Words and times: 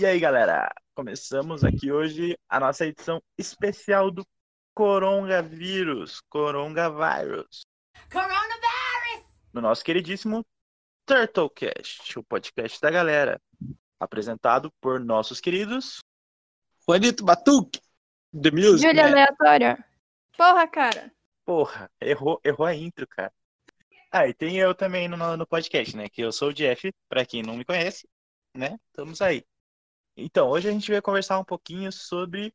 E 0.00 0.06
aí, 0.06 0.18
galera? 0.18 0.72
Começamos 0.94 1.62
aqui 1.62 1.92
hoje 1.92 2.34
a 2.48 2.58
nossa 2.58 2.86
edição 2.86 3.22
especial 3.36 4.10
do 4.10 4.26
coronavírus, 4.72 6.22
coronavírus, 6.22 7.66
Coronavirus! 8.10 9.26
no 9.52 9.60
nosso 9.60 9.84
queridíssimo 9.84 10.42
Turtlecast, 11.04 12.18
o 12.18 12.22
podcast 12.22 12.80
da 12.80 12.90
galera, 12.90 13.38
apresentado 14.00 14.72
por 14.80 14.98
nossos 14.98 15.38
queridos 15.38 16.00
Juanito 16.88 17.22
Batuque, 17.22 17.78
The 18.32 18.50
Music. 18.52 18.80
Júlia 18.80 19.02
Man. 19.02 19.10
aleatória. 19.10 19.84
Porra, 20.34 20.66
cara. 20.66 21.12
Porra, 21.44 21.90
errou, 22.00 22.40
errou 22.42 22.66
a 22.66 22.74
intro, 22.74 23.06
cara. 23.06 23.30
Ah, 24.10 24.26
e 24.26 24.32
tem 24.32 24.56
eu 24.56 24.74
também 24.74 25.08
no, 25.08 25.36
no 25.36 25.46
podcast, 25.46 25.94
né? 25.94 26.08
Que 26.08 26.22
eu 26.22 26.32
sou 26.32 26.48
o 26.48 26.54
Jeff, 26.54 26.90
pra 27.06 27.26
quem 27.26 27.42
não 27.42 27.54
me 27.54 27.66
conhece, 27.66 28.08
né? 28.56 28.78
Estamos 28.88 29.20
aí. 29.20 29.44
Então, 30.16 30.48
hoje 30.50 30.68
a 30.68 30.72
gente 30.72 30.90
vai 30.90 31.00
conversar 31.00 31.38
um 31.38 31.44
pouquinho 31.44 31.90
sobre 31.92 32.54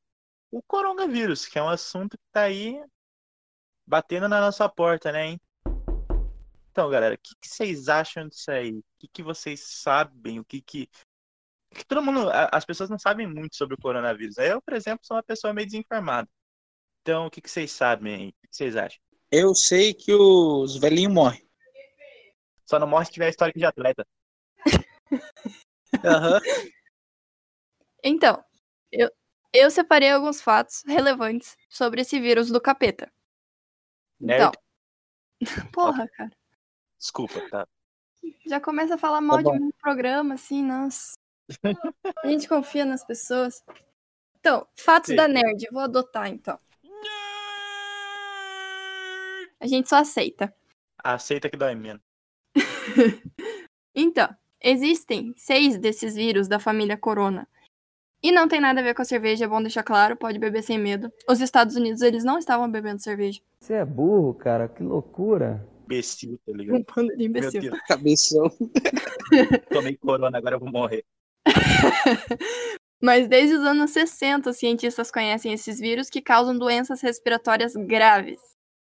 o 0.51 0.61
coronavírus, 0.61 1.45
que 1.45 1.57
é 1.57 1.63
um 1.63 1.69
assunto 1.69 2.17
que 2.17 2.23
tá 2.31 2.41
aí 2.41 2.81
batendo 3.85 4.27
na 4.27 4.39
nossa 4.39 4.67
porta, 4.69 5.11
né, 5.11 5.27
hein? 5.27 5.41
Então, 6.71 6.89
galera, 6.89 7.15
o 7.15 7.17
que, 7.17 7.35
que 7.39 7.47
vocês 7.47 7.87
acham 7.87 8.27
disso 8.27 8.51
aí? 8.51 8.71
O 8.71 8.83
que, 8.99 9.07
que 9.07 9.23
vocês 9.23 9.61
sabem? 9.61 10.39
O 10.39 10.45
que 10.45 10.61
que... 10.61 10.89
que 11.73 11.85
todo 11.85 12.03
mundo... 12.03 12.29
As 12.51 12.65
pessoas 12.65 12.89
não 12.89 12.99
sabem 12.99 13.25
muito 13.25 13.55
sobre 13.55 13.75
o 13.75 13.81
coronavírus. 13.81 14.37
Eu, 14.37 14.61
por 14.61 14.73
exemplo, 14.73 15.05
sou 15.05 15.15
uma 15.15 15.23
pessoa 15.23 15.53
meio 15.53 15.67
desinformada. 15.67 16.27
Então, 17.01 17.27
o 17.27 17.31
que, 17.31 17.39
que 17.39 17.49
vocês 17.49 17.71
sabem 17.71 18.15
aí? 18.15 18.29
O 18.29 18.33
que 18.33 18.47
que 18.49 18.55
vocês 18.55 18.75
acham? 18.75 18.99
Eu 19.31 19.55
sei 19.55 19.93
que 19.93 20.13
os 20.13 20.77
velhinhos 20.77 21.13
morrem. 21.13 21.47
Só 22.65 22.79
não 22.79 22.87
morre 22.87 23.05
se 23.05 23.11
tiver 23.11 23.29
histórico 23.29 23.59
de 23.59 23.65
atleta. 23.65 24.05
Aham. 26.03 26.41
Então, 28.07 28.45
eu, 28.91 29.09
eu 29.51 29.71
separei 29.71 30.11
alguns 30.11 30.39
fatos 30.39 30.83
relevantes 30.85 31.57
sobre 31.67 32.01
esse 32.01 32.19
vírus 32.19 32.51
do 32.51 32.61
capeta. 32.61 33.11
Nerd. 34.19 34.55
Então. 35.41 35.65
Porra, 35.73 36.07
cara. 36.09 36.31
Desculpa, 36.99 37.41
tá? 37.49 37.67
Já 38.45 38.61
começa 38.61 38.93
a 38.93 38.97
falar 38.97 39.21
mal 39.21 39.39
de 39.39 39.45
bom. 39.45 39.53
mim 39.55 39.65
no 39.65 39.73
programa, 39.73 40.35
assim, 40.35 40.61
nossa. 40.63 41.13
A 42.23 42.27
gente 42.27 42.47
confia 42.47 42.85
nas 42.85 43.03
pessoas. 43.03 43.63
Então, 44.39 44.67
fatos 44.75 45.09
Sim. 45.09 45.15
da 45.15 45.27
nerd. 45.27 45.67
Vou 45.71 45.81
adotar, 45.81 46.27
então. 46.27 46.59
A 49.59 49.65
gente 49.65 49.89
só 49.89 49.97
aceita. 49.97 50.55
Aceita 50.99 51.49
que 51.49 51.57
dói 51.57 51.73
menos. 51.73 52.03
Então, 53.97 54.27
existem 54.61 55.33
seis 55.37 55.77
desses 55.77 56.15
vírus 56.15 56.49
da 56.49 56.59
família 56.59 56.97
Corona. 56.97 57.47
E 58.23 58.31
não 58.31 58.47
tem 58.47 58.59
nada 58.59 58.79
a 58.79 58.83
ver 58.83 58.95
com 58.95 59.01
a 59.01 59.05
cerveja, 59.05 59.45
é 59.45 59.47
bom 59.47 59.61
deixar 59.61 59.83
claro, 59.83 60.15
pode 60.15 60.39
beber 60.39 60.63
sem 60.63 60.79
medo. 60.79 61.11
Os 61.29 61.41
Estados 61.41 61.75
Unidos, 61.75 62.01
eles 62.01 62.23
não 62.23 62.37
estavam 62.37 62.69
bebendo 62.69 63.01
cerveja. 63.01 63.39
Você 63.59 63.73
é 63.73 63.85
burro, 63.85 64.33
cara, 64.33 64.67
que 64.67 64.81
loucura. 64.81 65.67
Imbecil, 65.85 66.39
tá 66.45 66.51
ligado? 66.51 66.77
Um 66.77 66.83
bando 66.83 67.11
de 67.11 67.17
Meu 67.17 67.27
imbecil. 67.27 67.61
Deus, 67.61 67.79
Cabeção. 67.87 68.49
tomei 69.69 69.95
corona, 69.97 70.37
agora 70.37 70.55
eu 70.55 70.59
vou 70.59 70.71
morrer. 70.71 71.05
Mas 73.01 73.27
desde 73.27 73.55
os 73.55 73.61
anos 73.61 73.91
60, 73.91 74.49
os 74.49 74.57
cientistas 74.57 75.11
conhecem 75.11 75.53
esses 75.53 75.79
vírus 75.79 76.09
que 76.09 76.21
causam 76.21 76.57
doenças 76.57 77.01
respiratórias 77.01 77.73
graves. 77.75 78.41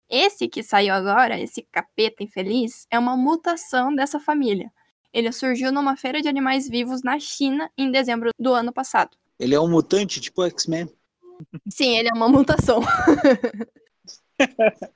Esse 0.08 0.48
que 0.48 0.62
saiu 0.62 0.94
agora, 0.94 1.40
esse 1.40 1.64
capeta 1.64 2.24
infeliz, 2.24 2.86
é 2.92 3.00
uma 3.00 3.18
mutação 3.18 3.96
dessa 3.96 4.20
família. 4.20 4.72
Ele 5.16 5.32
surgiu 5.32 5.72
numa 5.72 5.96
feira 5.96 6.22
de 6.22 6.28
animais 6.28 6.68
vivos 6.68 7.02
na 7.02 7.18
China 7.18 7.72
em 7.78 7.90
dezembro 7.90 8.32
do 8.38 8.54
ano 8.54 8.74
passado. 8.74 9.16
Ele 9.40 9.56
é 9.56 9.60
um 9.62 9.70
mutante, 9.70 10.20
tipo 10.20 10.44
X-Men. 10.44 10.94
Sim, 11.70 11.98
ele 11.98 12.10
é 12.10 12.14
uma 12.14 12.28
mutação. 12.28 12.82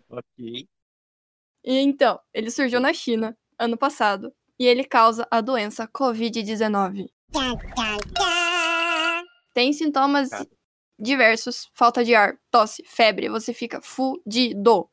Ok. 0.10 0.68
E 1.64 1.78
então, 1.78 2.20
ele 2.34 2.52
surgiu 2.52 2.82
na 2.82 2.92
China 2.92 3.38
ano 3.58 3.78
passado 3.78 4.34
e 4.60 4.66
ele 4.66 4.84
causa 4.84 5.26
a 5.32 5.40
doença 5.40 5.88
Covid-19. 5.88 7.08
Tem 9.54 9.72
sintomas 9.72 10.30
diversos: 11.00 11.70
falta 11.74 12.04
de 12.04 12.14
ar, 12.14 12.38
tosse, 12.52 12.84
febre, 12.86 13.30
você 13.30 13.54
fica 13.54 13.82
fudido. 13.82 14.90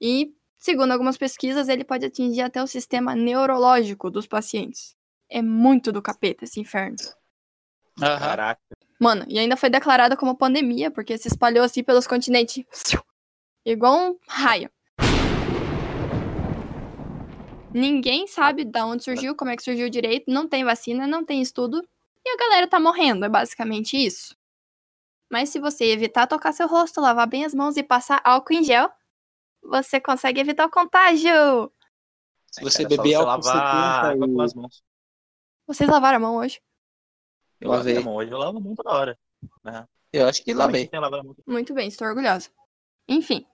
E, 0.00 0.32
segundo 0.62 0.92
algumas 0.92 1.18
pesquisas, 1.18 1.68
ele 1.68 1.82
pode 1.82 2.06
atingir 2.06 2.40
até 2.40 2.62
o 2.62 2.68
sistema 2.68 3.16
neurológico 3.16 4.08
dos 4.08 4.28
pacientes. 4.28 4.94
É 5.28 5.42
muito 5.42 5.90
do 5.90 6.00
capeta 6.00 6.44
esse 6.44 6.60
inferno. 6.60 6.96
Caraca. 7.98 8.60
Mano, 8.98 9.24
e 9.28 9.40
ainda 9.40 9.56
foi 9.56 9.68
declarada 9.68 10.16
como 10.16 10.36
pandemia, 10.36 10.88
porque 10.88 11.18
se 11.18 11.26
espalhou 11.26 11.64
assim 11.64 11.82
pelos 11.82 12.06
continentes. 12.06 12.64
Igual 13.66 14.12
um 14.12 14.18
raio. 14.28 14.70
Ninguém 17.74 18.28
sabe 18.28 18.64
de 18.64 18.80
onde 18.82 19.02
surgiu, 19.02 19.34
como 19.34 19.50
é 19.50 19.56
que 19.56 19.64
surgiu 19.64 19.90
direito, 19.90 20.30
não 20.30 20.46
tem 20.46 20.62
vacina, 20.62 21.08
não 21.08 21.24
tem 21.24 21.42
estudo, 21.42 21.82
e 22.24 22.30
a 22.30 22.36
galera 22.36 22.68
tá 22.68 22.78
morrendo, 22.78 23.24
é 23.24 23.28
basicamente 23.28 23.96
isso. 23.96 24.36
Mas 25.28 25.48
se 25.48 25.58
você 25.58 25.86
evitar 25.86 26.28
tocar 26.28 26.52
seu 26.52 26.68
rosto, 26.68 27.00
lavar 27.00 27.26
bem 27.26 27.44
as 27.44 27.52
mãos 27.52 27.76
e 27.76 27.82
passar 27.82 28.20
álcool 28.22 28.52
em 28.52 28.62
gel, 28.62 28.92
você 29.62 30.00
consegue 30.00 30.40
evitar 30.40 30.66
o 30.66 30.70
contágio. 30.70 31.70
Se 32.50 32.62
você 32.62 32.82
Cara, 32.84 32.88
beber 32.88 33.08
você 33.10 33.14
álcool 33.14 33.26
lavar 33.28 33.42
70 33.42 34.10
água 34.10 34.26
e- 34.26 34.32
com 34.34 34.40
as 34.42 34.54
mãos. 34.54 34.82
Vocês 35.66 35.88
lavaram 35.88 36.16
a 36.16 36.20
mão 36.20 36.36
hoje? 36.36 36.60
Eu 37.60 37.70
Lavei. 37.70 37.94
lavei 37.94 38.02
a 38.02 38.04
mão 38.04 38.14
hoje, 38.16 38.30
eu 38.32 38.38
lavo 38.38 38.58
a 38.58 38.60
mão 38.60 38.74
toda 38.74 38.90
hora. 38.90 39.18
Né? 39.64 39.86
Eu 40.12 40.26
acho 40.28 40.42
que 40.44 40.52
lavei. 40.52 40.90
Muito 41.46 41.72
bem, 41.72 41.88
estou 41.88 42.06
orgulhosa. 42.06 42.50
Enfim, 43.08 43.46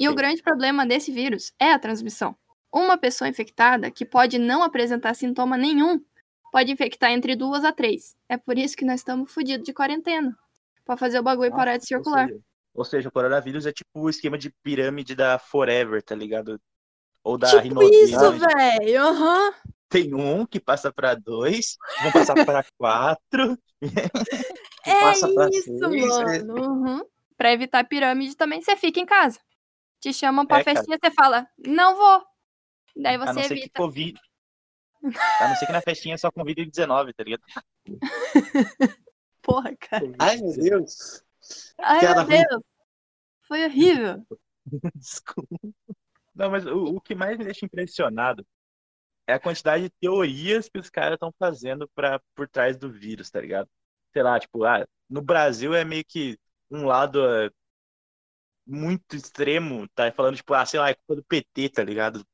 E 0.00 0.08
Ok. 0.08 0.08
o 0.08 0.14
grande 0.16 0.42
problema 0.42 0.84
desse 0.84 1.12
vírus 1.12 1.52
é 1.60 1.70
a 1.72 1.78
transmissão. 1.78 2.36
Uma 2.72 2.98
pessoa 2.98 3.28
infectada, 3.28 3.88
que 3.88 4.04
pode 4.04 4.36
não 4.36 4.62
apresentar 4.64 5.14
sintoma 5.14 5.56
nenhum, 5.56 6.02
pode 6.50 6.72
infectar 6.72 7.12
entre 7.12 7.36
duas 7.36 7.64
a 7.64 7.70
três. 7.72 8.16
É 8.28 8.36
por 8.36 8.58
isso 8.58 8.76
que 8.76 8.84
nós 8.84 8.96
estamos 9.00 9.32
fodidos 9.32 9.64
de 9.64 9.72
quarentena. 9.72 10.36
Pra 10.84 10.96
fazer 10.96 11.20
o 11.20 11.22
bagulho 11.22 11.50
Nossa, 11.50 11.58
parar 11.60 11.76
de 11.76 11.86
circular. 11.86 12.26
Seja, 12.28 12.40
ou 12.76 12.84
seja, 12.84 13.08
o 13.08 13.12
coronavírus 13.12 13.66
é 13.66 13.72
tipo 13.72 13.88
o 14.00 14.10
esquema 14.10 14.36
de 14.36 14.50
pirâmide 14.62 15.14
da 15.14 15.38
Forever, 15.38 16.02
tá 16.02 16.14
ligado? 16.14 16.60
Ou 17.24 17.36
da 17.36 17.60
tipo 17.60 17.82
isso, 17.82 18.32
velho! 18.32 19.02
Aham. 19.02 19.54
Tem 19.88 20.14
um 20.14 20.44
que 20.44 20.60
passa 20.60 20.92
pra 20.92 21.14
dois, 21.14 21.76
vão 22.02 22.12
passar 22.12 22.34
pra 22.44 22.64
quatro. 22.76 23.58
É 24.84 25.00
passa 25.00 25.32
pra 25.32 25.48
isso, 25.48 25.78
seis, 25.78 26.04
é. 26.18 26.42
mano. 26.44 26.54
Uhum. 26.54 27.04
Pra 27.36 27.52
evitar 27.52 27.84
pirâmide 27.84 28.36
também, 28.36 28.60
você 28.60 28.76
fica 28.76 29.00
em 29.00 29.06
casa. 29.06 29.40
Te 30.00 30.12
chamam 30.12 30.46
pra 30.46 30.60
É, 30.60 30.64
cara. 30.64 30.76
festinha, 30.76 30.98
você 31.02 31.10
fala, 31.10 31.48
não 31.58 31.96
vou. 31.96 32.24
Daí 32.96 33.16
a 33.16 33.18
não 33.18 33.26
você 33.26 33.42
ser 33.42 33.48
que 33.48 33.60
evita. 33.60 33.78
Covid. 33.78 34.20
A 35.40 35.48
não 35.48 35.56
ser 35.56 35.66
que 35.66 35.72
na 35.72 35.80
festinha 35.80 36.18
só 36.18 36.30
convide 36.30 36.64
19, 36.64 37.12
tá 37.12 37.22
ligado? 37.22 37.42
Porra, 39.42 39.76
cara. 39.76 40.12
Ai, 40.18 40.38
meu 40.38 40.52
Deus. 40.52 41.22
Ai, 41.78 42.00
Piada 42.00 42.24
meu. 42.24 42.42
Deus. 42.48 42.62
Foi 43.42 43.64
horrível. 43.64 44.26
Desculpa. 44.94 45.58
Não, 46.34 46.50
mas 46.50 46.66
o, 46.66 46.96
o 46.96 47.00
que 47.00 47.14
mais 47.14 47.38
me 47.38 47.44
deixa 47.44 47.64
impressionado 47.64 48.46
é 49.26 49.34
a 49.34 49.40
quantidade 49.40 49.84
de 49.84 49.90
teorias 50.00 50.68
que 50.68 50.78
os 50.78 50.90
caras 50.90 51.14
estão 51.14 51.32
fazendo 51.38 51.88
pra, 51.94 52.20
por 52.34 52.48
trás 52.48 52.76
do 52.76 52.90
vírus, 52.90 53.30
tá 53.30 53.40
ligado? 53.40 53.68
Sei 54.12 54.22
lá, 54.22 54.38
tipo, 54.38 54.64
ah, 54.64 54.86
no 55.08 55.20
Brasil 55.22 55.74
é 55.74 55.84
meio 55.84 56.04
que 56.04 56.38
um 56.70 56.84
lado 56.84 57.24
é, 57.26 57.50
muito 58.66 59.16
extremo, 59.16 59.88
tá 59.94 60.10
falando, 60.12 60.36
tipo, 60.36 60.54
ah, 60.54 60.66
sei 60.66 60.80
lá, 60.80 60.90
é 60.90 60.94
culpa 60.94 61.16
do 61.16 61.24
PT, 61.24 61.68
tá 61.70 61.84
ligado? 61.84 62.24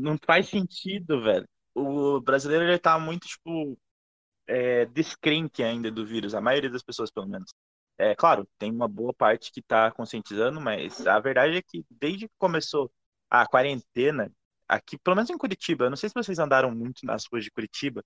Não 0.00 0.16
faz 0.24 0.48
sentido, 0.48 1.22
velho. 1.22 1.48
O 1.74 2.20
brasileiro, 2.20 2.64
ele 2.64 2.78
tá 2.78 2.98
muito, 2.98 3.26
tipo, 3.26 3.78
é, 4.46 4.86
descrente 4.86 5.62
ainda 5.62 5.90
do 5.90 6.06
vírus, 6.06 6.34
a 6.34 6.40
maioria 6.40 6.70
das 6.70 6.82
pessoas, 6.82 7.10
pelo 7.10 7.26
menos. 7.26 7.52
É 7.98 8.14
claro, 8.14 8.48
tem 8.58 8.70
uma 8.70 8.86
boa 8.88 9.12
parte 9.12 9.50
que 9.52 9.60
tá 9.62 9.90
conscientizando, 9.90 10.60
mas 10.60 11.04
a 11.06 11.18
verdade 11.18 11.56
é 11.56 11.62
que 11.62 11.84
desde 11.90 12.28
que 12.28 12.34
começou 12.38 12.92
a 13.28 13.46
quarentena, 13.46 14.32
aqui, 14.68 14.96
pelo 14.98 15.16
menos 15.16 15.30
em 15.30 15.36
Curitiba, 15.38 15.84
eu 15.86 15.90
não 15.90 15.96
sei 15.96 16.08
se 16.08 16.14
vocês 16.14 16.38
andaram 16.38 16.70
muito 16.74 17.04
nas 17.04 17.24
ruas 17.26 17.42
de 17.44 17.50
Curitiba 17.50 18.04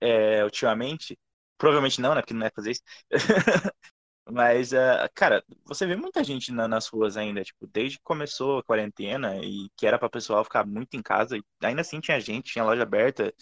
é, 0.00 0.44
ultimamente, 0.44 1.18
provavelmente 1.58 2.00
não, 2.00 2.14
né, 2.14 2.22
porque 2.22 2.34
não 2.34 2.46
é 2.46 2.50
fazer 2.50 2.72
isso, 2.72 2.82
mas, 4.30 4.72
é, 4.74 5.08
cara, 5.14 5.42
você 5.64 5.86
vê 5.86 5.96
muita 5.96 6.22
gente 6.24 6.52
na- 6.52 6.68
nas 6.68 6.86
ruas 6.88 7.16
ainda, 7.16 7.42
tipo, 7.44 7.66
desde 7.68 7.98
que 7.98 8.04
começou 8.04 8.58
a 8.58 8.62
quarentena 8.64 9.38
e 9.44 9.68
que 9.76 9.86
era 9.86 9.98
para 9.98 10.06
o 10.06 10.10
pessoal 10.10 10.44
ficar 10.44 10.66
muito 10.66 10.94
em 10.96 11.02
casa, 11.02 11.36
e 11.38 11.42
ainda 11.62 11.80
assim 11.82 12.00
tinha 12.00 12.20
gente, 12.20 12.52
tinha 12.52 12.64
loja 12.64 12.82
aberta, 12.82 13.32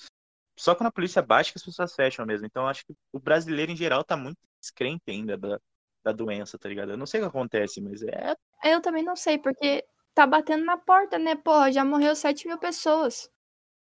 só 0.58 0.74
quando 0.74 0.88
a 0.88 0.92
polícia 0.92 1.22
bate 1.22 1.52
que 1.52 1.58
as 1.58 1.64
pessoas 1.64 1.94
fecham 1.94 2.24
mesmo, 2.26 2.46
então 2.46 2.66
acho 2.68 2.84
que 2.86 2.94
o 3.12 3.18
brasileiro 3.20 3.72
em 3.72 3.76
geral 3.76 4.04
tá 4.04 4.16
muito 4.16 4.38
descrente 4.60 5.02
ainda 5.08 5.36
da, 5.36 5.60
da 6.06 6.12
doença, 6.12 6.56
tá 6.56 6.68
ligado? 6.68 6.92
Eu 6.92 6.96
não 6.96 7.04
sei 7.04 7.20
o 7.20 7.24
que 7.24 7.28
acontece, 7.28 7.80
mas 7.80 8.00
é 8.02 8.36
Eu 8.62 8.80
também 8.80 9.02
não 9.02 9.16
sei, 9.16 9.38
porque 9.38 9.84
tá 10.14 10.24
batendo 10.24 10.64
na 10.64 10.76
porta, 10.78 11.18
né? 11.18 11.34
Porra, 11.34 11.72
já 11.72 11.84
morreu 11.84 12.14
7 12.14 12.46
mil 12.46 12.58
pessoas. 12.58 13.28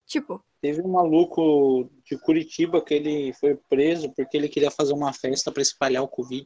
Tipo, 0.06 0.44
Teve 0.60 0.82
um 0.82 0.88
maluco 0.92 1.90
de 2.04 2.16
Curitiba 2.18 2.84
que 2.84 2.92
ele 2.94 3.32
foi 3.32 3.56
preso 3.68 4.12
porque 4.14 4.36
ele 4.36 4.48
queria 4.48 4.70
fazer 4.70 4.92
uma 4.92 5.12
festa 5.12 5.50
pra 5.50 5.62
espalhar 5.62 6.02
o 6.02 6.08
Covid. 6.08 6.44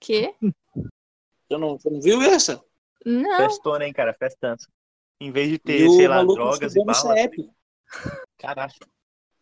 quê? 0.00 0.34
Você 0.40 1.58
não, 1.58 1.76
você 1.78 1.90
não 1.90 2.00
viu 2.00 2.22
essa? 2.22 2.62
Não. 3.04 3.36
Festona, 3.38 3.84
hein, 3.86 3.92
cara? 3.92 4.14
Festança. 4.14 4.68
Em 5.20 5.32
vez 5.32 5.48
de 5.48 5.54
E 5.56 5.58
ter, 5.58 5.86
o 5.88 5.90
sei 5.96 6.06
lá, 6.08 6.22
drogas 6.22 6.76
e 6.76 6.84
balas. 6.84 7.00
CEP. 7.02 7.50
Caralho. 8.38 8.72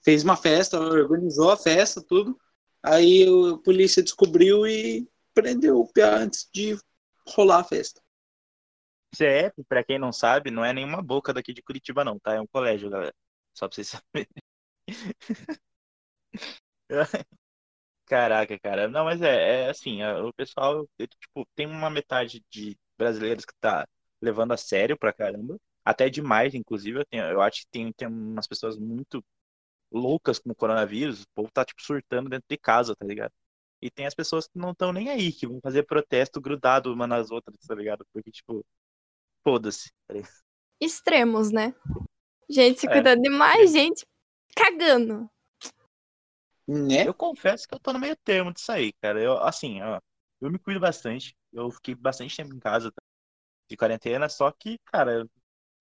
Fez 0.02 0.25
uma 0.25 0.37
festa, 0.37 0.81
organizou 0.81 1.50
a 1.50 1.56
festa, 1.56 2.02
tudo. 2.02 2.37
Aí 2.82 3.28
o- 3.28 3.55
a 3.56 3.58
polícia 3.58 4.02
descobriu 4.02 4.67
e 4.67 5.06
prendeu 5.37 5.79
o 5.81 5.87
Pia 5.93 6.17
antes 6.17 6.49
de 6.53 6.77
rolar 7.29 7.61
a 7.61 7.65
festa. 7.65 8.00
CEP, 9.15 9.65
pra 9.69 9.85
quem 9.85 9.99
não 9.99 10.12
sabe, 10.12 10.50
não 10.50 10.65
é 10.65 10.73
nenhuma 10.73 11.03
boca 11.03 11.33
daqui 11.33 11.53
de 11.53 11.62
Curitiba, 11.62 12.05
não, 12.05 12.19
tá? 12.19 12.35
É 12.35 12.41
um 12.41 12.47
colégio, 12.47 12.91
galera. 12.91 13.15
Só 13.55 13.69
pra 13.69 13.75
vocês 13.75 13.88
saberem. 14.15 14.29
Caraca, 18.06 18.59
cara. 18.59 18.88
Não, 18.88 19.05
mas 19.05 19.21
é, 19.21 19.65
é 19.67 19.69
assim, 19.71 20.00
é, 20.03 20.15
o 20.23 20.33
pessoal, 20.33 20.88
tipo, 20.99 21.47
tem 21.56 21.67
uma 21.67 21.91
metade 21.91 22.44
de 22.50 22.79
brasileiros 22.97 23.44
que 23.44 23.53
tá 23.61 23.87
levando 24.21 24.53
a 24.53 24.56
sério 24.56 24.97
pra 24.97 25.12
caramba, 25.12 25.59
até 25.85 26.09
demais, 26.09 26.55
inclusive. 26.55 27.00
Eu, 27.00 27.05
tenho- 27.06 27.25
eu 27.27 27.41
acho 27.43 27.62
que 27.62 27.67
tem, 27.71 27.93
tem 27.93 28.06
umas 28.09 28.47
pessoas 28.47 28.77
muito 28.79 29.25
loucas 29.93 30.38
com 30.38 30.50
o 30.53 30.56
coronavírus, 30.56 31.23
o 31.23 31.29
povo 31.35 31.50
tá, 31.53 31.65
tipo, 31.65 31.83
surtando 31.83 32.31
dentro 32.31 32.47
de 32.50 32.59
casa, 32.59 32.97
tá 32.97 33.06
ligado? 33.06 33.33
E 33.81 33.90
tem 33.90 34.06
as 34.06 34.14
pessoas 34.14 34.46
que 34.46 34.58
não 34.58 34.70
estão 34.70 34.93
nem 34.93 35.11
aí, 35.11 35.32
que 35.32 35.46
vão 35.46 35.61
fazer 35.61 35.82
protesto 35.84 36.40
grudado 36.40 36.93
uma 36.93 37.06
nas 37.06 37.31
outras, 37.31 37.56
tá 37.67 37.75
ligado? 37.75 38.06
Porque, 38.12 38.31
tipo, 38.31 38.64
foda-se. 39.44 39.90
tá? 40.06 40.14
Extremos, 40.81 41.52
né? 41.52 41.75
Gente 42.49 42.81
se 42.81 42.87
É. 42.87 42.90
cuidando 42.93 43.23
demais, 43.23 43.73
gente 43.73 44.06
cagando. 44.56 45.31
Né? 46.67 47.06
Eu 47.06 47.14
confesso 47.14 47.67
que 47.69 47.75
eu 47.75 47.78
tô 47.78 47.93
no 47.93 47.99
meio 47.99 48.17
termo 48.17 48.52
disso 48.52 48.73
aí, 48.73 48.93
cara. 48.94 49.23
Eu, 49.23 49.38
assim, 49.38 49.81
ó, 49.82 50.00
eu 50.40 50.50
me 50.50 50.58
cuido 50.58 50.81
bastante. 50.81 51.37
Eu 51.52 51.70
fiquei 51.70 51.94
bastante 51.94 52.37
tempo 52.37 52.55
em 52.55 52.58
casa 52.58 52.90
tá, 52.90 53.02
de 53.70 53.76
quarentena, 53.76 54.28
só 54.28 54.50
que, 54.50 54.78
cara, 54.87 55.28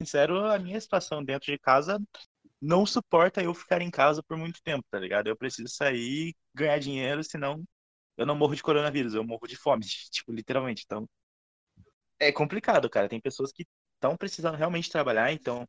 sincero, 0.02 0.46
a 0.46 0.60
minha 0.60 0.80
situação 0.80 1.24
dentro 1.24 1.52
de 1.52 1.58
casa 1.58 2.00
não 2.62 2.86
suporta 2.86 3.44
eu 3.44 3.54
ficar 3.54 3.82
em 3.82 3.92
casa 3.92 4.22
por 4.24 4.38
muito 4.38 4.62
tempo, 4.62 4.86
tá 4.90 5.00
ligado? 5.00 5.28
Eu 5.28 5.36
preciso 5.36 5.68
sair, 5.70 6.36
ganhar 6.54 6.80
dinheiro, 6.80 7.24
senão 7.24 7.64
eu 8.18 8.26
não 8.26 8.36
morro 8.36 8.56
de 8.56 8.64
coronavírus, 8.64 9.14
eu 9.14 9.24
morro 9.24 9.48
de 9.48 9.56
fome, 9.56 9.86
tipo, 10.12 10.32
literalmente. 10.32 10.84
Então, 10.86 11.08
é 12.20 12.32
complicado, 12.32 12.90
cara. 12.90 13.10
Tem 13.10 13.20
pessoas 13.20 13.52
que 13.52 13.66
estão 13.96 14.16
precisando 14.18 14.56
realmente 14.56 14.90
trabalhar, 14.90 15.32
então 15.32 15.68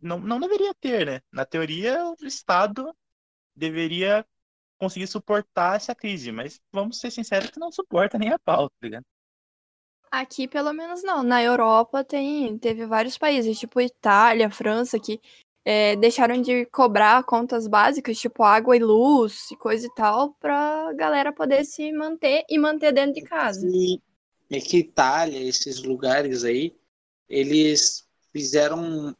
não, 0.00 0.18
não 0.18 0.40
deveria 0.40 0.74
ter, 0.74 1.06
né? 1.06 1.20
Na 1.32 1.44
teoria, 1.44 2.04
o 2.20 2.26
Estado 2.26 2.94
deveria 3.54 4.26
conseguir 4.78 5.06
suportar 5.06 5.76
essa 5.76 5.94
crise, 5.94 6.30
mas 6.30 6.60
vamos 6.70 7.00
ser 7.00 7.10
sinceros 7.10 7.50
que 7.50 7.58
não 7.58 7.72
suporta 7.72 8.18
nem 8.18 8.30
a 8.30 8.38
pau, 8.38 8.68
tá 8.68 8.76
ligado? 8.82 9.04
Aqui, 10.10 10.46
pelo 10.46 10.72
menos, 10.72 11.02
não. 11.02 11.22
Na 11.22 11.42
Europa 11.42 12.04
tem, 12.04 12.58
teve 12.58 12.86
vários 12.86 13.18
países, 13.18 13.58
tipo 13.58 13.80
Itália, 13.80 14.50
França, 14.50 15.00
que 15.00 15.20
é, 15.68 15.96
deixaram 15.96 16.40
de 16.40 16.64
cobrar 16.66 17.24
contas 17.24 17.66
básicas, 17.66 18.16
tipo 18.16 18.44
água 18.44 18.76
e 18.76 18.78
luz 18.78 19.50
e 19.50 19.56
coisa 19.56 19.84
e 19.84 19.94
tal, 19.96 20.32
pra 20.34 20.92
galera 20.94 21.32
poder 21.32 21.64
se 21.64 21.90
manter 21.92 22.44
e 22.48 22.56
manter 22.56 22.92
dentro 22.92 23.14
de 23.14 23.22
casa. 23.22 23.66
E 23.68 24.00
é 24.48 24.60
que 24.60 24.78
Itália, 24.78 25.40
esses 25.40 25.82
lugares 25.82 26.44
aí, 26.44 26.72
eles 27.28 28.06
fizeram 28.32 29.12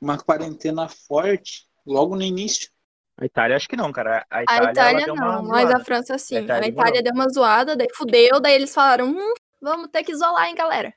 uma 0.00 0.16
quarentena 0.16 0.88
forte 0.88 1.66
logo 1.84 2.14
no 2.14 2.22
início. 2.22 2.70
A 3.16 3.24
Itália 3.24 3.56
acho 3.56 3.68
que 3.68 3.76
não, 3.76 3.90
cara. 3.92 4.24
A 4.30 4.38
A 4.38 4.42
Itália, 4.44 4.62
ela 4.62 4.70
Itália 4.70 5.04
deu 5.06 5.14
uma 5.14 5.36
não, 5.36 5.42
mas 5.42 5.62
zoada. 5.62 5.76
a 5.76 5.84
França 5.84 6.18
sim. 6.18 6.36
A 6.36 6.40
Itália 6.42 6.66
A 6.66 6.68
Itália 6.68 7.02
deu 7.02 7.12
uma 7.12 7.28
zoada, 7.28 7.76
daí 7.76 7.88
fudeu, 7.92 8.40
daí 8.40 8.54
eles 8.54 8.72
falaram, 8.72 9.08
hum, 9.08 9.34
vamos 9.60 9.88
ter 9.90 10.04
que 10.04 10.12
isolar, 10.12 10.46
hein, 10.46 10.54
galera. 10.54 10.94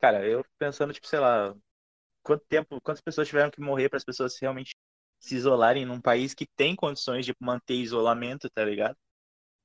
Cara, 0.00 0.26
eu 0.26 0.42
pensando, 0.58 0.94
tipo, 0.94 1.06
sei 1.06 1.18
lá, 1.18 1.54
quanto 2.22 2.44
tempo, 2.48 2.80
quantas 2.82 3.00
pessoas 3.02 3.28
tiveram 3.28 3.50
que 3.50 3.60
morrer 3.60 3.88
para 3.88 3.98
as 3.98 4.04
pessoas 4.04 4.36
realmente 4.40 4.74
se 5.20 5.36
isolarem 5.36 5.84
num 5.86 6.00
país 6.00 6.34
que 6.34 6.46
tem 6.56 6.74
condições 6.76 7.24
de 7.26 7.34
manter 7.40 7.74
isolamento, 7.74 8.48
tá 8.50 8.64
ligado? 8.64 8.96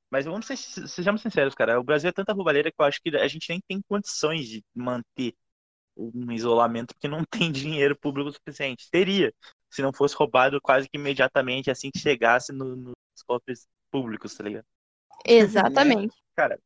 Mas 0.09 0.25
vamos 0.25 0.45
ser, 0.47 0.57
sejamos 0.57 1.21
sinceros, 1.21 1.53
cara, 1.55 1.79
o 1.79 1.83
Brasil 1.83 2.09
é 2.09 2.13
tanta 2.13 2.33
roubalheira 2.33 2.71
que 2.71 2.81
eu 2.81 2.85
acho 2.85 2.99
que 3.03 3.15
a 3.17 3.27
gente 3.27 3.49
nem 3.49 3.61
tem 3.67 3.81
condições 3.89 4.47
de 4.47 4.63
manter 4.75 5.33
um 5.97 6.31
isolamento 6.31 6.93
porque 6.95 7.07
não 7.07 7.23
tem 7.31 7.51
dinheiro 7.51 7.97
público 7.97 8.31
suficiente. 8.31 8.89
Teria, 8.91 9.33
se 9.71 9.81
não 9.81 9.93
fosse 9.93 10.15
roubado 10.15 10.61
quase 10.61 10.89
que 10.89 10.97
imediatamente 10.97 11.71
assim 11.71 11.91
que 11.91 11.99
chegasse 11.99 12.53
no- 12.53 12.75
nos 12.75 12.95
cofres 13.27 13.67
públicos, 13.91 14.35
tá 14.35 14.43
ligado? 14.43 14.65
Exatamente. 15.25 16.15
Cara, 16.35 16.59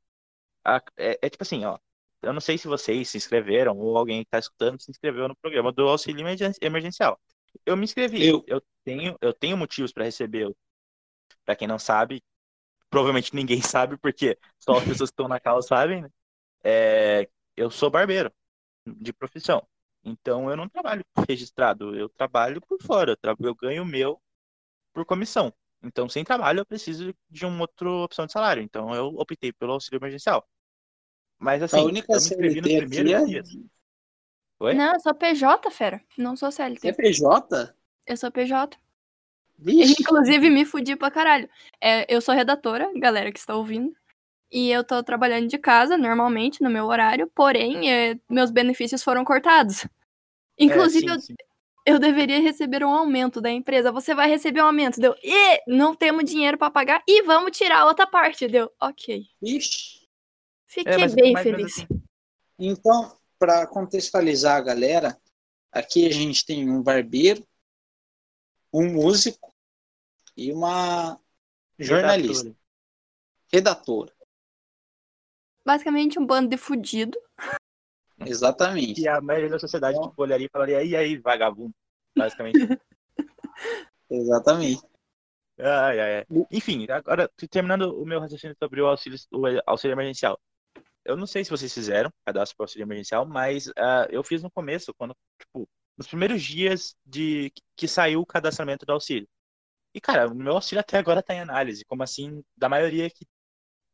a- 0.65 0.81
é, 0.97 1.19
é 1.23 1.29
tipo 1.29 1.43
assim, 1.43 1.65
ó. 1.65 1.77
Eu 2.21 2.33
não 2.33 2.41
sei 2.41 2.57
se 2.57 2.67
vocês 2.67 3.09
se 3.09 3.17
inscreveram 3.17 3.77
ou 3.77 3.97
alguém 3.97 4.23
que 4.23 4.29
tá 4.29 4.39
escutando 4.39 4.79
se 4.81 4.91
inscreveu 4.91 5.27
no 5.27 5.35
programa 5.35 5.71
do 5.71 5.87
auxílio 5.89 6.21
emergen- 6.21 6.53
emergencial. 6.61 7.19
Eu 7.65 7.75
me 7.77 7.83
inscrevi. 7.85 8.31
Eu. 8.47 8.61
tenho, 8.83 9.17
eu 9.21 9.33
tenho 9.33 9.57
motivos 9.57 9.91
para 9.91 10.05
receber. 10.05 10.49
Para 11.45 11.55
quem 11.55 11.67
não 11.67 11.79
sabe, 11.79 12.23
provavelmente 12.89 13.35
ninguém 13.35 13.61
sabe, 13.63 13.97
porque 13.97 14.37
só 14.59 14.77
as 14.77 14.85
pessoas 14.85 15.09
que 15.11 15.13
estão 15.15 15.27
na 15.27 15.39
causa 15.39 15.67
sabem, 15.67 16.03
né? 16.03 16.09
É, 16.63 17.29
eu 17.57 17.71
sou 17.71 17.89
barbeiro 17.91 18.33
de 18.85 19.13
profissão. 19.13 19.67
Então 20.03 20.49
eu 20.51 20.57
não 20.57 20.69
trabalho 20.69 21.05
registrado, 21.29 21.95
eu 21.97 22.09
trabalho 22.09 22.61
por 22.61 22.81
fora. 22.81 23.13
Eu, 23.13 23.17
tra- 23.17 23.35
eu 23.41 23.55
ganho 23.55 23.83
o 23.83 23.85
meu 23.85 24.21
por 24.93 25.05
comissão. 25.05 25.53
Então, 25.83 26.09
sem 26.09 26.23
trabalho, 26.23 26.59
eu 26.61 26.65
preciso 26.65 27.13
de 27.29 27.45
uma 27.45 27.61
outra 27.61 27.89
opção 27.89 28.25
de 28.25 28.31
salário. 28.33 28.61
Então, 28.63 28.93
eu 28.95 29.07
optei 29.17 29.51
pelo 29.53 29.73
auxílio 29.73 29.97
emergencial. 29.99 30.47
Mas, 31.41 31.63
assim, 31.63 31.77
a 31.77 31.83
única 31.83 32.13
eu 32.13 32.17
me 32.17 32.21
inscrevi 32.21 32.61
nos 32.61 32.69
CLT 32.69 32.99
aqui 32.99 33.13
é 33.13 33.25
dias. 33.25 33.49
Oi? 34.59 34.75
Não, 34.75 34.93
eu 34.93 34.99
sou 34.99 35.15
PJ, 35.15 35.71
fera. 35.71 35.99
Não 36.15 36.35
sou 36.35 36.51
CLT. 36.51 36.79
CPJ? 36.79 37.73
Eu 38.05 38.15
sou 38.15 38.31
PJ. 38.31 38.77
Vixe, 39.57 39.95
Inclusive, 40.01 40.49
me 40.51 40.65
fudi 40.65 40.95
pra 40.95 41.09
caralho. 41.09 41.49
É, 41.81 42.05
eu 42.13 42.21
sou 42.21 42.35
redatora, 42.35 42.91
galera 42.95 43.31
que 43.31 43.39
está 43.39 43.55
ouvindo. 43.55 43.91
E 44.51 44.69
eu 44.69 44.83
tô 44.83 45.01
trabalhando 45.01 45.47
de 45.47 45.57
casa, 45.57 45.97
normalmente, 45.97 46.61
no 46.61 46.69
meu 46.69 46.85
horário. 46.85 47.27
Porém, 47.33 47.91
é, 47.91 48.19
meus 48.29 48.51
benefícios 48.51 49.01
foram 49.01 49.25
cortados. 49.25 49.87
Inclusive, 50.59 51.07
É, 51.07 51.11
eu, 51.11 51.19
sim, 51.19 51.27
sim. 51.27 51.35
eu 51.87 51.97
deveria 51.97 52.39
receber 52.39 52.83
um 52.83 52.89
aumento 52.89 53.41
da 53.41 53.49
empresa. 53.49 53.91
Você 53.91 54.13
vai 54.13 54.29
receber 54.29 54.61
um 54.61 54.67
aumento. 54.67 54.99
Deu, 54.99 55.15
e 55.23 55.59
não 55.67 55.95
temos 55.95 56.25
dinheiro 56.25 56.57
pra 56.57 56.69
pagar 56.69 57.01
e 57.07 57.23
vamos 57.23 57.57
tirar 57.57 57.79
a 57.79 57.85
outra 57.85 58.05
parte. 58.05 58.47
Deu, 58.47 58.69
ok. 58.79 59.23
vixe. 59.41 60.00
Fiquei 60.71 60.93
É, 60.93 60.97
mas- 60.97 61.13
bem 61.13 61.33
mas- 61.33 61.43
feliz. 61.43 61.73
assim, 61.73 61.87
Então, 62.57 63.19
para 63.37 63.67
contextualizar 63.67 64.55
a 64.55 64.61
galera, 64.61 65.19
aqui 65.69 66.05
a 66.07 66.11
gente 66.11 66.45
tem 66.45 66.69
um 66.69 66.81
barbeiro, 66.81 67.45
um 68.73 68.89
músico 68.93 69.53
e 70.37 70.53
uma 70.53 71.19
jornalista, 71.77 72.55
redatora. 73.51 74.13
Basicamente, 75.65 76.17
um 76.17 76.25
bando 76.25 76.47
de 76.49 76.55
fudido. 76.57 77.19
Exatamente. 78.25 79.01
Que 79.01 79.07
a 79.09 79.19
maioria 79.19 79.49
da 79.49 79.59
sociedade 79.59 79.99
tipo, 79.99 80.21
olharia 80.21 80.45
e 80.45 80.49
falaria, 80.49 80.83
e 80.83 80.95
aí, 80.95 81.17
vagabundo? 81.17 81.73
Basicamente. 82.15 82.55
Exatamente. 84.09 84.81
Ai, 85.59 85.99
ai, 85.99 86.17
ai. 86.19 86.25
Enfim, 86.49 86.87
agora, 86.89 87.29
terminando 87.49 87.99
o 88.01 88.05
meu 88.05 88.19
raciocínio 88.21 88.55
sobre 88.57 88.81
o 88.81 88.87
auxílio, 88.87 89.19
o 89.33 89.45
auxílio 89.65 89.93
emergencial. 89.95 90.39
Eu 91.05 91.17
não 91.17 91.25
sei 91.27 91.43
se 91.43 91.49
vocês 91.49 91.73
fizeram 91.73 92.11
cadastro 92.25 92.57
para 92.57 92.65
auxílio 92.65 92.85
emergencial, 92.85 93.25
mas 93.25 93.69
ah, 93.77 94.07
eu 94.09 94.23
fiz 94.23 94.43
no 94.43 94.51
começo, 94.51 94.93
quando, 94.93 95.15
tipo, 95.39 95.69
nos 95.97 96.07
primeiros 96.07 96.41
dias 96.43 96.95
de 97.05 97.51
que 97.75 97.87
saiu 97.87 98.21
o 98.21 98.25
cadastramento 98.25 98.85
do 98.85 98.91
auxílio. 98.93 99.27
E, 99.93 100.01
cara, 100.01 100.27
o 100.29 100.35
meu 100.35 100.53
auxílio 100.53 100.81
até 100.81 100.97
agora 100.97 101.23
tá 101.23 101.33
em 101.33 101.41
análise, 101.41 101.85
como 101.85 102.03
assim, 102.03 102.43
da 102.55 102.69
maioria 102.69 103.09
que, 103.09 103.25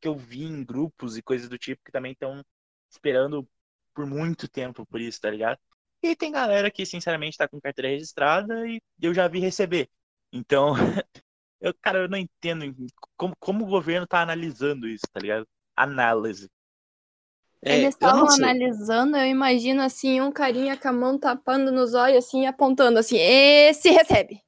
que 0.01 0.07
eu 0.07 0.17
vi 0.17 0.43
em 0.43 0.63
grupos 0.63 1.17
e 1.17 1.21
coisas 1.23 1.49
do 1.49 1.57
tipo 1.57 1.81
que 1.85 1.91
também 1.91 2.13
estão 2.13 2.43
esperando 2.91 3.47
por 3.93 4.05
muito 4.05 4.47
tempo 4.47 4.85
por 4.85 5.01
isso, 5.01 5.19
tá 5.21 5.29
ligado? 5.29 5.59
E 6.03 6.15
tem 6.15 6.31
galera 6.31 6.71
que, 6.71 6.85
sinceramente, 6.85 7.37
tá 7.37 7.47
com 7.47 7.59
carteira 7.59 7.89
registrada 7.89 8.67
e 8.67 8.81
eu 9.01 9.13
já 9.13 9.27
vi 9.27 9.39
receber. 9.39 9.89
Então, 10.31 10.73
eu, 11.61 11.73
cara, 11.81 11.99
eu 11.99 12.09
não 12.09 12.17
entendo 12.17 12.75
como, 13.17 13.35
como 13.39 13.65
o 13.65 13.67
governo 13.69 14.07
tá 14.07 14.21
analisando 14.21 14.87
isso, 14.87 15.05
tá 15.11 15.19
ligado? 15.19 15.47
Análise. 15.75 16.49
É, 17.63 17.77
Eles 17.77 17.95
estavam 17.95 18.29
analisando, 18.29 19.17
eu 19.17 19.25
imagino 19.25 19.81
assim, 19.81 20.21
um 20.21 20.31
carinha 20.31 20.77
com 20.77 20.87
a 20.87 20.93
mão 20.93 21.17
tapando 21.17 21.71
nos 21.71 21.93
olhos, 21.93 22.25
assim, 22.25 22.45
apontando 22.45 22.99
assim, 22.99 23.17
esse 23.17 23.89
recebe. 23.89 24.41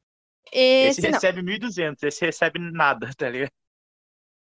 Esse, 0.51 1.01
Esse 1.01 1.01
não. 1.01 1.11
recebe 1.13 1.41
1.200, 1.41 2.03
esse 2.03 2.25
recebe 2.25 2.59
nada, 2.59 3.09
tá 3.17 3.29
ligado? 3.29 3.51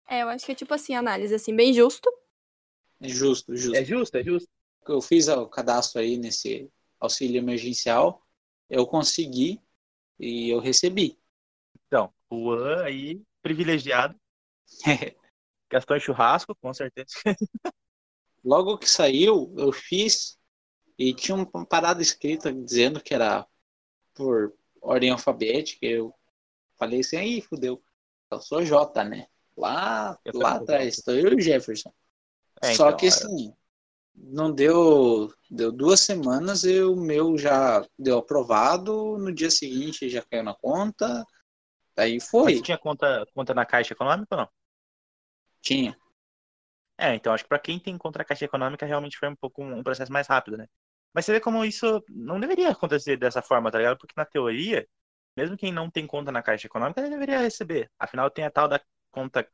É, 0.09 0.23
eu 0.23 0.29
acho 0.29 0.47
que 0.47 0.53
é 0.53 0.55
tipo 0.55 0.73
assim, 0.75 0.95
análise, 0.95 1.35
assim, 1.35 1.55
bem 1.55 1.73
justo. 1.73 2.11
É 3.00 3.09
justo, 3.09 3.55
justo. 3.55 3.77
É 3.77 3.85
justo, 3.85 4.17
é 4.17 4.25
justo. 4.25 4.49
Eu 4.87 5.00
fiz 5.00 5.29
o 5.29 5.47
cadastro 5.47 6.00
aí 6.00 6.17
nesse 6.17 6.71
auxílio 6.99 7.38
emergencial, 7.38 8.23
eu 8.69 8.87
consegui, 8.87 9.61
E 10.19 10.49
eu 10.50 10.59
recebi. 10.59 11.17
Então, 11.87 12.12
o 12.29 12.55
Juan 12.57 12.83
aí, 12.85 13.23
privilegiado, 13.43 14.19
gastou 15.71 15.97
em 15.97 16.00
churrasco, 16.00 16.57
com 16.57 16.75
certeza. 16.75 17.15
Logo 18.45 18.78
que 18.78 18.88
saiu, 18.88 19.52
eu 19.57 19.73
fiz 19.73 20.38
e 20.99 21.14
tinha 21.14 21.35
uma 21.37 21.66
parada 21.66 22.02
escrita 22.02 22.52
dizendo 22.52 23.00
que 23.00 23.14
era 23.14 23.47
por 24.14 24.52
ordem 24.80 25.11
alfabética. 25.11 25.87
Eu 25.87 26.14
falei 26.76 27.00
assim, 27.00 27.16
aí 27.16 27.40
fudeu. 27.40 27.83
Eu 28.30 28.40
sou 28.40 28.64
J, 28.64 29.04
né? 29.04 29.26
Lá, 29.57 30.18
Eu 30.25 30.40
lá 30.40 30.57
atrás, 30.57 30.99
estou 30.99 31.14
eu 31.14 31.33
e 31.33 31.37
o 31.37 31.40
Jefferson. 31.40 31.92
É, 32.62 32.75
Só 32.75 32.87
então, 32.87 32.99
que 32.99 33.07
é- 33.07 33.09
assim, 33.09 33.54
não 34.14 34.52
deu, 34.52 35.33
deu 35.50 35.73
duas 35.73 36.00
semanas 36.00 36.64
e 36.64 36.80
o 36.83 36.97
meu 36.97 37.38
já 37.38 37.85
deu 37.99 38.18
aprovado, 38.18 39.18
no 39.18 39.33
dia 39.33 39.50
seguinte 39.50 40.09
já 40.09 40.23
caiu 40.23 40.42
na 40.42 40.54
conta, 40.54 41.25
aí 41.97 42.18
Mas 42.18 42.28
foi, 42.28 42.54
você 42.54 42.62
tinha 42.62 42.78
conta, 42.78 43.26
conta 43.35 43.54
na 43.54 43.64
Caixa 43.66 43.92
Econômica 43.95 44.35
ou 44.35 44.40
não? 44.42 44.49
tinha. 45.62 45.97
É, 46.99 47.14
então 47.14 47.33
acho 47.33 47.45
que 47.45 47.49
pra 47.49 47.59
quem 47.59 47.78
tem 47.78 47.97
conta 47.97 48.19
na 48.19 48.25
Caixa 48.25 48.45
Econômica 48.45 48.85
realmente 48.87 49.19
foi 49.19 49.28
um 49.28 49.37
pouco 49.37 49.62
um, 49.62 49.78
um 49.78 49.83
processo 49.83 50.12
mais 50.12 50.26
rápido, 50.26 50.57
né? 50.57 50.67
Mas 51.14 51.25
você 51.25 51.33
vê 51.33 51.40
como 51.40 51.64
isso 51.64 52.02
não 52.09 52.40
deveria 52.40 52.71
acontecer 52.71 53.17
dessa 53.17 53.40
forma, 53.43 53.71
tá 53.71 53.78
ligado? 53.78 53.99
Porque 53.99 54.14
na 54.17 54.25
teoria, 54.26 54.87
mesmo 55.37 55.57
quem 55.57 55.73
não 55.73 55.90
tem 55.90 56.07
conta 56.07 56.33
na 56.33 56.43
Caixa 56.43 56.67
Econômica, 56.67 57.00
ele 57.00 57.11
deveria 57.11 57.38
receber. 57.40 57.90
Afinal, 57.99 58.31
tem 58.31 58.45
a 58.45 58.50
tal 58.50 58.69
da 58.69 58.81
conta 59.11 59.49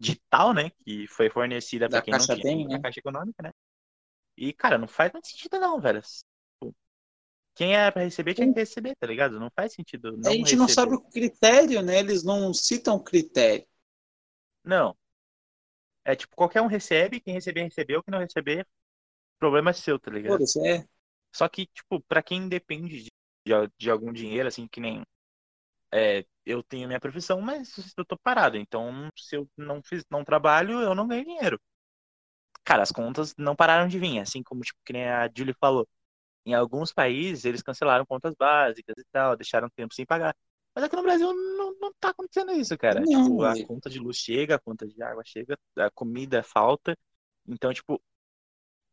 digital, 0.00 0.54
né? 0.54 0.70
Que 0.84 1.06
foi 1.08 1.30
fornecida 1.30 1.90
pra 1.90 2.00
Da 2.00 2.02
quem 2.02 2.16
não 2.16 2.26
tinha 2.26 2.46
tem, 2.46 2.48
conta 2.48 2.68
na 2.70 2.78
né? 2.78 2.80
Caixa 2.80 3.00
Econômica, 3.00 3.42
né? 3.42 3.52
E, 4.36 4.52
cara, 4.52 4.78
não 4.78 4.88
faz 4.88 5.12
muito 5.12 5.28
sentido 5.28 5.58
não, 5.60 5.80
velho. 5.80 6.00
Tipo, 6.02 6.74
Quem 7.54 7.76
é 7.76 7.90
pra 7.90 8.02
receber 8.04 8.34
tinha 8.34 8.52
que 8.52 8.60
receber, 8.60 8.96
tá 8.96 9.06
ligado? 9.06 9.40
Não 9.40 9.50
faz 9.56 9.74
sentido 9.74 10.16
não 10.16 10.32
a 10.42 10.48
gente 10.48 10.56
não 10.56 10.66
receber. 10.66 10.68
sabe 10.68 10.94
o 10.94 11.00
critério, 11.02 11.82
né? 11.82 11.98
Eles 11.98 12.22
não 12.24 12.52
citam 12.54 12.98
critério. 13.02 13.66
Não. 14.64 14.96
É 16.04 16.16
tipo, 16.16 16.34
qualquer 16.36 16.60
um 16.62 16.66
recebe, 16.66 17.20
quem 17.20 17.34
receber, 17.34 17.62
recebeu, 17.64 18.02
quem 18.02 18.12
não 18.12 18.18
receber, 18.20 18.66
problema 19.38 19.70
é 19.70 19.72
seu, 19.74 19.98
tá 19.98 20.10
ligado? 20.10 20.42
Foda-se, 20.42 20.58
é. 20.66 20.84
Só 21.34 21.48
que, 21.48 21.66
tipo, 21.66 22.00
pra 22.02 22.22
quem 22.22 22.48
depende 22.48 23.04
de, 23.04 23.10
de, 23.46 23.52
de 23.78 23.90
algum 23.90 24.12
dinheiro, 24.12 24.48
assim, 24.48 24.68
que 24.68 24.80
nem. 24.80 25.02
É, 25.92 26.24
eu 26.46 26.62
tenho 26.62 26.88
minha 26.88 27.00
profissão, 27.00 27.40
mas 27.40 27.74
eu 27.96 28.04
tô 28.04 28.18
parado. 28.18 28.56
Então, 28.56 29.08
se 29.16 29.36
eu 29.36 29.48
não 29.56 29.82
fiz, 29.82 30.04
não 30.10 30.24
trabalho, 30.24 30.80
eu 30.82 30.94
não 30.94 31.08
ganho 31.08 31.24
dinheiro. 31.24 31.60
Cara, 32.64 32.82
as 32.82 32.92
contas 32.92 33.34
não 33.36 33.56
pararam 33.56 33.88
de 33.88 33.98
vir, 33.98 34.20
assim 34.20 34.42
como, 34.42 34.62
tipo, 34.62 34.78
que 34.84 34.92
nem 34.92 35.08
a 35.08 35.28
Julie 35.36 35.54
falou. 35.60 35.88
Em 36.46 36.54
alguns 36.54 36.92
países, 36.92 37.44
eles 37.44 37.62
cancelaram 37.62 38.06
contas 38.06 38.34
básicas 38.36 38.96
e 38.98 39.04
tal, 39.12 39.36
deixaram 39.36 39.70
tempo 39.70 39.94
sem 39.94 40.06
pagar. 40.06 40.36
Mas 40.74 40.84
aqui 40.84 40.96
no 40.96 41.02
Brasil 41.02 41.32
não, 41.34 41.74
não 41.80 41.92
tá 42.00 42.10
acontecendo 42.10 42.52
isso, 42.52 42.76
cara. 42.78 43.00
Não, 43.00 43.06
tipo, 43.06 43.42
a 43.44 43.54
conta 43.66 43.90
de 43.90 43.98
luz 43.98 44.16
chega, 44.16 44.56
a 44.56 44.58
conta 44.58 44.86
de 44.86 45.02
água 45.02 45.22
chega, 45.26 45.58
a 45.76 45.90
comida 45.90 46.42
falta. 46.42 46.96
Então, 47.46 47.72
tipo, 47.74 48.00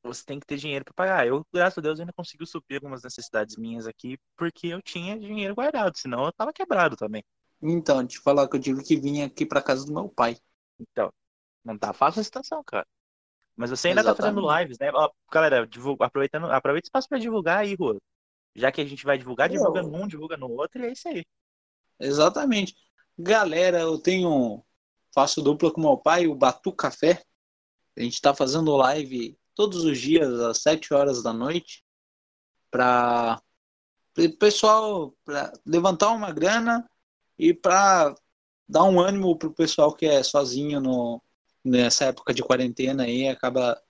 você 0.04 0.24
tem 0.26 0.40
que 0.40 0.46
ter 0.48 0.58
dinheiro 0.58 0.86
pra 0.86 0.94
pagar. 0.94 1.28
Eu, 1.28 1.46
graças 1.54 1.78
a 1.78 1.82
Deus, 1.82 2.00
ainda 2.00 2.14
consigo 2.14 2.46
suprir 2.46 2.78
algumas 2.78 3.04
necessidades 3.04 3.58
minhas 3.58 3.88
aqui, 3.88 4.18
porque 4.38 4.68
eu 4.68 4.82
tinha 4.82 5.20
dinheiro 5.20 5.56
guardado, 5.56 5.98
senão 5.98 6.26
eu 6.26 6.34
tava 6.34 6.54
quebrado 6.54 6.96
também. 6.98 7.24
Então, 7.62 8.06
te 8.06 8.20
falar 8.20 8.48
que 8.50 8.56
eu 8.58 8.62
tive 8.62 8.84
que 8.84 9.00
vir 9.00 9.22
aqui 9.24 9.46
pra 9.46 9.62
casa 9.62 9.86
do 9.86 9.94
meu 9.94 10.10
pai. 10.10 10.38
Então, 10.80 11.12
não 11.64 11.78
tá 11.78 11.94
fácil 11.94 12.22
a 12.22 12.24
situação, 12.24 12.64
cara. 12.64 12.88
Mas 13.56 13.70
você 13.72 13.90
ainda 13.90 14.04
tá 14.04 14.16
fazendo 14.16 14.42
Exatamente. 14.42 14.60
lives, 14.62 14.80
né? 14.80 14.92
Ó, 14.94 15.12
galera, 15.32 15.68
divulga, 15.68 16.06
aproveitando, 16.06 16.48
aproveita 16.52 16.88
o 16.88 16.90
espaço 16.90 17.10
pra 17.10 17.20
divulgar 17.20 17.60
aí, 17.60 17.76
Rua. 17.76 17.98
Já 18.56 18.72
que 18.72 18.82
a 18.82 18.86
gente 18.86 19.06
vai 19.06 19.18
divulgar, 19.18 19.50
divulga 19.50 19.82
Eu- 19.82 19.92
num, 19.92 20.08
divulga 20.08 20.38
no 20.38 20.50
outro, 20.52 20.82
e 20.84 20.88
é 20.88 20.94
isso 20.94 21.08
aí. 21.10 21.26
Exatamente. 22.00 22.76
Galera, 23.18 23.80
eu 23.82 23.98
tenho. 23.98 24.64
Faço 25.14 25.42
dupla 25.42 25.72
com 25.72 25.82
meu 25.82 25.98
pai, 25.98 26.28
o 26.28 26.36
Batu 26.36 26.72
Café. 26.72 27.24
A 27.98 28.02
gente 28.02 28.22
tá 28.22 28.34
fazendo 28.34 28.76
live 28.78 29.38
todos 29.56 29.84
os 29.84 30.00
dias, 30.00 30.40
às 30.40 30.60
7 30.62 30.94
horas 30.94 31.22
da 31.22 31.34
noite, 31.34 31.84
para 32.72 33.42
o 34.18 34.38
pessoal 34.38 35.14
pra 35.26 35.52
levantar 35.66 36.12
uma 36.12 36.32
grana 36.32 36.90
e 37.38 37.54
para 37.54 38.16
dar 38.68 38.84
um 38.84 39.00
ânimo 39.00 39.38
pro 39.38 39.54
pessoal 39.54 39.94
que 39.94 40.06
é 40.06 40.24
sozinho 40.24 40.80
no, 40.80 41.22
nessa 41.64 42.06
época 42.06 42.34
de 42.34 42.44
quarentena 42.44 43.04
aí, 43.04 43.28
acaba, 43.28 43.82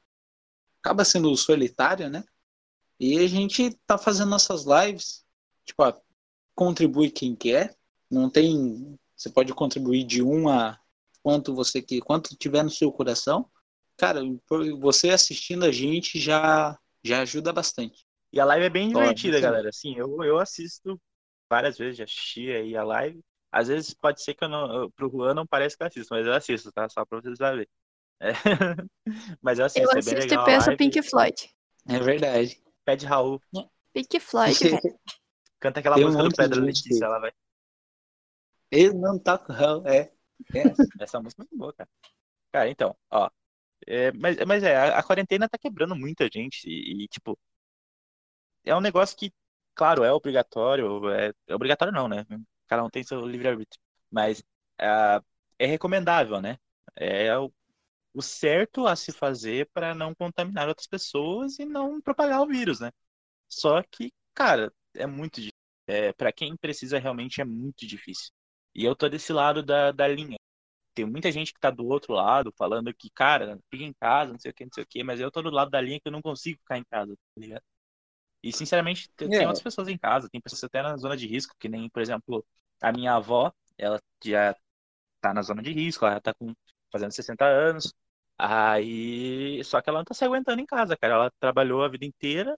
acaba 0.81 1.05
sendo 1.05 1.35
solitário, 1.35 2.09
né? 2.09 2.23
E 2.99 3.19
a 3.19 3.27
gente 3.27 3.71
tá 3.85 3.97
fazendo 3.97 4.29
nossas 4.29 4.65
lives, 4.65 5.25
tipo, 5.65 5.83
contribui 6.55 7.11
quem 7.11 7.35
quer, 7.35 7.77
não 8.09 8.29
tem, 8.29 8.97
você 9.15 9.29
pode 9.29 9.53
contribuir 9.53 10.03
de 10.03 10.21
um 10.23 10.49
a 10.49 10.79
quanto 11.21 11.53
você 11.53 11.81
que 11.81 11.99
quanto 12.01 12.35
tiver 12.35 12.63
no 12.63 12.69
seu 12.69 12.91
coração. 12.91 13.49
Cara, 13.97 14.21
você 14.79 15.09
assistindo 15.09 15.65
a 15.65 15.71
gente 15.71 16.19
já 16.19 16.77
já 17.03 17.21
ajuda 17.21 17.53
bastante. 17.53 18.05
E 18.31 18.39
a 18.39 18.45
live 18.45 18.65
é 18.65 18.69
bem 18.69 18.89
divertida, 18.89 19.37
aí. 19.37 19.41
galera. 19.41 19.69
Assim, 19.69 19.95
eu, 19.95 20.23
eu 20.23 20.37
assisto 20.37 20.99
várias 21.49 21.77
vezes, 21.77 21.97
já 21.97 22.03
assisti 22.03 22.51
aí 22.51 22.75
a 22.75 22.83
live. 22.83 23.19
Às 23.51 23.67
vezes 23.67 23.93
pode 23.93 24.21
ser 24.21 24.35
que 24.35 24.43
eu 24.43 24.49
não, 24.49 24.73
eu- 24.83 24.91
pro 24.91 25.09
Juan 25.09 25.33
não 25.33 25.47
pareça 25.47 25.75
que 25.77 25.83
eu 25.83 25.87
assisto, 25.87 26.13
mas 26.13 26.25
eu 26.25 26.33
assisto, 26.33 26.71
tá? 26.71 26.87
Só 26.89 27.05
pra 27.05 27.19
vocês 27.21 27.37
verem. 27.39 27.67
É. 28.21 28.31
Mas 29.41 29.59
eu 29.59 29.65
assisto, 29.65 29.85
Eu 29.85 29.91
é 29.91 29.93
bem 29.93 30.13
assisto 30.13 30.19
legal 30.29 30.45
e 30.49 30.55
penso. 30.65 30.77
Pink 30.77 31.01
Floyd. 31.01 31.49
É 31.87 31.99
verdade. 31.99 32.61
Pede 32.85 33.05
Raul, 33.05 33.41
Pink 33.93 34.19
Floyd, 34.19 34.53
velho. 34.59 34.99
canta 35.59 35.79
aquela 35.79 35.95
Tem 35.95 36.03
um 36.03 36.07
música 36.07 36.23
do 36.23 36.25
monte 36.25 36.35
de 36.35 36.43
Pedro 36.43 36.61
Letícia, 36.65 37.05
ela 37.05 37.19
vai. 37.19 37.31
Ele 38.71 38.93
não 38.93 39.19
tá 39.19 39.37
com 39.37 39.53
é. 39.87 40.11
é. 40.53 40.63
Essa 41.01 41.19
música 41.21 41.41
é 41.41 41.43
muito 41.43 41.57
boa, 41.57 41.73
cara. 41.73 41.89
Cara, 42.51 42.69
então, 42.69 42.97
ó. 43.11 43.29
é, 43.87 44.11
mas, 44.13 44.37
mas 44.47 44.63
é, 44.63 44.75
a, 44.77 44.99
a 44.99 45.03
quarentena 45.03 45.49
tá 45.49 45.57
quebrando 45.57 45.95
muita 45.95 46.29
gente 46.31 46.67
e, 46.69 47.03
e, 47.05 47.07
tipo, 47.07 47.37
é 48.63 48.75
um 48.75 48.81
negócio 48.81 49.17
que, 49.17 49.33
claro, 49.75 50.03
é 50.03 50.11
obrigatório, 50.11 51.09
é, 51.11 51.33
é 51.47 51.55
obrigatório 51.55 51.93
não, 51.93 52.07
né? 52.07 52.25
Cada 52.67 52.83
um 52.83 52.89
tem 52.89 53.03
seu 53.03 53.25
livre-arbítrio, 53.25 53.81
mas 54.11 54.43
ah, 54.79 55.21
é 55.57 55.65
recomendável, 55.65 56.41
né? 56.41 56.57
É 56.95 57.37
o, 57.37 57.51
o 58.13 58.21
certo 58.21 58.87
a 58.87 58.95
se 58.95 59.11
fazer 59.11 59.69
para 59.73 59.95
não 59.95 60.15
contaminar 60.15 60.67
outras 60.67 60.87
pessoas 60.87 61.59
e 61.59 61.65
não 61.65 62.01
propagar 62.01 62.41
o 62.41 62.47
vírus, 62.47 62.79
né? 62.79 62.91
Só 63.47 63.81
que, 63.83 64.11
cara, 64.33 64.73
é 64.95 65.07
muito 65.07 65.35
difícil. 65.41 65.53
É, 65.87 66.13
para 66.13 66.31
quem 66.31 66.55
precisa 66.57 66.99
realmente 66.99 67.41
é 67.41 67.45
muito 67.45 67.87
difícil. 67.87 68.31
E 68.75 68.85
eu 68.85 68.95
tô 68.95 69.09
desse 69.09 69.33
lado 69.33 69.63
da, 69.63 69.91
da 69.91 70.07
linha 70.07 70.37
tem 70.95 71.05
muita 71.05 71.31
gente 71.31 71.53
que 71.53 71.59
tá 71.59 71.71
do 71.71 71.87
outro 71.87 72.13
lado 72.13 72.53
falando 72.57 72.93
que, 72.93 73.09
cara, 73.11 73.59
fica 73.71 73.83
em 73.85 73.93
casa, 73.93 74.33
não 74.33 74.39
sei 74.39 74.51
o 74.51 74.53
que, 74.53 74.65
não 74.65 74.71
sei 74.73 74.83
o 74.83 74.87
que, 74.87 75.03
mas 75.03 75.19
eu 75.21 75.31
tô 75.31 75.41
do 75.41 75.49
lado 75.51 75.71
da 75.71 75.81
linha 75.81 75.99
que 75.99 76.07
eu 76.07 76.11
não 76.11 76.21
consigo 76.21 76.59
ficar 76.59 76.77
em 76.77 76.83
casa, 76.85 77.15
tá 77.15 77.41
ligado? 77.41 77.63
E, 78.43 78.53
sinceramente, 78.53 79.09
tem, 79.17 79.29
É. 79.31 79.45
outras 79.47 79.61
pessoas 79.63 79.87
em 79.89 79.97
casa, 79.97 80.29
tem 80.29 80.39
pessoas 80.41 80.63
até 80.63 80.81
na 80.81 80.95
zona 80.97 81.17
de 81.17 81.27
risco, 81.27 81.55
que 81.59 81.67
nem, 81.69 81.89
por 81.89 82.01
exemplo, 82.01 82.45
a 82.81 82.91
minha 82.91 83.13
avó, 83.15 83.51
ela 83.77 84.01
já 84.23 84.55
tá 85.21 85.33
na 85.33 85.41
zona 85.43 85.61
de 85.63 85.71
risco, 85.73 86.05
ela 86.05 86.21
tá 86.21 86.33
com, 86.35 86.53
fazendo 86.91 87.11
60 87.13 87.45
anos, 87.45 87.93
aí, 88.37 89.63
só 89.65 89.81
que 89.81 89.89
ela 89.89 89.99
não 89.99 90.05
tá 90.05 90.13
se 90.13 90.25
aguentando 90.25 90.61
em 90.61 90.65
casa, 90.65 90.97
cara, 90.97 91.15
ela 91.15 91.31
trabalhou 91.39 91.83
a 91.83 91.89
vida 91.89 92.05
inteira, 92.05 92.57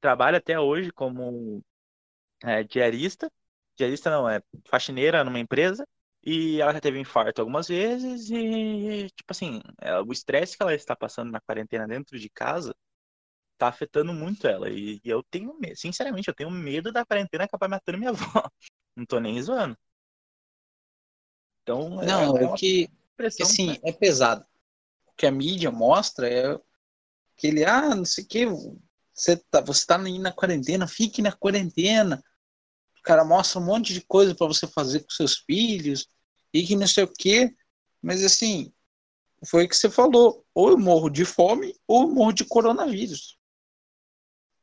trabalha 0.00 0.38
até 0.38 0.58
hoje 0.60 0.92
como 0.92 1.62
é, 2.44 2.62
diarista, 2.64 3.30
diarista 3.76 4.10
não, 4.10 4.28
é 4.28 4.40
faxineira 4.68 5.24
numa 5.24 5.38
empresa, 5.38 5.86
e 6.24 6.60
ela 6.60 6.72
já 6.72 6.80
teve 6.80 6.98
infarto 6.98 7.40
algumas 7.40 7.68
vezes 7.68 8.28
e, 8.30 9.08
tipo 9.14 9.30
assim, 9.30 9.60
é, 9.80 10.00
o 10.00 10.12
estresse 10.12 10.56
que 10.56 10.62
ela 10.62 10.74
está 10.74 10.96
passando 10.96 11.30
na 11.30 11.40
quarentena 11.40 11.86
dentro 11.86 12.18
de 12.18 12.28
casa 12.28 12.74
tá 13.56 13.68
afetando 13.68 14.12
muito 14.12 14.46
ela. 14.46 14.68
E, 14.68 15.00
eu 15.04 15.22
tenho 15.22 15.56
medo, 15.58 15.76
sinceramente, 15.76 16.28
eu 16.28 16.34
tenho 16.34 16.50
medo 16.50 16.92
da 16.92 17.04
quarentena 17.04 17.44
acabar 17.44 17.68
matando 17.68 17.98
minha 17.98 18.10
avó. 18.42 18.50
Não 18.96 19.06
tô 19.06 19.20
nem 19.20 19.40
zoando. 19.40 19.76
Então, 21.62 22.02
é, 22.02 22.06
Não, 22.06 22.36
é 22.36 22.42
é 22.42 22.46
uma 22.46 22.56
que, 22.56 22.88
que 23.36 23.42
assim, 23.42 23.68
né? 23.68 23.78
é 23.84 23.92
pesado. 23.92 24.44
O 25.06 25.12
que 25.16 25.26
a 25.26 25.30
mídia 25.30 25.70
mostra 25.70 26.28
é 26.28 26.60
que 27.36 27.46
ele, 27.48 27.64
ah, 27.64 27.94
não 27.94 28.04
sei 28.04 28.24
o 28.24 28.26
que, 28.26 28.46
você 29.12 29.36
tá, 29.36 29.60
você 29.60 29.86
tá 29.86 29.96
na 29.98 30.32
quarentena, 30.32 30.86
fique 30.86 31.22
na 31.22 31.32
quarentena. 31.32 32.22
O 33.06 33.12
cara 33.14 33.24
mostra 33.24 33.60
um 33.60 33.64
monte 33.64 33.94
de 33.94 34.00
coisa 34.00 34.34
para 34.34 34.48
você 34.48 34.66
fazer 34.66 34.98
com 34.98 35.10
seus 35.10 35.36
filhos 35.36 36.08
e 36.52 36.66
que 36.66 36.74
não 36.74 36.88
sei 36.88 37.04
o 37.04 37.12
que. 37.12 37.54
Mas 38.02 38.24
assim, 38.24 38.72
foi 39.48 39.64
o 39.64 39.68
que 39.68 39.76
você 39.76 39.88
falou. 39.88 40.44
Ou 40.52 40.70
eu 40.70 40.76
morro 40.76 41.08
de 41.08 41.24
fome 41.24 41.72
ou 41.86 42.02
eu 42.02 42.08
morro 42.08 42.32
de 42.32 42.44
coronavírus. 42.44 43.38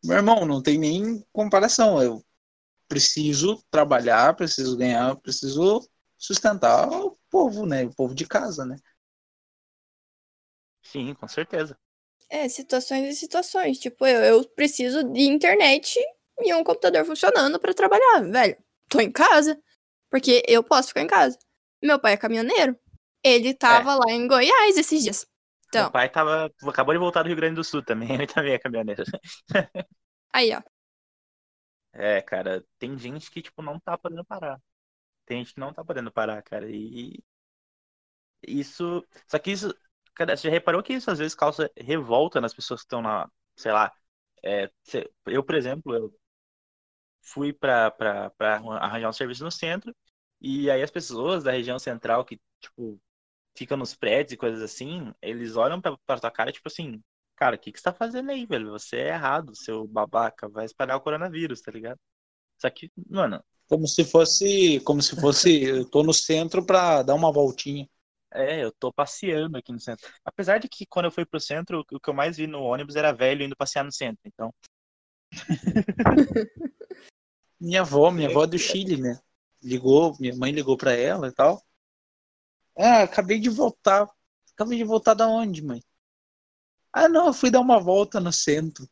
Meu 0.03 0.17
irmão, 0.17 0.45
não 0.45 0.61
tem 0.61 0.77
nem 0.77 1.25
comparação. 1.31 2.03
Eu 2.03 2.21
preciso 2.85 3.63
trabalhar, 3.71 4.35
preciso 4.35 4.75
ganhar, 4.75 5.15
preciso 5.21 5.79
sustentar 6.17 6.89
o 6.91 7.17
povo, 7.29 7.65
né? 7.65 7.85
O 7.85 7.95
povo 7.95 8.13
de 8.13 8.27
casa, 8.27 8.65
né? 8.65 8.75
Sim, 10.81 11.13
com 11.13 11.29
certeza. 11.29 11.79
É, 12.29 12.49
situações 12.49 13.07
e 13.07 13.17
situações. 13.17 13.79
Tipo, 13.79 14.05
eu, 14.05 14.19
eu 14.21 14.49
preciso 14.49 15.01
de 15.01 15.21
internet 15.21 15.97
e 16.39 16.53
um 16.53 16.63
computador 16.63 17.05
funcionando 17.05 17.59
pra 17.59 17.73
trabalhar, 17.73 18.21
velho. 18.21 18.57
tô 18.89 18.99
em 18.99 19.11
casa. 19.11 19.59
Porque 20.09 20.43
eu 20.47 20.63
posso 20.63 20.89
ficar 20.89 21.01
em 21.01 21.07
casa. 21.07 21.37
Meu 21.81 21.99
pai 21.99 22.13
é 22.13 22.17
caminhoneiro. 22.17 22.77
Ele 23.23 23.53
tava 23.53 23.95
lá 23.95 24.11
em 24.11 24.27
Goiás 24.27 24.77
esses 24.77 25.03
dias. 25.03 25.25
Então, 25.67 25.83
Meu 25.83 25.91
pai 25.91 26.09
tava, 26.09 26.51
acabou 26.67 26.93
de 26.93 26.99
voltar 26.99 27.23
do 27.23 27.27
Rio 27.27 27.35
Grande 27.35 27.55
do 27.55 27.63
Sul 27.63 27.83
também, 27.83 28.09
ele 28.13 28.27
também 28.27 28.53
é 28.53 28.59
caminhoneiro. 28.59 29.03
aí, 30.31 30.53
ó. 30.53 30.61
É, 31.93 32.21
cara, 32.21 32.63
tem 32.79 32.97
gente 32.97 33.29
que, 33.31 33.41
tipo, 33.41 33.61
não 33.61 33.79
tá 33.79 33.97
podendo 33.97 34.25
parar. 34.25 34.59
Tem 35.25 35.39
gente 35.39 35.53
que 35.53 35.59
não 35.59 35.73
tá 35.73 35.83
podendo 35.83 36.11
parar, 36.11 36.41
cara. 36.43 36.69
E 36.69 37.23
isso. 38.47 39.05
Só 39.27 39.39
que 39.39 39.51
isso. 39.51 39.73
Cara, 40.15 40.35
você 40.37 40.47
já 40.47 40.51
reparou 40.51 40.83
que 40.83 40.93
isso 40.93 41.09
às 41.09 41.19
vezes 41.19 41.35
causa 41.35 41.71
revolta 41.77 42.39
nas 42.41 42.53
pessoas 42.53 42.81
que 42.81 42.85
estão 42.85 43.01
na. 43.01 43.29
Sei 43.55 43.71
lá. 43.71 43.91
é, 44.43 44.69
eu, 45.27 45.43
por 45.43 45.55
exemplo, 45.55 45.95
eu 45.95 46.13
fui 47.23 47.53
pra 47.53 47.93
arranjar 48.81 49.09
um 49.09 49.13
serviço 49.13 49.43
no 49.43 49.51
centro. 49.51 49.95
E 50.41 50.69
aí 50.69 50.81
as 50.81 50.91
pessoas 50.91 51.43
da 51.43 51.51
região 51.51 51.79
central 51.79 52.25
que, 52.25 52.39
tipo, 52.61 52.99
ficam 53.57 53.77
nos 53.77 53.95
prédios 53.95 54.33
e 54.33 54.37
coisas 54.37 54.61
assim, 54.61 55.13
eles 55.21 55.55
olham 55.57 55.81
pra, 55.81 55.97
pra 56.05 56.19
tua 56.19 56.31
cara, 56.31 56.51
tipo 56.51 56.67
assim, 56.69 57.01
cara, 57.35 57.55
o 57.55 57.59
que 57.59 57.71
que 57.71 57.79
você 57.79 57.85
tá 57.85 57.93
fazendo 57.93 58.31
aí, 58.31 58.45
velho? 58.45 58.71
Você 58.71 58.97
é 58.97 59.09
errado, 59.09 59.55
seu 59.55 59.87
babaca, 59.87 60.49
vai 60.49 60.65
espalhar 60.65 60.97
o 60.97 61.01
coronavírus, 61.01 61.61
tá 61.61 61.71
ligado? 61.71 61.99
Só 62.59 62.69
que, 62.71 62.91
mano, 63.09 63.43
Como 63.67 63.87
se 63.87 64.05
fosse, 64.05 64.79
como 64.85 65.01
se 65.01 65.15
fosse, 65.19 65.63
eu 65.63 65.83
tô 65.89 66.01
no 66.03 66.13
centro 66.13 66.65
pra 66.65 67.03
dar 67.03 67.13
uma 67.15 67.31
voltinha. 67.31 67.87
é, 68.31 68.63
eu 68.63 68.71
tô 68.71 68.91
passeando 68.91 69.57
aqui 69.57 69.71
no 69.71 69.79
centro. 69.79 70.07
Apesar 70.25 70.57
de 70.59 70.67
que 70.67 70.85
quando 70.87 71.05
eu 71.05 71.11
fui 71.11 71.25
pro 71.25 71.39
centro, 71.39 71.81
o 71.91 71.99
que 71.99 72.09
eu 72.09 72.13
mais 72.13 72.37
vi 72.37 72.47
no 72.47 72.61
ônibus 72.63 72.95
era 72.95 73.11
velho 73.13 73.43
indo 73.43 73.55
passear 73.55 73.83
no 73.83 73.91
centro. 73.91 74.21
Então, 74.25 74.53
Minha 77.63 77.79
avó, 77.79 78.11
minha 78.11 78.27
avó 78.27 78.43
é 78.43 78.47
do 78.47 78.59
Chile, 78.59 78.97
né? 78.97 79.17
Ligou, 79.61 80.17
minha 80.19 80.35
mãe 80.35 80.51
ligou 80.51 80.75
pra 80.75 80.91
ela 80.91 81.29
e 81.29 81.31
tal. 81.31 81.63
Ah, 82.77 83.03
acabei 83.03 83.39
de 83.39 83.49
voltar. 83.49 84.05
Acabei 84.51 84.77
de 84.77 84.83
voltar 84.83 85.13
da 85.13 85.29
onde, 85.29 85.63
mãe? 85.63 85.81
Ah, 86.91 87.07
não, 87.07 87.27
eu 87.27 87.33
fui 87.33 87.49
dar 87.49 87.61
uma 87.61 87.79
volta 87.79 88.19
no 88.19 88.33
centro. 88.33 88.85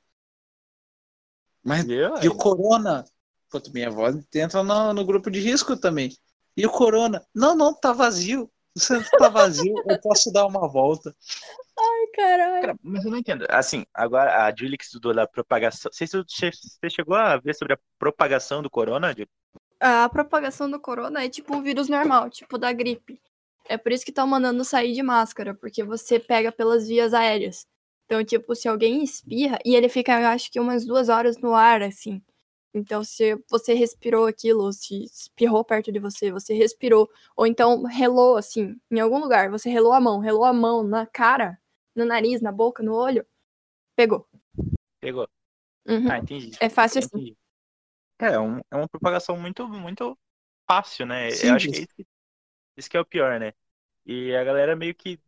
Mas 1.61 1.83
viu? 1.85 2.15
e 2.23 2.29
o 2.29 2.35
corona? 2.37 3.03
Pô, 3.49 3.61
minha 3.73 3.89
avó 3.89 4.07
entra 4.33 4.63
no, 4.63 4.93
no 4.93 5.05
grupo 5.05 5.29
de 5.29 5.41
risco 5.41 5.75
também. 5.75 6.15
E 6.55 6.65
o 6.65 6.71
corona? 6.71 7.27
Não, 7.35 7.53
não, 7.53 7.73
tá 7.73 7.91
vazio. 7.91 8.49
O 8.73 8.79
centro 8.79 9.11
tá 9.17 9.27
vazio, 9.27 9.83
eu 9.85 9.99
posso 9.99 10.31
dar 10.31 10.45
uma 10.45 10.65
volta. 10.69 11.13
Caralho. 12.13 12.61
Cara, 12.61 12.75
mas 12.83 13.05
eu 13.05 13.11
não 13.11 13.17
entendo. 13.17 13.45
Assim, 13.49 13.85
agora 13.93 14.45
a 14.45 14.55
Julie 14.55 14.77
que 14.77 14.83
estudou 14.83 15.13
da 15.13 15.27
propagação. 15.27 15.91
Você, 15.91 16.05
você 16.07 16.89
chegou 16.89 17.15
a 17.15 17.37
ver 17.37 17.55
sobre 17.55 17.73
a 17.73 17.79
propagação 17.97 18.61
do 18.61 18.69
corona, 18.69 19.11
Julie? 19.11 19.29
A 19.79 20.07
propagação 20.09 20.69
do 20.69 20.79
corona 20.79 21.23
é 21.23 21.29
tipo 21.29 21.55
um 21.55 21.61
vírus 21.61 21.89
normal, 21.89 22.29
tipo 22.29 22.57
da 22.57 22.71
gripe. 22.71 23.19
É 23.67 23.77
por 23.77 23.91
isso 23.91 24.03
que 24.03 24.11
estão 24.11 24.27
mandando 24.27 24.63
sair 24.63 24.93
de 24.93 25.01
máscara, 25.01 25.55
porque 25.55 25.83
você 25.83 26.19
pega 26.19 26.51
pelas 26.51 26.87
vias 26.87 27.13
aéreas. 27.13 27.65
Então, 28.05 28.23
tipo, 28.23 28.53
se 28.55 28.67
alguém 28.67 29.03
espirra, 29.03 29.57
e 29.63 29.73
ele 29.73 29.87
fica, 29.87 30.19
eu 30.19 30.27
acho 30.27 30.51
que 30.51 30.59
umas 30.59 30.85
duas 30.85 31.07
horas 31.09 31.37
no 31.37 31.55
ar, 31.55 31.81
assim. 31.81 32.21
Então, 32.73 33.03
se 33.03 33.41
você 33.49 33.73
respirou 33.73 34.27
aquilo, 34.27 34.71
se 34.71 35.03
espirrou 35.05 35.63
perto 35.63 35.91
de 35.91 35.99
você, 35.99 36.31
você 36.31 36.53
respirou, 36.53 37.09
ou 37.35 37.47
então 37.47 37.83
relou, 37.83 38.37
assim, 38.37 38.75
em 38.91 38.99
algum 38.99 39.19
lugar, 39.19 39.49
você 39.49 39.69
relou 39.69 39.93
a 39.93 40.01
mão, 40.01 40.19
relou 40.19 40.45
a 40.45 40.53
mão 40.53 40.83
na 40.83 41.05
cara, 41.05 41.57
no 41.95 42.05
nariz, 42.05 42.41
na 42.41 42.51
boca, 42.51 42.83
no 42.83 42.93
olho, 42.93 43.25
pegou. 43.95 44.27
Pegou. 44.99 45.27
Uhum. 45.87 46.07
Ah, 46.09 46.17
entendi. 46.17 46.51
É 46.59 46.69
fácil 46.69 46.99
assim. 46.99 47.17
Entendi. 47.17 47.37
É, 48.19 48.39
um- 48.39 48.59
é 48.71 48.75
uma 48.75 48.87
propagação 48.87 49.37
muito, 49.37 49.67
muito 49.67 50.17
fácil, 50.69 51.05
né? 51.05 51.29
Eu 51.29 51.53
acho 51.53 51.69
que 51.69 51.75
é 51.75 51.79
isso 51.79 51.93
que, 51.95 52.07
isso 52.77 52.89
que 52.89 52.97
é 52.97 53.01
o 53.01 53.05
pior, 53.05 53.39
né? 53.39 53.53
E 54.05 54.35
a 54.35 54.43
galera 54.43 54.75
meio 54.75 54.95
que, 54.95 55.19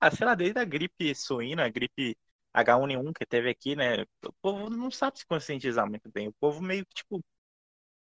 ah, 0.00 0.10
sei 0.10 0.26
lá, 0.26 0.34
desde 0.34 0.58
a 0.60 0.64
gripe 0.64 1.14
suína, 1.14 1.64
a 1.66 1.68
gripe 1.68 2.16
H1N1 2.54 3.12
que 3.12 3.26
teve 3.26 3.50
aqui, 3.50 3.76
né? 3.76 4.02
O 4.26 4.32
povo 4.42 4.70
não 4.70 4.90
sabe 4.90 5.18
se 5.20 5.26
conscientizar 5.26 5.88
muito 5.88 6.10
bem. 6.12 6.28
O 6.28 6.34
povo 6.34 6.62
meio 6.62 6.86
que, 6.86 6.94
tipo, 6.96 7.22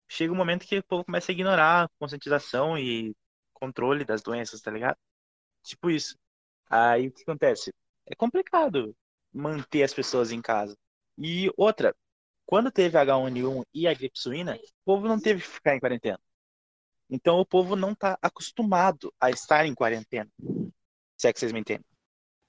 chega 0.09 0.33
um 0.33 0.37
momento 0.37 0.67
que 0.67 0.79
o 0.79 0.85
povo 0.85 1.05
começa 1.05 1.33
a 1.33 1.35
ignorar 1.35 1.85
a 1.85 1.89
conscientização 1.99 2.79
e 2.79 3.15
controle 3.55 4.05
das 4.05 4.23
doenças, 4.23 4.61
tá 4.61 4.71
ligado? 4.71 4.97
Tipo 5.65 5.91
isso. 5.91 6.17
Aí 6.71 7.09
o 7.09 7.13
que 7.13 7.23
acontece? 7.23 7.73
É 8.11 8.15
complicado 8.15 8.97
manter 9.33 9.83
as 9.83 9.95
pessoas 9.95 10.33
em 10.33 10.41
casa. 10.41 10.77
E 11.19 11.51
outra, 11.57 11.95
quando 12.47 12.71
teve 12.71 12.97
H1N1 12.97 13.65
e 13.75 13.87
a 13.87 13.95
gripe 13.95 14.19
suína, 14.19 14.57
o 14.57 14.85
povo 14.85 15.07
não 15.07 15.21
teve 15.21 15.43
que 15.43 15.49
ficar 15.49 15.77
em 15.77 15.81
quarentena. 15.81 16.19
Então 17.11 17.39
o 17.39 17.47
povo 17.47 17.77
não 17.77 17.95
tá 17.95 18.19
acostumado 18.23 19.13
a 19.21 19.31
estar 19.31 19.67
em 19.67 19.75
quarentena. 19.75 20.31
Se 21.17 21.29
é 21.29 21.33
que 21.33 21.39
vocês 21.41 21.53
me 21.53 21.61
entendem. 21.61 21.85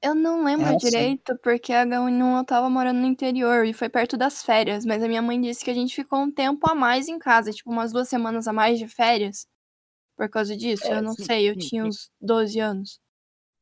Eu 0.02 0.16
não 0.16 0.46
lembro 0.46 0.80
sim. 0.80 0.88
direito, 0.90 1.38
porque 1.44 1.74
a 1.74 1.86
H1N1 1.86 2.38
eu 2.38 2.46
tava 2.46 2.70
morando 2.70 3.00
no 3.00 3.06
interior 3.06 3.66
e 3.66 3.74
foi 3.74 3.90
perto 3.90 4.16
das 4.16 4.42
férias, 4.42 4.86
mas 4.86 5.04
a 5.04 5.08
minha 5.10 5.22
mãe 5.22 5.40
disse 5.42 5.64
que 5.64 5.72
a 5.72 5.74
gente 5.74 5.94
ficou 5.94 6.20
um 6.20 6.32
tempo 6.32 6.70
a 6.70 6.74
mais 6.74 7.10
em 7.10 7.20
casa, 7.20 7.52
tipo 7.52 7.70
umas 7.70 7.92
duas 7.92 8.08
semanas 8.08 8.48
a 8.48 8.54
mais 8.54 8.80
de 8.80 8.88
férias. 8.88 9.46
Por 10.16 10.30
causa 10.30 10.56
disso, 10.56 10.86
É, 10.88 10.98
eu 10.98 11.02
não 11.02 11.14
sim, 11.16 11.24
sei, 11.26 11.50
eu 11.50 11.54
sim, 11.54 11.60
tinha 11.60 11.84
sim. 11.84 11.90
uns 11.90 12.10
12 12.22 12.60
anos. 12.60 13.00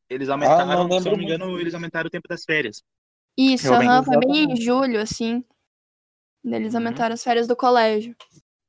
Eles 0.10 0.30
aumentaram, 0.30 0.88
não 0.88 1.00
se 1.00 1.10
não 1.10 1.18
me 1.18 1.24
engano, 1.24 1.60
eles 1.60 1.74
aumentaram 1.74 2.08
o 2.08 2.12
tempo 2.12 2.28
das 2.28 2.44
férias. 2.44 2.84
Isso, 3.38 3.74
aham, 3.74 4.04
foi 4.04 4.18
bem 4.18 4.52
em 4.52 4.56
julho, 4.62 5.00
assim. 5.00 5.44
Eles 6.44 6.74
Uhum. 6.74 6.80
aumentaram 6.80 7.14
as 7.14 7.24
férias 7.24 7.48
do 7.48 7.56
colégio. 7.56 8.16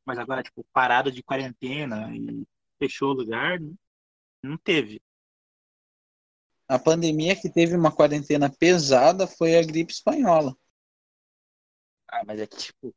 Mas 0.04 0.18
agora, 0.18 0.42
tipo, 0.42 0.64
parada 0.72 1.10
de 1.12 1.22
quarentena 1.22 2.10
e 2.14 2.44
fechou 2.78 3.10
o 3.10 3.14
lugar, 3.14 3.58
não 4.42 4.56
teve. 4.56 5.00
A 6.68 6.78
pandemia 6.78 7.34
que 7.34 7.48
teve 7.50 7.74
uma 7.76 7.92
quarentena 7.92 8.50
pesada 8.50 9.26
foi 9.26 9.56
a 9.56 9.62
gripe 9.62 9.92
espanhola. 9.92 10.54
Ah, 12.08 12.22
mas 12.26 12.40
é 12.40 12.46
que, 12.46 12.56
tipo, 12.56 12.94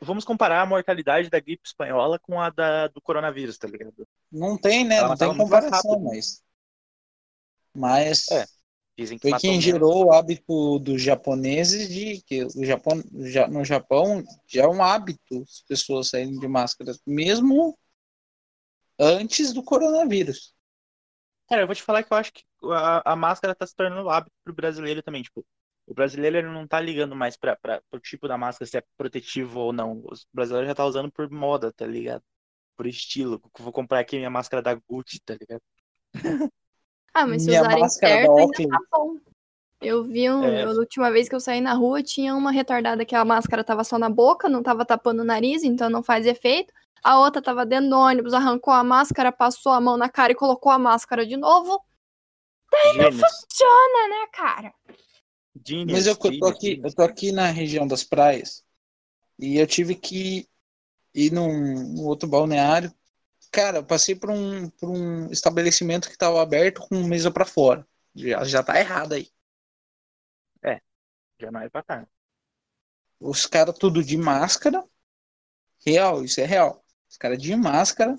vamos 0.00 0.24
comparar 0.24 0.60
a 0.62 0.66
mortalidade 0.66 1.30
da 1.30 1.40
gripe 1.40 1.66
espanhola 1.66 2.18
com 2.18 2.40
a 2.40 2.50
da, 2.50 2.88
do 2.88 3.00
coronavírus, 3.00 3.58
tá 3.58 3.66
ligado? 3.66 4.06
Não 4.30 4.56
tem, 4.58 4.84
né? 4.84 4.96
Ela 4.96 5.08
Não 5.08 5.16
tem 5.16 5.36
comparação, 5.36 6.00
mas. 6.00 6.42
Mas 7.74 8.24
É, 8.30 8.46
Dizem 8.98 9.18
que 9.18 9.26
foi 9.28 9.34
quem 9.34 9.60
menos. 9.60 9.60
gerou 9.60 10.06
o 10.06 10.12
hábito 10.12 10.78
dos 10.80 11.02
japoneses 11.02 11.88
de 11.88 12.22
que 12.26 12.44
o 12.44 12.64
Japão, 12.64 13.02
já, 13.26 13.48
no 13.48 13.64
Japão 13.64 14.22
já 14.48 14.64
é 14.64 14.68
um 14.68 14.82
hábito 14.82 15.42
as 15.42 15.62
pessoas 15.68 16.08
saírem 16.10 16.38
de 16.38 16.48
máscara, 16.48 16.92
mesmo 17.06 17.78
antes 19.00 19.52
do 19.52 19.64
coronavírus. 19.64 20.54
Cara, 21.48 21.62
eu 21.62 21.66
vou 21.66 21.74
te 21.74 21.82
falar 21.82 22.02
que 22.04 22.12
eu 22.12 22.16
acho 22.16 22.32
que 22.32 22.44
a, 22.72 23.12
a 23.12 23.16
máscara 23.16 23.54
tá 23.54 23.66
se 23.66 23.74
tornando 23.74 24.08
hábito 24.08 24.32
pro 24.44 24.54
brasileiro 24.54 25.02
também. 25.02 25.22
Tipo, 25.22 25.44
o 25.86 25.94
brasileiro 25.94 26.36
ele 26.38 26.48
não 26.48 26.66
tá 26.66 26.80
ligando 26.80 27.16
mais 27.16 27.36
pra, 27.36 27.56
pra, 27.56 27.82
pro 27.90 27.98
tipo 28.00 28.28
da 28.28 28.38
máscara, 28.38 28.70
se 28.70 28.78
é 28.78 28.82
protetivo 28.96 29.58
ou 29.60 29.72
não. 29.72 29.98
O 29.98 30.10
brasileiro 30.32 30.68
já 30.68 30.74
tá 30.74 30.84
usando 30.84 31.10
por 31.10 31.28
moda, 31.30 31.72
tá 31.72 31.86
ligado? 31.86 32.22
Por 32.76 32.86
estilo. 32.86 33.40
Vou 33.58 33.72
comprar 33.72 34.00
aqui 34.00 34.16
minha 34.18 34.30
máscara 34.30 34.62
da 34.62 34.74
Gucci, 34.74 35.20
tá 35.24 35.34
ligado? 35.34 35.62
Ah, 37.12 37.26
mas 37.26 37.42
se 37.42 37.50
usarem 37.50 37.88
certo, 37.88 38.34
da 38.34 38.40
ainda 38.42 38.68
tá 38.68 38.78
bom. 38.92 39.16
Eu 39.80 40.04
vi 40.04 40.30
um. 40.30 40.44
É. 40.44 40.64
eu- 40.64 40.70
a 40.70 40.72
última 40.74 41.10
vez 41.10 41.28
que 41.28 41.34
eu 41.34 41.40
saí 41.40 41.60
na 41.60 41.72
rua, 41.72 42.02
tinha 42.02 42.34
uma 42.34 42.50
retardada 42.52 43.04
que 43.04 43.14
a 43.14 43.24
máscara 43.24 43.64
tava 43.64 43.82
só 43.82 43.98
na 43.98 44.10
boca, 44.10 44.48
não 44.48 44.62
tava 44.62 44.84
tapando 44.84 45.22
o 45.22 45.24
nariz, 45.24 45.64
então 45.64 45.88
não 45.88 46.02
faz 46.02 46.26
efeito. 46.26 46.72
A 47.02 47.18
outra 47.18 47.40
tava 47.40 47.64
dentro 47.64 47.88
do 47.90 47.96
ônibus, 47.96 48.34
arrancou 48.34 48.74
a 48.74 48.84
máscara, 48.84 49.32
passou 49.32 49.72
a 49.72 49.80
mão 49.80 49.96
na 49.96 50.08
cara 50.08 50.32
e 50.32 50.36
colocou 50.36 50.70
a 50.70 50.78
máscara 50.78 51.24
de 51.26 51.36
novo. 51.36 51.82
Gênios. 52.92 53.14
Funciona, 53.14 54.08
né, 54.08 54.26
cara? 54.32 54.74
Gênios, 55.66 55.92
Mas 55.92 56.06
eu 56.06 56.16
tô 56.16 56.46
aqui, 56.46 56.80
eu 56.84 56.94
tô 56.94 57.02
aqui 57.02 57.32
na 57.32 57.46
região 57.46 57.86
das 57.86 58.04
praias 58.04 58.62
e 59.38 59.56
eu 59.56 59.66
tive 59.66 59.94
que 59.94 60.46
ir 61.14 61.32
num, 61.32 61.94
num 61.94 62.04
outro 62.06 62.28
balneário. 62.28 62.92
Cara, 63.50 63.78
eu 63.78 63.84
passei 63.84 64.14
por 64.14 64.30
um, 64.30 64.68
por 64.70 64.88
um 64.88 65.30
estabelecimento 65.30 66.08
que 66.08 66.14
estava 66.14 66.40
aberto 66.40 66.80
com 66.82 67.02
mesa 67.02 67.30
para 67.30 67.44
fora. 67.44 67.86
Já, 68.14 68.44
já 68.44 68.62
tá 68.62 68.78
errado 68.78 69.14
aí. 69.14 69.28
Já 71.40 71.50
não 71.50 71.60
é 71.60 71.70
pra 71.70 71.82
cá. 71.82 72.06
Os 73.18 73.46
caras 73.46 73.76
tudo 73.78 74.04
de 74.04 74.16
máscara. 74.16 74.84
Real, 75.84 76.22
isso 76.22 76.40
é 76.40 76.44
real. 76.44 76.84
Os 77.08 77.16
caras 77.16 77.40
de 77.40 77.56
máscara, 77.56 78.18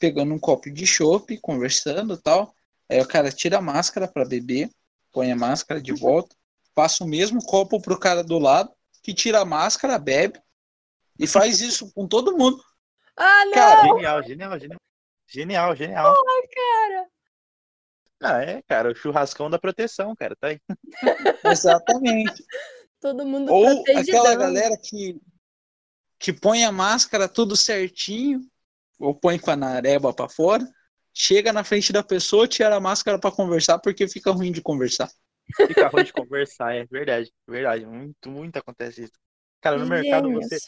pegando 0.00 0.32
um 0.32 0.38
copo 0.38 0.70
de 0.70 0.86
chopp, 0.86 1.36
conversando 1.38 2.14
e 2.14 2.18
tal. 2.18 2.54
Aí 2.88 3.00
o 3.00 3.06
cara 3.06 3.30
tira 3.30 3.58
a 3.58 3.62
máscara 3.62 4.08
para 4.08 4.24
beber, 4.24 4.70
põe 5.12 5.30
a 5.30 5.36
máscara 5.36 5.80
de 5.80 5.92
volta, 5.92 6.34
passa 6.74 7.04
o 7.04 7.06
mesmo 7.06 7.44
copo 7.44 7.80
pro 7.80 8.00
cara 8.00 8.24
do 8.24 8.38
lado, 8.38 8.72
que 9.02 9.12
tira 9.12 9.40
a 9.40 9.44
máscara, 9.44 9.98
bebe, 9.98 10.40
e 11.18 11.26
faz 11.26 11.60
isso 11.60 11.92
com 11.92 12.08
todo 12.08 12.36
mundo. 12.36 12.62
Ah, 13.16 13.44
não, 13.46 13.52
Cara, 13.52 13.82
Genial, 13.82 14.22
genial, 14.22 14.58
genial. 14.58 14.80
Genial, 15.28 15.76
genial. 15.76 16.14
cara. 16.54 17.08
Ah, 18.24 18.42
é, 18.42 18.62
cara, 18.62 18.92
o 18.92 18.94
churrascão 18.94 19.50
da 19.50 19.58
proteção, 19.58 20.14
cara, 20.14 20.36
tá 20.36 20.48
aí. 20.48 20.60
exatamente. 21.44 22.44
Todo 23.00 23.26
mundo 23.26 23.52
Ou 23.52 23.82
aquela 23.96 24.36
galera 24.36 24.76
que, 24.76 25.20
que 26.18 26.32
põe 26.32 26.64
a 26.64 26.70
máscara 26.70 27.28
tudo 27.28 27.56
certinho, 27.56 28.40
ou 28.98 29.12
põe 29.12 29.40
com 29.40 29.50
a 29.50 29.56
nareba 29.56 30.14
pra 30.14 30.28
fora, 30.28 30.64
chega 31.12 31.52
na 31.52 31.64
frente 31.64 31.92
da 31.92 32.02
pessoa, 32.02 32.46
tira 32.46 32.76
a 32.76 32.80
máscara 32.80 33.18
pra 33.18 33.32
conversar, 33.32 33.80
porque 33.80 34.06
fica 34.06 34.30
ruim 34.30 34.52
de 34.52 34.62
conversar. 34.62 35.10
Fica 35.66 35.88
ruim 35.88 36.04
de 36.04 36.12
conversar, 36.12 36.76
é 36.76 36.84
verdade, 36.86 37.32
verdade. 37.48 37.84
Muito, 37.84 38.30
muito 38.30 38.56
acontece 38.56 39.02
isso. 39.02 39.12
Cara, 39.60 39.78
no 39.78 39.86
mercado 39.86 40.30
você. 40.30 40.58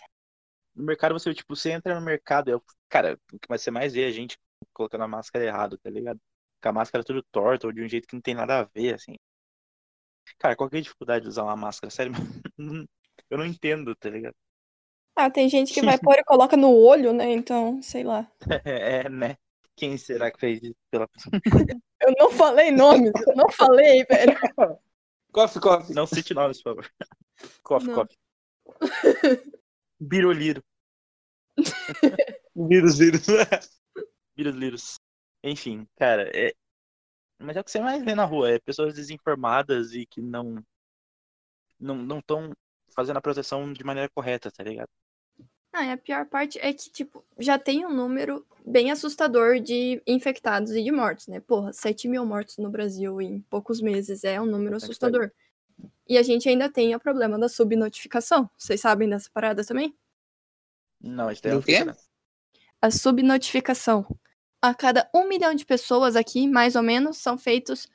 No 0.74 0.84
mercado 0.84 1.12
você, 1.12 1.32
tipo, 1.32 1.54
você 1.54 1.70
entra 1.70 1.94
no 1.98 2.04
mercado, 2.04 2.56
o- 2.56 2.62
cara, 2.88 3.18
o 3.32 3.38
que 3.38 3.48
você 3.48 3.70
mais 3.70 3.92
vê 3.92 4.04
é 4.04 4.08
a 4.08 4.10
gente 4.10 4.38
colocando 4.72 5.04
a 5.04 5.08
máscara 5.08 5.44
errado, 5.44 5.78
tá 5.78 5.88
ligado? 5.90 6.20
Com 6.62 6.68
a 6.68 6.72
máscara 6.72 7.04
tudo 7.04 7.22
torta 7.30 7.66
ou 7.66 7.72
de 7.72 7.82
um 7.82 7.88
jeito 7.88 8.08
que 8.08 8.14
não 8.14 8.22
tem 8.22 8.34
nada 8.34 8.60
a 8.60 8.64
ver, 8.64 8.94
assim. 8.94 9.16
Cara, 10.38 10.56
qual 10.56 10.68
que 10.68 10.76
é 10.76 10.78
a 10.80 10.82
dificuldade 10.82 11.24
de 11.24 11.28
usar 11.28 11.44
uma 11.44 11.56
máscara? 11.56 11.90
Sério, 11.90 12.12
eu 13.30 13.38
não 13.38 13.44
entendo, 13.46 13.94
tá 13.94 14.10
ligado? 14.10 14.34
Ah, 15.16 15.30
tem 15.30 15.48
gente 15.48 15.72
que 15.72 15.80
vai 15.80 15.96
pôr 15.98 16.14
e 16.18 16.24
coloca 16.24 16.56
no 16.56 16.74
olho, 16.74 17.12
né? 17.12 17.30
Então, 17.30 17.80
sei 17.82 18.02
lá. 18.02 18.28
É, 18.64 19.08
né? 19.08 19.36
Quem 19.76 19.96
será 19.96 20.30
que 20.30 20.38
fez 20.38 20.62
isso 20.62 20.76
pela 20.90 21.08
Eu 22.00 22.14
não 22.18 22.30
falei 22.30 22.70
nomes, 22.70 23.12
eu 23.26 23.34
não 23.34 23.48
falei, 23.50 24.04
velho. 24.04 24.36
Coffee, 25.32 25.60
coffee. 25.60 25.94
Não 25.94 26.06
cite 26.06 26.34
nomes, 26.34 26.62
por 26.62 26.74
favor. 26.76 26.92
Coffee, 27.62 27.88
Não. 27.88 27.94
coffee. 27.94 28.18
Biroliro. 30.00 30.62
Vírus, 32.56 32.98
vírus. 32.98 33.26
Vírus, 34.36 34.56
vírus. 34.56 35.00
Enfim, 35.42 35.86
cara, 35.96 36.30
é. 36.34 36.54
Mas 37.38 37.56
é 37.56 37.60
o 37.60 37.64
que 37.64 37.70
você 37.70 37.80
mais 37.80 38.04
vê 38.04 38.14
na 38.14 38.24
rua, 38.24 38.50
é 38.50 38.58
pessoas 38.60 38.94
desinformadas 38.94 39.92
e 39.92 40.06
que 40.06 40.20
não. 40.20 40.64
Não 41.78 41.96
não 41.96 42.18
estão 42.20 42.52
fazendo 42.94 43.16
a 43.16 43.20
proteção 43.22 43.72
de 43.72 43.84
maneira 43.84 44.08
correta, 44.14 44.50
tá 44.50 44.62
ligado? 44.62 44.88
Ah, 45.72 45.84
e 45.84 45.90
a 45.90 45.98
pior 45.98 46.24
parte 46.26 46.56
é 46.60 46.72
que, 46.72 46.88
tipo, 46.88 47.24
já 47.36 47.58
tem 47.58 47.84
um 47.84 47.92
número 47.92 48.46
bem 48.64 48.92
assustador 48.92 49.58
de 49.58 50.00
infectados 50.06 50.70
e 50.70 50.82
de 50.82 50.92
mortos, 50.92 51.26
né? 51.26 51.40
Porra, 51.40 51.72
7 51.72 52.06
mil 52.06 52.24
mortos 52.24 52.56
no 52.58 52.70
Brasil 52.70 53.20
em 53.20 53.40
poucos 53.50 53.80
meses 53.80 54.22
é 54.22 54.40
um 54.40 54.46
número 54.46 54.78
que 54.78 54.84
assustador. 54.84 55.32
E 56.08 56.18
a 56.18 56.22
gente 56.22 56.48
ainda 56.48 56.70
tem 56.70 56.94
o 56.94 57.00
problema 57.00 57.38
da 57.38 57.48
subnotificação. 57.48 58.48
Vocês 58.58 58.80
sabem 58.80 59.08
dessa 59.08 59.30
parada 59.32 59.64
também? 59.64 59.94
Não, 61.00 61.30
isso 61.30 61.42
daí 61.42 61.52
é 61.52 61.54
Do 61.54 61.60
um 61.60 61.62
quê? 61.62 61.84
A 62.80 62.90
subnotificação. 62.90 64.06
A 64.60 64.74
cada 64.74 65.08
um 65.14 65.28
milhão 65.28 65.54
de 65.54 65.64
pessoas 65.64 66.16
aqui, 66.16 66.48
mais 66.48 66.76
ou 66.76 66.82
menos, 66.82 67.18
são 67.18 67.36
feitos 67.36 67.88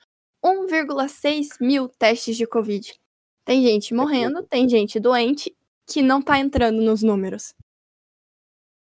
1,6 0.43 1.57
mil 1.59 1.89
testes 1.89 2.37
de 2.37 2.45
Covid. 2.45 2.99
Tem 3.43 3.63
gente 3.63 3.93
morrendo, 3.93 4.43
tem 4.43 4.69
gente 4.69 4.99
doente 4.99 5.55
que 5.87 6.01
não 6.01 6.21
tá 6.21 6.39
entrando 6.39 6.81
nos 6.81 7.01
números. 7.01 7.55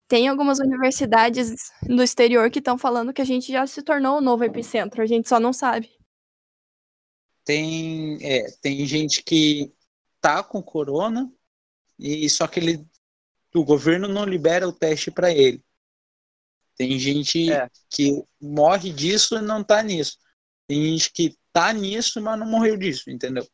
Tem 0.07 0.27
algumas 0.27 0.59
universidades 0.59 1.71
do 1.83 2.03
exterior 2.03 2.51
que 2.51 2.59
estão 2.59 2.77
falando 2.77 3.13
que 3.13 3.21
a 3.21 3.25
gente 3.25 3.51
já 3.51 3.65
se 3.65 3.81
tornou 3.81 4.17
o 4.17 4.21
novo 4.21 4.43
epicentro, 4.43 5.01
a 5.01 5.05
gente 5.05 5.27
só 5.27 5.39
não 5.39 5.53
sabe. 5.53 5.89
Tem, 7.43 8.17
é, 8.21 8.51
tem 8.61 8.85
gente 8.85 9.23
que 9.23 9.73
tá 10.19 10.43
com 10.43 10.61
corona 10.61 11.31
e 11.97 12.29
só 12.29 12.47
que 12.47 12.59
ele, 12.59 12.85
o 13.55 13.63
governo 13.63 14.07
não 14.07 14.25
libera 14.25 14.67
o 14.67 14.73
teste 14.73 15.11
para 15.11 15.31
ele. 15.31 15.63
Tem 16.75 16.97
gente 16.97 17.51
É. 17.51 17.69
que 17.89 18.23
morre 18.39 18.91
disso 18.91 19.35
e 19.35 19.41
não 19.41 19.63
tá 19.63 19.83
nisso. 19.83 20.17
Tem 20.67 20.83
gente 20.83 21.11
que 21.11 21.37
tá 21.51 21.73
nisso, 21.73 22.21
mas 22.21 22.39
não 22.39 22.47
morreu 22.47 22.77
disso, 22.77 23.09
entendeu? 23.09 23.47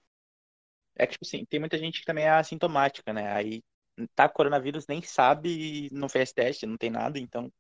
É 0.96 1.06
que, 1.06 1.14
tipo 1.14 1.26
assim, 1.26 1.46
tem 1.46 1.60
muita 1.60 1.78
gente 1.78 2.00
que 2.00 2.06
também 2.06 2.26
é 2.26 2.30
assintomática, 2.30 3.14
né? 3.14 3.32
Aí 3.32 3.62
tá 4.16 4.28
com 4.28 4.36
coronavírus, 4.36 4.86
nem 4.88 5.02
sabe, 5.02 5.90
não 5.92 6.08
fez 6.08 6.32
teste, 6.32 6.66
não 6.66 6.78
tem 6.78 6.90
nada, 6.90 7.20
então 7.20 7.52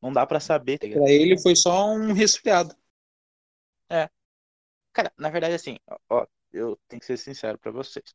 não 0.00 0.12
dá 0.12 0.26
pra 0.26 0.40
saber, 0.40 0.78
tá? 0.78 0.88
Para 0.88 1.10
ele 1.10 1.40
foi 1.40 1.54
só 1.54 1.90
um 1.90 2.12
resfriado. 2.12 2.74
Cara, 4.96 5.12
na 5.18 5.28
verdade, 5.30 5.54
assim, 5.54 5.76
ó, 6.10 6.26
eu 6.52 6.76
tenho 6.88 7.00
que 7.00 7.06
ser 7.06 7.16
sincero 7.18 7.58
pra 7.58 7.70
vocês. 7.72 8.14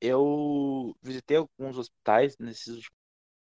Eu 0.00 0.96
visitei 1.02 1.36
alguns 1.36 1.78
hospitais 1.78 2.36
nesses 2.38 2.88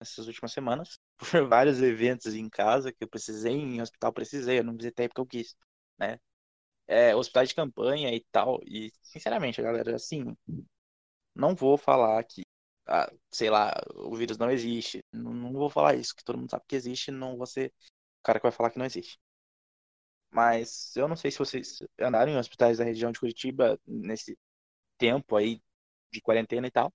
nessas 0.01 0.27
últimas 0.29 0.53
semanas, 0.53 0.99
por 1.19 1.49
vários 1.49 1.83
eventos 1.83 2.35
em 2.35 2.49
casa 2.51 2.93
que 2.93 3.05
eu 3.05 3.09
precisei, 3.09 3.53
em 3.55 3.83
hospital 3.83 4.13
precisei, 4.13 4.59
eu 4.61 4.65
não 4.65 4.77
visitei 4.77 5.09
porque 5.09 5.21
eu 5.21 5.27
quis, 5.27 5.57
né? 5.99 6.19
É, 6.89 7.17
hospital 7.17 7.45
de 7.47 7.55
campanha 7.55 8.15
e 8.15 8.25
tal, 8.33 8.61
e 8.67 8.93
sinceramente, 9.03 9.63
galera, 9.63 9.97
assim, 9.97 10.37
não 11.35 11.55
vou 11.55 11.77
falar 11.79 12.23
que, 12.25 12.43
ah, 12.87 13.11
sei 13.31 13.51
lá, 13.51 13.73
o 13.95 14.15
vírus 14.17 14.39
não 14.39 14.51
existe, 14.51 15.05
não, 15.13 15.33
não 15.35 15.53
vou 15.53 15.71
falar 15.71 15.95
isso, 15.97 16.15
que 16.15 16.25
todo 16.25 16.39
mundo 16.39 16.51
sabe 16.51 16.65
que 16.67 16.77
existe, 16.77 17.11
não 17.11 17.37
vou 17.37 17.47
ser 17.47 17.73
o 18.21 18.23
cara 18.25 18.39
que 18.41 18.45
vai 18.45 18.53
falar 18.53 18.71
que 18.71 18.79
não 18.79 18.87
existe. 18.87 19.19
Mas 20.31 20.95
eu 20.97 21.09
não 21.09 21.17
sei 21.17 21.31
se 21.31 21.39
vocês 21.39 21.79
andaram 22.01 22.33
em 22.33 22.39
hospitais 22.39 22.79
da 22.79 22.85
região 22.85 23.13
de 23.13 23.21
Curitiba 23.21 23.79
nesse 23.87 24.39
tempo 24.99 25.37
aí 25.37 25.63
de 26.13 26.21
quarentena 26.23 26.67
e 26.69 26.71
tal. 26.71 26.93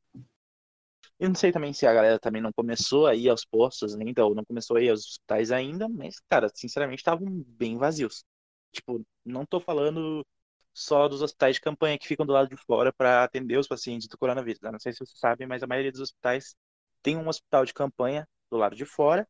Eu 1.19 1.29
não 1.29 1.35
sei 1.35 1.51
também 1.51 1.73
se 1.73 1.85
a 1.87 1.93
galera 1.93 2.19
também 2.19 2.41
não 2.41 2.51
começou 2.53 3.07
a 3.07 3.15
ir 3.15 3.29
aos 3.29 3.45
postos 3.45 3.95
ainda, 3.95 4.25
ou 4.25 4.35
não 4.35 4.43
começou 4.45 4.77
a 4.77 4.81
ir 4.81 4.89
aos 4.89 5.01
hospitais 5.05 5.51
ainda, 5.51 5.87
mas, 5.89 6.19
cara, 6.29 6.49
sinceramente, 6.53 6.99
estavam 6.99 7.25
bem 7.47 7.77
vazios. 7.77 8.25
Tipo, 8.71 9.05
não 9.25 9.45
tô 9.45 9.59
falando 9.59 10.25
só 10.73 11.07
dos 11.07 11.21
hospitais 11.21 11.55
de 11.55 11.61
campanha 11.61 11.97
que 11.97 12.07
ficam 12.07 12.25
do 12.25 12.33
lado 12.33 12.49
de 12.49 12.57
fora 12.57 12.91
para 12.91 13.23
atender 13.23 13.57
os 13.57 13.67
pacientes 13.67 14.07
do 14.07 14.17
coronavírus. 14.17 14.59
né? 14.61 14.71
Não 14.71 14.79
sei 14.79 14.91
se 14.93 14.99
vocês 14.99 15.19
sabem, 15.19 15.47
mas 15.47 15.61
a 15.63 15.67
maioria 15.67 15.91
dos 15.91 16.01
hospitais 16.01 16.55
tem 17.01 17.15
um 17.17 17.27
hospital 17.27 17.63
de 17.65 17.73
campanha 17.73 18.27
do 18.49 18.57
lado 18.57 18.75
de 18.75 18.85
fora 18.85 19.27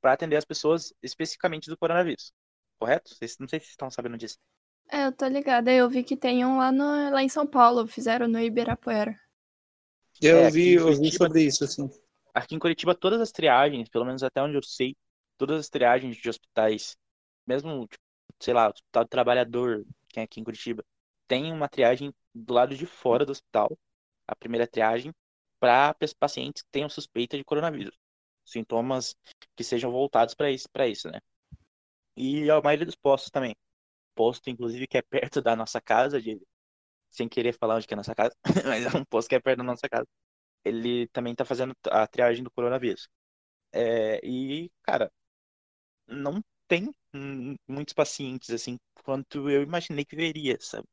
para 0.00 0.12
atender 0.12 0.36
as 0.36 0.44
pessoas 0.44 0.92
especificamente 1.02 1.68
do 1.70 1.76
coronavírus. 1.78 2.32
Correto? 2.78 3.14
Vocês- 3.14 3.36
Não 3.38 3.48
sei 3.48 3.60
se 3.60 3.66
vocês 3.66 3.72
estão 3.72 3.90
sabendo 3.90 4.16
disso. 4.18 4.38
É, 4.88 5.06
eu 5.06 5.12
tô 5.12 5.26
ligada, 5.26 5.72
eu 5.72 5.88
vi 5.88 6.02
que 6.04 6.16
tem 6.16 6.44
um 6.44 6.58
lá, 6.58 6.70
no, 6.72 7.10
lá 7.10 7.22
em 7.22 7.28
São 7.28 7.46
Paulo, 7.46 7.86
fizeram 7.86 8.28
no 8.28 8.40
Ibirapuera. 8.40 9.16
Eu 10.20 10.38
É, 10.38 10.50
vi, 10.50 10.72
em 10.72 10.76
eu 10.76 10.86
vi 10.86 10.94
Curitiba- 10.94 11.26
sobre 11.28 11.42
isso, 11.42 11.64
assim. 11.64 11.90
Aqui 12.34 12.54
em 12.54 12.58
Curitiba, 12.58 12.94
todas 12.94 13.20
as 13.20 13.32
triagens, 13.32 13.88
pelo 13.88 14.04
menos 14.04 14.22
até 14.22 14.42
onde 14.42 14.56
eu 14.56 14.62
sei, 14.62 14.96
todas 15.36 15.60
as 15.60 15.68
triagens 15.68 16.16
de 16.16 16.28
hospitais, 16.28 16.96
mesmo, 17.46 17.86
tipo, 17.86 18.02
sei 18.40 18.52
lá, 18.54 18.66
o 18.68 18.70
Hospital 18.70 19.04
do 19.04 19.08
Trabalhador, 19.08 19.84
que 20.08 20.20
é 20.20 20.22
aqui 20.22 20.40
em 20.40 20.44
Curitiba, 20.44 20.84
tem 21.26 21.52
uma 21.52 21.68
triagem 21.68 22.12
do 22.34 22.52
lado 22.54 22.74
de 22.76 22.86
fora 22.86 23.24
do 23.24 23.32
hospital, 23.32 23.76
a 24.28 24.36
primeira 24.36 24.66
triagem, 24.66 25.12
para 25.58 25.94
pacientes 26.18 26.62
que 26.62 26.68
tenham 26.70 26.88
suspeita 26.88 27.36
de 27.36 27.44
coronavírus. 27.44 27.96
Sintomas 28.44 29.16
que 29.56 29.64
sejam 29.64 29.90
voltados 29.90 30.34
para 30.34 30.50
isso, 30.50 30.68
para 30.70 30.86
isso, 30.86 31.10
né? 31.10 31.18
E 32.16 32.50
a 32.50 32.60
maioria 32.60 32.86
dos 32.86 32.96
postos 32.96 33.30
também. 33.30 33.54
Posto, 34.14 34.50
inclusive, 34.50 34.86
que 34.88 34.98
é 34.98 35.02
perto 35.02 35.42
da 35.42 35.56
nossa 35.56 35.80
casa, 35.80 36.20
de... 36.20 36.40
sem 37.10 37.28
querer 37.28 37.54
falar 37.54 37.76
onde 37.76 37.86
que 37.86 37.94
é 37.94 37.96
a 37.96 37.98
nossa 37.98 38.14
casa, 38.14 38.34
mas 38.66 38.86
é 38.86 38.98
um 38.98 39.04
posto 39.04 39.28
que 39.30 39.36
é 39.36 39.40
perto 39.40 39.58
da 39.58 39.64
nossa 39.64 39.88
casa 39.88 40.06
ele 40.64 41.08
também 41.08 41.34
tá 41.34 41.44
fazendo 41.44 41.74
a 41.90 42.06
triagem 42.06 42.42
do 42.44 42.50
coronavírus. 42.50 43.08
É, 43.72 44.20
e, 44.24 44.70
cara, 44.82 45.10
não 46.08 46.42
tem 46.68 46.92
muitos 47.68 47.94
pacientes 47.94 48.50
assim 48.50 48.78
quanto 49.04 49.48
eu 49.50 49.62
imaginei 49.62 50.04
que 50.04 50.16
veria, 50.16 50.56
sabe? 50.60 50.86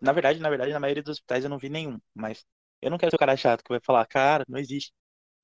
Na 0.00 0.12
verdade, 0.12 0.40
na 0.40 0.48
verdade, 0.48 0.72
na 0.72 0.80
maioria 0.80 1.02
dos 1.02 1.12
hospitais 1.12 1.44
eu 1.44 1.50
não 1.50 1.58
vi 1.58 1.68
nenhum, 1.68 1.98
mas 2.14 2.44
eu 2.80 2.90
não 2.90 2.98
quero 2.98 3.10
ser 3.10 3.16
o 3.16 3.18
cara 3.18 3.36
chato 3.36 3.62
que 3.64 3.70
vai 3.70 3.80
falar, 3.80 4.06
cara, 4.06 4.44
não 4.48 4.58
existe 4.58 4.92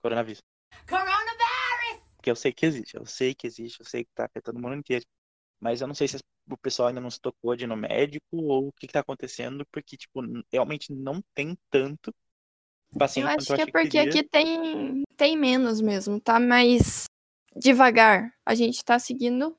coronavírus. 0.02 0.42
Coronavirus! 0.88 1.13
Porque 2.24 2.30
eu 2.30 2.36
sei 2.36 2.54
que 2.54 2.64
existe, 2.64 2.96
eu 2.96 3.04
sei 3.04 3.34
que 3.34 3.46
existe, 3.46 3.80
eu 3.80 3.84
sei 3.84 4.02
que 4.02 4.10
tá 4.14 4.24
afetando 4.24 4.58
o 4.58 4.62
mundo 4.62 4.76
inteiro. 4.76 5.04
Mas 5.60 5.82
eu 5.82 5.86
não 5.86 5.94
sei 5.94 6.08
se 6.08 6.16
o 6.48 6.56
pessoal 6.56 6.88
ainda 6.88 7.02
não 7.02 7.10
se 7.10 7.20
tocou 7.20 7.54
de 7.54 7.64
ir 7.64 7.66
no 7.66 7.76
médico 7.76 8.24
ou 8.32 8.68
o 8.68 8.72
que 8.72 8.86
que 8.86 8.94
tá 8.94 9.00
acontecendo, 9.00 9.66
porque, 9.70 9.94
tipo, 9.94 10.22
realmente 10.50 10.90
não 10.90 11.22
tem 11.34 11.54
tanto 11.68 12.14
paciente 12.98 13.26
Eu 13.26 13.36
acho 13.36 13.46
que 13.46 13.60
é 13.60 13.66
que 13.66 13.72
porque 13.72 13.90
teria. 13.90 14.08
aqui 14.08 14.22
tem, 14.22 15.02
tem 15.18 15.36
menos 15.36 15.82
mesmo, 15.82 16.18
tá 16.18 16.40
mais 16.40 17.04
devagar. 17.54 18.32
A 18.46 18.54
gente 18.54 18.82
tá 18.82 18.98
seguindo 18.98 19.54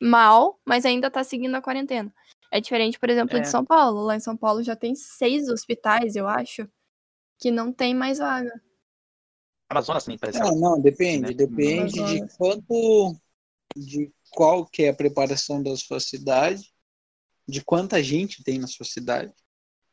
mal, 0.00 0.58
mas 0.64 0.86
ainda 0.86 1.10
tá 1.10 1.22
seguindo 1.22 1.54
a 1.54 1.60
quarentena. 1.60 2.10
É 2.50 2.62
diferente, 2.62 2.98
por 2.98 3.10
exemplo, 3.10 3.38
de 3.38 3.46
É. 3.46 3.50
São 3.50 3.62
Paulo. 3.62 4.00
Lá 4.00 4.16
em 4.16 4.20
São 4.20 4.38
Paulo 4.38 4.62
já 4.62 4.74
tem 4.74 4.94
seis 4.94 5.50
hospitais, 5.50 6.16
eu 6.16 6.26
acho, 6.26 6.66
que 7.38 7.50
não 7.50 7.70
tem 7.70 7.94
mais 7.94 8.16
vaga. 8.16 8.58
Amazonas 9.68 10.04
também 10.04 10.18
parece. 10.18 10.40
Ah, 10.40 10.52
não, 10.54 10.80
depende. 10.80 11.28
né? 11.28 11.34
Depende 11.34 11.92
de 11.92 12.00
Amazonas. 12.00 12.36
quanto, 12.36 13.16
de 13.76 14.12
qual 14.30 14.66
que 14.66 14.84
é 14.84 14.88
a 14.90 14.94
preparação 14.94 15.62
da 15.62 15.76
sua 15.76 16.00
cidade, 16.00 16.72
de 17.48 17.62
quanta 17.64 18.02
gente 18.02 18.42
tem 18.42 18.58
na 18.58 18.66
sua 18.66 18.86
cidade. 18.86 19.32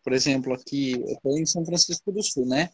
Por 0.04 0.14
exemplo, 0.14 0.54
aqui, 0.54 0.94
eu 0.94 1.18
tô 1.22 1.38
em 1.38 1.46
São 1.46 1.66
Francisco 1.66 2.12
do 2.12 2.22
Sul, 2.22 2.46
né? 2.46 2.70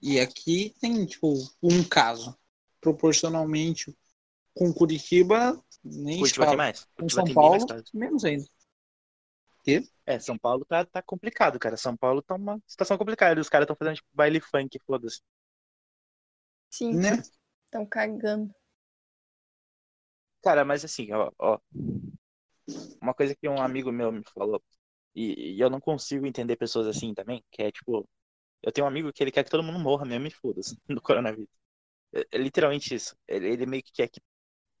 E 0.00 0.20
aqui 0.20 0.74
tem, 0.80 1.04
tipo, 1.06 1.34
um 1.62 1.82
caso. 1.82 2.36
Proporcionalmente 2.80 3.96
com 4.54 4.72
Curitiba, 4.72 5.58
nem 5.82 6.18
Curitiba 6.18 6.46
tem 6.46 6.56
mais. 6.56 6.84
Com 6.84 7.08
Curitiba 7.08 7.20
São 7.20 7.24
tem 7.24 7.34
bem 7.34 7.50
mais 7.50 7.64
Paulo, 7.64 7.84
menos 7.94 8.24
ainda. 8.24 8.44
É, 10.04 10.18
São 10.20 10.36
Paulo 10.36 10.64
tá, 10.66 10.84
tá 10.84 11.00
complicado, 11.00 11.58
cara. 11.58 11.76
São 11.76 11.96
Paulo 11.96 12.20
tá 12.20 12.34
uma 12.34 12.60
situação 12.66 12.98
complicada. 12.98 13.40
Os 13.40 13.48
caras 13.48 13.64
estão 13.64 13.76
fazendo 13.76 13.96
tipo 13.96 14.08
baile 14.12 14.40
funk, 14.40 14.78
foda-se. 14.86 15.22
Sim, 16.76 16.94
né? 16.98 17.22
estão 17.66 17.86
cagando. 17.86 18.54
Cara, 20.42 20.64
mas 20.64 20.84
assim, 20.84 21.12
ó, 21.12 21.30
ó. 21.38 21.58
Uma 23.00 23.14
coisa 23.14 23.34
que 23.36 23.48
um 23.48 23.60
amigo 23.60 23.92
meu 23.92 24.10
me 24.12 24.22
falou, 24.34 24.62
e, 25.14 25.56
e 25.56 25.60
eu 25.60 25.70
não 25.70 25.80
consigo 25.80 26.26
entender 26.26 26.56
pessoas 26.56 26.86
assim 26.86 27.14
também, 27.14 27.44
que 27.50 27.62
é 27.62 27.70
tipo, 27.72 28.08
eu 28.62 28.72
tenho 28.72 28.86
um 28.86 28.88
amigo 28.88 29.12
que 29.12 29.22
ele 29.24 29.32
quer 29.32 29.44
que 29.44 29.50
todo 29.50 29.62
mundo 29.62 29.78
morra 29.80 30.04
mesmo 30.06 30.26
e 30.28 30.32
foda-se 30.32 30.76
do 30.88 31.02
coronavírus. 31.02 31.50
É, 32.14 32.26
é 32.32 32.38
literalmente 32.38 32.94
isso. 32.94 33.16
Ele, 33.28 33.48
ele 33.50 33.66
meio 33.66 33.82
que 33.82 33.92
quer 33.92 34.08
que 34.08 34.20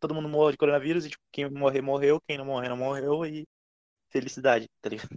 todo 0.00 0.14
mundo 0.14 0.28
morra 0.28 0.52
de 0.52 0.58
coronavírus 0.58 1.06
e 1.06 1.10
tipo, 1.10 1.22
quem 1.32 1.50
morrer, 1.50 1.82
morreu, 1.82 2.20
quem 2.28 2.38
não 2.38 2.46
morrer, 2.46 2.70
não 2.70 2.76
morreu 2.78 3.24
e 3.26 3.46
felicidade, 4.10 4.68
tá 4.82 4.90
ligado? 4.90 5.10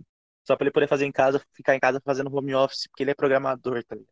Só 0.45 0.55
pra 0.57 0.65
ele 0.65 0.73
poder 0.73 0.87
fazer 0.89 1.05
em 1.05 1.11
casa, 1.11 1.41
ficar 1.53 1.75
em 1.75 1.79
casa 1.81 2.01
fazendo 2.05 2.35
home 2.35 2.55
office, 2.55 2.87
porque 2.89 3.03
ele 3.03 3.11
é 3.11 3.15
programador, 3.15 3.83
tá 3.85 3.95
ligado? 3.95 4.09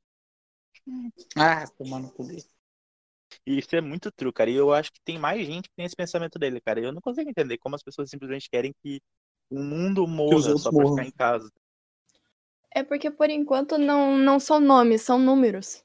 Ah, 1.37 1.65
tomando 1.77 2.09
poder. 2.11 2.43
E 3.45 3.57
isso 3.59 3.75
é 3.75 3.81
muito 3.81 4.11
true, 4.11 4.31
cara. 4.33 4.49
E 4.49 4.55
eu 4.55 4.73
acho 4.73 4.91
que 4.91 4.99
tem 5.03 5.17
mais 5.19 5.45
gente 5.45 5.69
que 5.69 5.75
tem 5.75 5.85
esse 5.85 5.95
pensamento 5.95 6.39
dele, 6.39 6.61
cara. 6.61 6.79
Eu 6.79 6.91
não 6.91 7.01
consigo 7.01 7.29
entender 7.29 7.57
como 7.57 7.75
as 7.75 7.83
pessoas 7.83 8.09
simplesmente 8.09 8.49
querem 8.49 8.73
que 8.83 9.01
o 9.49 9.59
mundo 9.63 10.07
morra 10.07 10.55
só 10.57 10.71
pra 10.71 10.85
morram. 10.85 10.87
ficar 10.87 11.05
em 11.05 11.11
casa. 11.11 11.49
É 12.69 12.83
porque 12.83 13.09
por 13.09 13.27
enquanto 13.31 13.75
não, 13.75 14.15
não 14.15 14.39
são 14.39 14.59
nomes, 14.59 15.01
são 15.01 15.17
números. 15.17 15.83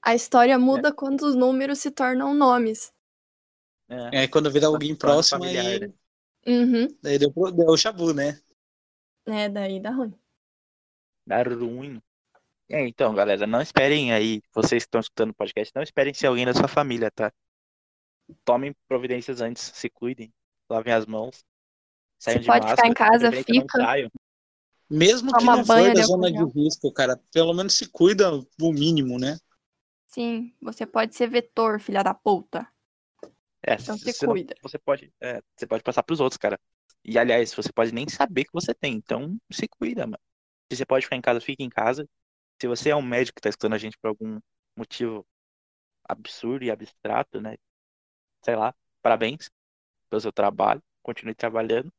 A 0.00 0.14
história 0.14 0.58
muda 0.60 0.92
quando 0.92 1.22
os 1.22 1.34
números 1.34 1.80
se 1.80 1.90
tornam 1.90 2.32
nomes. 2.34 2.92
É, 4.12 4.22
É, 4.24 4.28
quando 4.28 4.50
vira 4.50 4.66
alguém 4.66 4.94
próximo, 4.94 5.44
familiar, 5.44 5.64
aí, 5.72 5.80
né? 5.80 5.92
Uhum. 6.46 6.88
daí 7.02 7.18
deu, 7.18 7.30
deu 7.52 7.68
o 7.68 7.76
chabu, 7.76 8.12
né? 8.14 8.40
É, 9.26 9.48
daí 9.48 9.80
dá 9.80 9.90
ruim. 9.90 10.12
Dá 11.26 11.42
ruim. 11.42 12.00
É, 12.72 12.88
então, 12.88 13.14
galera, 13.14 13.46
não 13.46 13.60
esperem 13.60 14.12
aí, 14.14 14.40
vocês 14.54 14.82
que 14.82 14.88
estão 14.88 15.00
escutando 15.00 15.30
o 15.30 15.34
podcast, 15.34 15.70
não 15.74 15.82
esperem 15.82 16.14
ser 16.14 16.26
alguém 16.28 16.46
da 16.46 16.54
sua 16.54 16.66
família, 16.66 17.10
tá? 17.10 17.30
Tomem 18.46 18.74
providências 18.88 19.42
antes, 19.42 19.62
se 19.74 19.90
cuidem, 19.90 20.32
lavem 20.70 20.94
as 20.94 21.04
mãos, 21.04 21.44
saiam 22.18 22.40
de 22.40 22.46
pode 22.46 22.60
ficar 22.66 22.88
máscara, 22.88 22.88
em 22.88 22.94
casa, 22.94 23.32
fica. 23.32 24.10
Mesmo 24.88 25.32
que 25.32 25.38
Toma 25.38 25.56
não 25.56 25.64
banho 25.64 25.88
for 25.88 25.94
da 25.94 26.00
ao 26.00 26.06
zona 26.06 26.32
de 26.32 26.44
risco, 26.58 26.90
cara, 26.92 27.20
pelo 27.30 27.52
menos 27.52 27.74
se 27.74 27.90
cuida 27.90 28.30
o 28.34 28.72
mínimo, 28.72 29.18
né? 29.18 29.38
Sim, 30.08 30.54
você 30.60 30.86
pode 30.86 31.14
ser 31.14 31.26
vetor, 31.28 31.78
filha 31.78 32.02
da 32.02 32.14
puta. 32.14 32.66
É, 33.62 33.74
Então 33.74 33.96
se 33.98 34.12
você 34.12 34.26
não- 34.26 34.32
cuida. 34.32 34.54
você 34.62 34.78
pode, 34.78 35.12
é, 35.20 35.42
você 35.54 35.66
pode 35.66 35.82
passar 35.82 36.02
pros 36.02 36.20
outros, 36.20 36.38
cara. 36.38 36.58
E 37.04 37.18
aliás, 37.18 37.52
você 37.54 37.70
pode 37.70 37.92
nem 37.92 38.08
saber 38.08 38.44
que 38.44 38.52
você 38.52 38.72
tem, 38.74 38.94
então 38.94 39.36
se 39.50 39.68
cuida, 39.68 40.06
mano. 40.06 40.18
Se 40.70 40.76
você 40.78 40.86
pode 40.86 41.04
ficar 41.04 41.16
em 41.16 41.20
casa, 41.20 41.40
fique 41.40 41.62
em 41.62 41.68
casa. 41.70 42.08
Se 42.62 42.68
você 42.68 42.90
é 42.90 42.94
um 42.94 43.02
médico 43.02 43.34
que 43.34 43.42
tá 43.42 43.48
escutando 43.48 43.72
a 43.72 43.78
gente 43.78 43.98
por 43.98 44.06
algum 44.06 44.38
motivo 44.76 45.26
absurdo 46.08 46.64
e 46.64 46.70
abstrato, 46.70 47.40
né? 47.40 47.56
Sei 48.44 48.54
lá, 48.54 48.72
parabéns 49.02 49.50
pelo 50.08 50.20
seu 50.20 50.32
trabalho, 50.32 50.80
continue 51.02 51.34
trabalhando. 51.34 51.92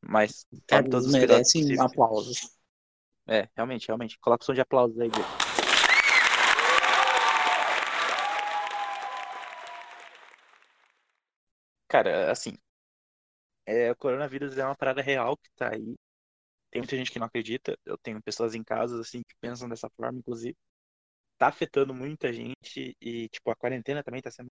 Mas 0.00 0.46
tome 0.68 0.88
todos 0.88 1.06
os 1.06 1.12
cuidados 1.16 1.52
merecem 1.52 1.62
possíveis. 1.62 1.80
aplausos. 1.80 2.60
É, 3.26 3.48
realmente, 3.56 3.88
realmente. 3.88 4.16
Coloca 4.20 4.40
o 4.40 4.46
som 4.46 4.54
de 4.54 4.60
aplausos 4.60 5.00
aí, 5.00 5.10
Diego. 5.10 5.28
Cara, 11.88 12.30
assim, 12.30 12.56
é, 13.66 13.90
o 13.90 13.96
coronavírus 13.96 14.56
é 14.56 14.64
uma 14.64 14.76
parada 14.76 15.02
real 15.02 15.36
que 15.36 15.50
tá 15.56 15.74
aí. 15.74 15.96
Tem 16.70 16.80
muita 16.82 16.96
gente 16.96 17.10
que 17.12 17.18
não 17.18 17.26
acredita. 17.26 17.78
Eu 17.84 17.98
tenho 17.98 18.22
pessoas 18.22 18.54
em 18.54 18.62
casa, 18.64 19.00
assim, 19.00 19.22
que 19.22 19.34
pensam 19.40 19.68
dessa 19.68 19.90
forma, 19.90 20.18
inclusive. 20.18 20.56
Tá 21.38 21.48
afetando 21.48 21.94
muita 21.94 22.32
gente 22.32 22.96
e, 23.00 23.28
tipo, 23.30 23.50
a 23.50 23.56
quarentena 23.56 24.04
também 24.04 24.22
tá 24.22 24.30
sendo 24.30 24.50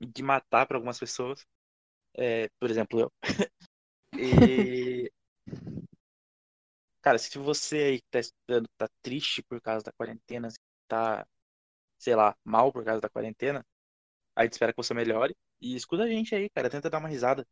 de 0.00 0.22
matar 0.22 0.66
para 0.66 0.76
algumas 0.76 0.98
pessoas. 0.98 1.44
É, 2.16 2.48
por 2.60 2.70
exemplo, 2.70 3.00
eu. 3.00 3.12
E, 4.16 5.10
Cara, 7.02 7.18
se 7.18 7.36
você 7.38 7.76
aí 7.78 8.00
que 8.00 8.08
tá 8.10 8.18
estudando, 8.20 8.68
tá 8.78 8.88
triste 9.02 9.42
por 9.42 9.60
causa 9.60 9.84
da 9.84 9.92
quarentena, 9.92 10.48
tá, 10.88 11.26
sei 11.98 12.16
lá, 12.16 12.36
mal 12.44 12.72
por 12.72 12.84
causa 12.84 13.00
da 13.00 13.10
quarentena, 13.10 13.64
a 14.36 14.44
gente 14.44 14.54
espera 14.54 14.72
que 14.72 14.78
você 14.78 14.94
melhore. 14.94 15.36
E 15.60 15.76
escuta 15.76 16.04
a 16.04 16.08
gente 16.08 16.34
aí, 16.34 16.50
cara. 16.50 16.70
Tenta 16.70 16.90
dar 16.90 16.98
uma 16.98 17.08
risada. 17.08 17.46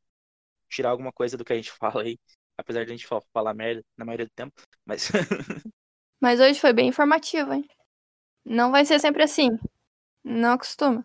Tirar 0.70 0.90
alguma 0.90 1.12
coisa 1.12 1.36
do 1.38 1.44
que 1.44 1.52
a 1.52 1.56
gente 1.56 1.72
fala 1.78 2.02
aí. 2.04 2.18
Apesar 2.58 2.84
de 2.84 2.92
a 2.92 2.94
gente 2.96 3.06
fa- 3.06 3.22
falar 3.32 3.54
merda 3.54 3.82
na 3.96 4.04
maioria 4.04 4.26
do 4.26 4.32
tempo. 4.34 4.54
Mas 4.84 5.08
Mas 6.20 6.38
hoje 6.40 6.60
foi 6.60 6.72
bem 6.72 6.88
informativo, 6.88 7.52
hein? 7.52 7.66
Não 8.44 8.70
vai 8.70 8.84
ser 8.84 8.98
sempre 9.00 9.22
assim. 9.22 9.48
Não 10.24 10.52
acostuma. 10.52 11.04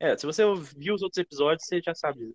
é, 0.00 0.16
se 0.16 0.26
você 0.26 0.42
viu 0.76 0.94
os 0.94 1.02
outros 1.02 1.18
episódios, 1.18 1.66
você 1.66 1.80
já 1.80 1.94
sabe. 1.94 2.34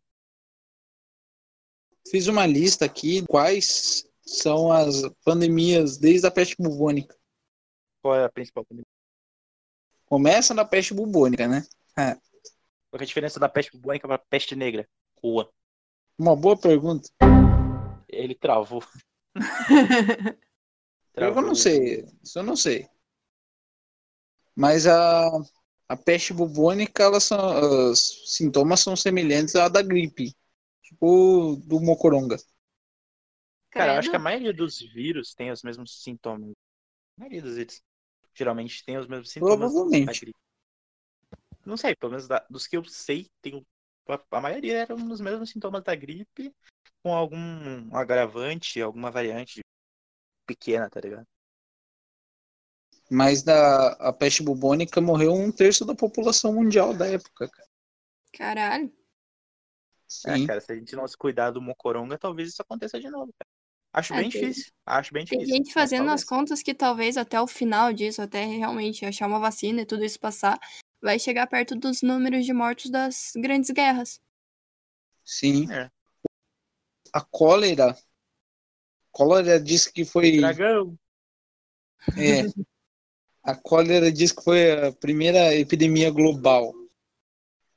Fiz 2.09 2.27
uma 2.27 2.45
lista 2.45 2.85
aqui 2.85 3.25
quais 3.27 4.05
são 4.25 4.71
as 4.71 5.01
pandemias 5.23 5.97
desde 5.97 6.25
a 6.27 6.31
peste 6.31 6.55
bubônica. 6.57 7.15
Qual 8.01 8.15
é 8.15 8.23
a 8.23 8.29
principal 8.31 8.65
pandemia. 8.65 8.85
Começa 10.05 10.53
na 10.53 10.65
peste 10.65 10.93
bubônica, 10.93 11.47
né? 11.47 11.65
Qual 11.95 12.97
que 12.97 13.01
é 13.01 13.03
a 13.03 13.05
diferença 13.05 13.39
da 13.39 13.49
peste 13.49 13.71
bubônica 13.73 14.07
pra 14.07 14.17
peste 14.17 14.55
negra? 14.55 14.87
Rua. 15.21 15.51
Uma 16.17 16.35
boa 16.35 16.57
pergunta. 16.57 17.09
Ele 18.09 18.35
travou. 18.35 18.83
Eu 21.15 21.35
não 21.35 21.53
sei, 21.53 22.03
isso 22.23 22.39
eu 22.39 22.43
não 22.43 22.55
sei. 22.55 22.89
Mas 24.55 24.85
a, 24.87 25.27
a 25.87 25.95
peste 25.97 26.33
bubônica, 26.33 27.01
elas 27.03 27.23
são, 27.23 27.91
os 27.91 28.35
sintomas 28.35 28.81
são 28.81 28.95
semelhantes 28.95 29.55
à 29.55 29.67
da 29.69 29.81
gripe, 29.81 30.35
tipo 30.83 31.55
do 31.65 31.79
mocoronga. 31.79 32.37
Cara, 33.71 33.93
eu 33.93 33.97
acho 33.99 34.09
que 34.09 34.15
a 34.15 34.19
maioria 34.19 34.53
dos 34.53 34.79
vírus 34.79 35.33
tem 35.33 35.51
os 35.51 35.63
mesmos 35.63 36.01
sintomas. 36.03 36.51
A 37.17 37.21
maioria 37.21 37.41
dos 37.43 37.55
vírus 37.57 37.83
geralmente 38.35 38.85
tem 38.85 38.97
os 38.97 39.07
mesmos 39.07 39.31
sintomas 39.31 39.85
da 40.05 40.13
Provavelmente. 40.13 40.13
gripe. 40.13 40.39
Não 41.65 41.77
sei, 41.77 41.95
pelo 41.95 42.11
menos 42.11 42.27
da- 42.27 42.45
dos 42.49 42.67
que 42.67 42.77
eu 42.77 42.83
sei, 42.85 43.29
tem, 43.41 43.65
a, 44.07 44.37
a 44.37 44.41
maioria 44.41 44.77
eram 44.79 44.95
os 45.11 45.21
mesmos 45.21 45.49
sintomas 45.49 45.83
da 45.83 45.95
gripe, 45.95 46.53
com 47.03 47.13
algum 47.13 47.95
agravante, 47.95 48.81
alguma 48.81 49.11
variante 49.11 49.61
pequena, 50.45 50.89
tá 50.89 50.99
ligado? 50.99 51.25
Mas 53.09 53.41
da 53.41 53.93
a 53.93 54.13
peste 54.13 54.43
bubônica 54.43 55.01
morreu 55.01 55.33
um 55.33 55.51
terço 55.51 55.83
da 55.85 55.95
população 55.95 56.53
mundial 56.53 56.93
da 56.93 57.07
época, 57.07 57.47
cara. 57.49 57.67
Caralho. 58.33 58.93
É, 60.25 60.35
Sim. 60.37 60.47
cara, 60.47 60.61
se 60.61 60.71
a 60.71 60.75
gente 60.75 60.95
não 60.95 61.07
se 61.07 61.17
cuidar 61.17 61.51
do 61.51 61.61
mocoronga, 61.61 62.17
talvez 62.17 62.49
isso 62.49 62.61
aconteça 62.61 62.99
de 62.99 63.09
novo, 63.09 63.31
cara. 63.37 63.49
Acho 63.93 64.13
É, 64.13 64.21
bem 64.21 64.29
tem- 64.29 64.41
difícil. 64.41 64.71
Acho 64.85 65.13
bem 65.13 65.25
Tem 65.25 65.39
difícil. 65.39 65.55
gente 65.57 65.65
mas 65.67 65.73
fazendo 65.73 66.09
as 66.09 66.23
talvez. 66.23 66.25
contas 66.25 66.63
que 66.63 66.73
talvez 66.73 67.17
até 67.17 67.39
o 67.41 67.47
final 67.47 67.91
disso, 67.93 68.21
até 68.21 68.45
realmente 68.45 69.05
achar 69.05 69.27
uma 69.27 69.39
vacina 69.39 69.81
e 69.81 69.85
tudo 69.85 70.03
isso 70.03 70.19
passar, 70.19 70.59
vai 71.01 71.17
chegar 71.19 71.47
perto 71.47 71.75
dos 71.75 72.01
números 72.01 72.45
de 72.45 72.53
mortos 72.53 72.89
das 72.91 73.33
grandes 73.35 73.69
guerras. 73.71 74.19
Sim. 75.23 75.71
É. 75.71 75.89
A 77.13 77.21
cólera. 77.21 77.95
Cólera 79.11 79.59
diz 79.59 79.87
que 79.87 80.05
foi. 80.05 80.37
Dragão. 80.37 80.97
É. 82.17 82.43
A 83.43 83.55
cólera 83.55 84.11
diz 84.11 84.31
que 84.31 84.43
foi 84.43 84.87
a 84.87 84.91
primeira 84.91 85.53
epidemia 85.55 86.11
global. 86.11 86.73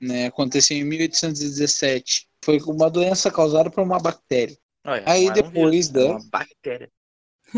Né? 0.00 0.26
Aconteceu 0.26 0.76
em 0.76 0.84
1817. 0.84 2.28
Foi 2.44 2.58
uma 2.62 2.90
doença 2.90 3.30
causada 3.30 3.70
por 3.70 3.82
uma 3.82 3.98
bactéria. 4.00 4.58
Olha, 4.84 5.04
Aí 5.06 5.30
depois 5.32 5.88
da- 5.88 6.00
era 6.02 6.10
uma 6.16 6.28
bactéria. 6.30 6.92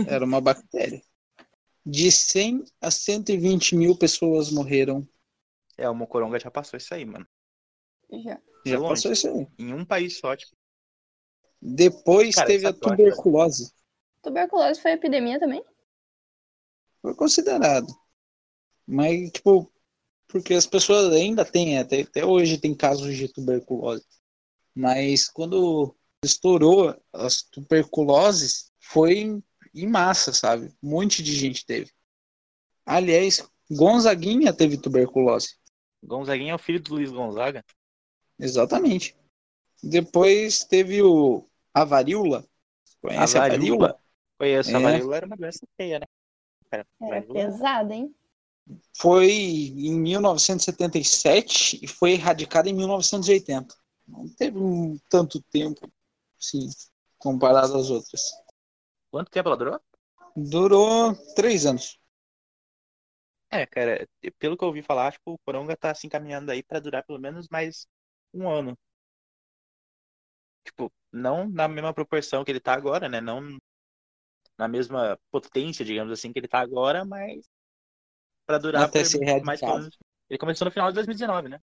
Era 0.07 0.25
uma 0.25 0.41
bactéria. 0.41 1.03
De 1.87 2.11
100 2.11 2.65
a 2.81 2.91
120 2.91 3.75
mil 3.75 3.97
pessoas 3.97 4.51
morreram. 4.51 5.07
É, 5.77 5.89
o 5.89 5.95
mocoronga 5.95 6.39
já 6.39 6.51
passou 6.51 6.77
isso 6.77 6.93
aí, 6.95 7.05
mano. 7.05 7.27
Já. 8.11 8.41
Já 8.67 8.81
passou 8.81 9.13
isso 9.13 9.29
aí. 9.29 9.47
Em 9.59 9.73
um 9.73 9.85
país 9.85 10.19
só, 10.19 10.37
tipo, 10.37 10.55
Depois 11.66 12.35
Cara, 12.35 12.46
teve 12.46 12.66
a 12.66 12.70
acho, 12.70 12.79
tuberculose. 12.79 13.72
Tuberculose 14.20 14.83
foi 14.83 14.92
epidemia 14.92 15.40
também? 15.40 15.64
Foi 17.00 17.14
considerado. 17.14 17.87
Mas, 18.87 19.31
tipo, 19.31 19.72
porque 20.29 20.53
as 20.53 20.66
pessoas 20.66 21.11
ainda 21.14 21.42
têm, 21.42 21.79
até, 21.79 22.03
até 22.03 22.22
hoje 22.22 22.59
tem 22.59 22.74
casos 22.74 23.16
de 23.16 23.33
tuberculose. 23.33 24.05
Mas 24.74 25.27
quando 25.27 25.96
estourou 26.22 26.94
as 27.11 27.42
tuberculoses, 27.42 28.70
foi 28.79 29.20
em, 29.20 29.42
em 29.74 29.87
massa, 29.87 30.35
sabe? 30.35 30.66
Um 30.83 30.90
monte 30.90 31.22
de 31.22 31.35
gente 31.35 31.64
teve. 31.64 31.90
Aliás, 32.85 33.42
Gonzaguinha 33.70 34.53
teve 34.53 34.77
tuberculose. 34.77 35.57
Gonzaguinha 36.03 36.53
é 36.53 36.57
o 36.57 36.59
filho 36.59 36.83
do 36.83 36.96
Luiz 36.96 37.11
Gonzaga. 37.11 37.64
Exatamente. 38.38 39.16
Depois 39.83 40.64
teve 40.64 41.00
o 41.00 41.48
a 41.75 41.85
varíola. 41.85 42.47
Conhece 43.03 43.37
a, 43.37 43.41
varíola? 43.49 44.01
Conheço, 44.39 44.75
a 44.77 44.81
É. 44.81 44.83
varíola 44.83 45.17
era 45.17 45.27
uma 45.27 45.37
doença 45.37 45.67
feia, 45.77 45.99
né? 46.01 46.07
Cara, 46.71 46.87
Era 47.01 47.11
varíola- 47.21 47.35
pesada, 47.35 47.95
hein? 47.95 48.15
foi 48.97 49.31
em 49.31 50.01
1977 50.01 51.79
e 51.83 51.87
foi 51.87 52.13
erradicada 52.13 52.69
em 52.69 52.73
1980. 52.73 53.75
Não 54.07 54.29
teve 54.29 54.59
um 54.59 54.99
tanto 55.11 55.43
tempo, 55.51 55.91
sim, 56.39 56.69
comparado 57.19 57.77
às 57.77 57.91
outras. 57.91 58.33
Quanto 59.11 59.31
tempo 59.31 59.49
ela 59.49 59.57
durou? 59.57 59.81
Durou 60.37 61.15
três 61.35 61.67
anos. 61.67 61.99
É, 63.51 63.65
cara, 63.67 64.09
pelo 64.39 64.57
que 64.57 64.65
eu 64.65 64.69
ouvi 64.69 64.83
falar, 64.83 65.13
tipo, 65.13 65.33
o 65.33 65.39
Coronga 65.39 65.77
tá 65.77 65.95
se 65.95 66.07
encaminhando 66.07 66.51
aí 66.51 66.63
pra 66.63 66.81
durar 66.81 67.05
pelo 67.05 67.21
menos 67.21 67.49
mais 67.49 67.87
um 68.33 68.49
ano. 68.49 68.77
Tipo, 70.64 70.92
não 71.12 71.48
na 71.48 71.68
mesma 71.68 71.92
proporção 71.92 72.44
que 72.44 72.50
ele 72.50 72.61
tá 72.61 72.72
agora, 72.72 73.09
né? 73.09 73.20
Não 73.20 73.59
na 74.57 74.68
mesma 74.68 75.18
potência, 75.31 75.85
digamos 75.85 76.12
assim, 76.12 76.33
que 76.33 76.38
ele 76.38 76.48
tá 76.48 76.61
agora, 76.61 77.05
mas 77.05 77.44
pra 78.46 78.59
durar 78.59 78.85
Até 78.85 79.00
por 79.00 79.07
ser 79.07 79.42
mais 79.42 79.61
menos. 79.61 79.98
Ele 80.29 80.38
começou 80.38 80.64
no 80.64 80.70
final 80.70 80.88
de 80.88 80.94
2019, 80.94 81.48
né? 81.48 81.61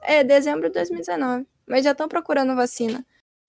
É, 0.00 0.24
dezembro 0.24 0.68
de 0.68 0.74
2019. 0.74 1.46
Mas 1.66 1.84
já 1.84 1.92
estão 1.92 2.08
procurando 2.08 2.56
vacina. 2.56 3.04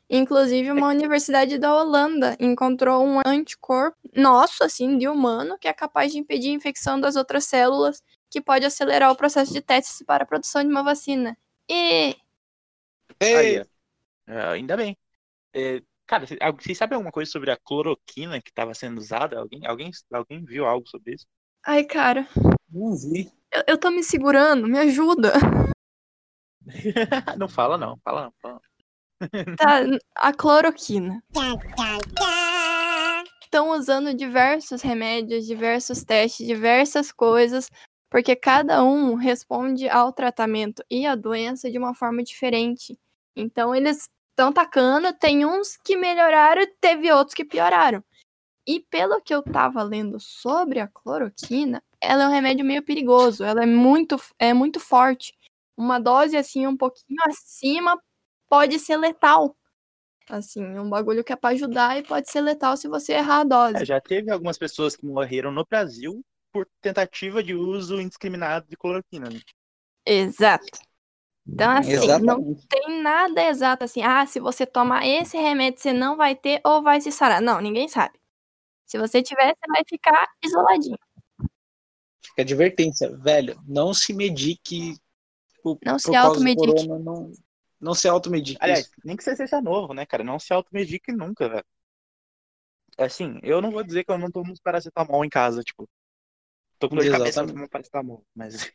Inclusive, 0.10 0.72
uma 0.72 0.90
universidade 0.90 1.58
da 1.58 1.76
Holanda 1.76 2.36
encontrou 2.40 3.06
um 3.06 3.22
anticorpo 3.26 3.98
nosso, 4.16 4.64
assim, 4.64 4.98
de 4.98 5.08
humano, 5.08 5.58
que 5.58 5.68
é 5.68 5.74
capaz 5.74 6.12
de 6.12 6.20
impedir 6.20 6.50
a 6.50 6.54
infecção 6.54 7.00
das 7.00 7.16
outras 7.16 7.46
células, 7.46 8.04
que 8.30 8.42
pode 8.42 8.66
acelerar 8.66 9.12
o 9.12 9.16
processo 9.16 9.54
de 9.54 9.62
testes 9.62 10.04
para 10.06 10.24
a 10.24 10.28
produção 10.28 10.62
de 10.62 10.70
uma 10.70 10.84
vacina. 10.84 11.38
E 11.70 12.16
Aí, 13.20 13.66
É, 14.28 14.42
ainda 14.42 14.78
bem. 14.78 14.98
É, 15.54 15.82
cara, 16.06 16.26
vocês 16.26 16.78
sabem 16.78 16.96
alguma 16.96 17.12
coisa 17.12 17.30
sobre 17.30 17.52
a 17.52 17.58
cloroquina 17.58 18.42
que 18.42 18.50
estava 18.50 18.74
sendo 18.74 18.98
usada? 18.98 19.40
Alguém, 19.40 19.66
alguém, 19.66 19.92
alguém 20.12 20.44
viu 20.46 20.66
algo 20.66 20.88
sobre 20.88 21.16
isso? 21.16 21.26
Ai, 21.66 21.84
cara, 21.86 22.28
não 22.70 22.96
vi. 22.96 23.32
eu, 23.52 23.64
eu 23.68 23.78
tô 23.78 23.90
me 23.90 24.04
segurando, 24.04 24.68
me 24.68 24.78
ajuda. 24.80 25.34
não 27.38 27.48
fala 27.48 27.78
não, 27.78 27.98
fala 28.04 28.24
não. 28.24 28.34
Fala 28.42 28.54
não. 28.56 28.74
Tá, 29.56 29.80
a 30.16 30.34
cloroquina. 30.34 31.24
Estão 33.42 33.70
usando 33.70 34.14
diversos 34.14 34.82
remédios, 34.82 35.46
diversos 35.46 36.04
testes, 36.04 36.46
diversas 36.46 37.12
coisas, 37.12 37.70
porque 38.10 38.36
cada 38.36 38.84
um 38.84 39.14
responde 39.16 39.88
ao 39.88 40.12
tratamento 40.12 40.84
e 40.90 41.06
à 41.06 41.16
doença 41.16 41.72
de 41.72 41.78
uma 41.78 41.94
forma 41.94 42.24
diferente. 42.24 42.98
Então, 43.36 43.74
eles 43.76 44.10
estão 44.32 44.52
tacando, 44.52 45.14
tem 45.14 45.46
uns 45.46 45.78
que 45.78 45.96
melhoraram, 45.96 46.64
teve 46.82 47.12
outros 47.12 47.34
que 47.34 47.46
pioraram. 47.46 48.04
E 48.66 48.80
pelo 48.80 49.22
que 49.22 49.34
eu 49.34 49.44
tava 49.44 49.84
lendo 49.84 50.20
sobre 50.20 50.80
a 50.80 50.88
cloroquina, 50.88 51.84
ela 52.00 52.24
é 52.24 52.28
um 52.28 52.32
remédio 52.32 52.66
meio 52.66 52.82
perigoso, 52.82 53.44
ela 53.44 53.64
é 53.64 53.66
muito, 53.66 54.16
é 54.40 54.54
muito 54.54 54.80
forte. 54.80 55.34
Uma 55.76 56.00
dose 56.00 56.38
assim 56.38 56.66
um 56.66 56.78
pouquinho 56.78 57.20
acima 57.26 58.02
pode 58.50 58.80
ser 58.80 58.98
letal. 58.98 59.58
Assim, 60.30 60.64
é 60.64 60.80
um 60.80 60.90
bagulho 60.90 61.24
que 61.24 61.34
é 61.34 61.36
pra 61.36 61.50
ajudar 61.50 61.98
e 61.98 62.04
pode 62.04 62.30
ser 62.32 62.40
letal 62.40 62.78
se 62.78 62.88
você 62.88 63.14
errar 63.14 63.42
a 63.42 63.44
dose. 63.44 63.82
É, 63.82 63.86
já 63.86 64.00
teve 64.00 64.32
algumas 64.32 64.58
pessoas 64.58 64.96
que 64.96 65.06
morreram 65.06 65.52
no 65.52 65.66
Brasil 65.66 66.24
por 66.52 66.66
tentativa 66.82 67.44
de 67.44 67.54
uso 67.54 68.00
indiscriminado 68.00 68.66
de 68.70 68.78
cloroquina. 68.78 69.30
né? 69.30 69.40
Exato. 70.06 70.80
Então, 71.46 71.72
assim, 71.72 71.96
não 71.96 72.04
Exatamente. 72.04 72.68
tem 72.68 73.02
nada 73.02 73.44
exato 73.44 73.84
assim. 73.84 74.02
Ah, 74.02 74.26
se 74.26 74.40
você 74.40 74.66
tomar 74.66 75.06
esse 75.06 75.38
remédio, 75.38 75.82
você 75.82 75.92
não 75.92 76.16
vai 76.16 76.36
ter 76.36 76.62
ou 76.64 76.82
vai 76.82 77.02
se 77.02 77.12
sarar. 77.12 77.42
Não, 77.42 77.60
ninguém 77.60 77.88
sabe. 77.88 78.18
Se 78.86 78.98
você 78.98 79.22
tiver, 79.22 79.54
você 79.54 79.68
vai 79.68 79.84
ficar 79.88 80.28
isoladinho. 80.44 80.98
Fica 82.24 82.42
advertência, 82.42 83.16
velho. 83.18 83.60
Não 83.68 83.94
se 83.94 84.14
medique. 84.14 84.98
Por, 85.62 85.78
Não 85.86 86.00
se 86.00 86.16
automedique. 86.16 86.66
corona, 86.66 87.00
Não, 87.00 87.32
não 87.80 87.94
se 87.94 88.08
automedique. 88.08 88.58
Aliás, 88.62 88.90
nem 89.04 89.16
que 89.16 89.24
você 89.24 89.36
seja 89.36 89.62
novo, 89.62 89.94
né, 89.94 90.06
cara? 90.06 90.24
Não 90.24 90.40
se 90.40 90.54
automedique 90.54 91.12
nunca, 91.12 91.50
velho. 91.50 91.66
Assim, 92.98 93.40
eu 93.44 93.62
não 93.62 93.72
vou 93.72 93.84
dizer 93.84 94.04
que 94.04 94.12
eu 94.12 94.18
não 94.18 94.32
tomo 94.32 94.54
paracetamol 94.62 95.26
em 95.26 95.30
casa, 95.30 95.62
tipo. 95.64 95.90
Tô 96.80 96.90
com 96.90 96.96
dor 96.96 97.06
de 97.06 97.12
cabeça, 97.12 97.42
eu 97.42 97.48
tomo 97.48 97.70
paracetamol. 97.70 98.26
Mas 98.36 98.72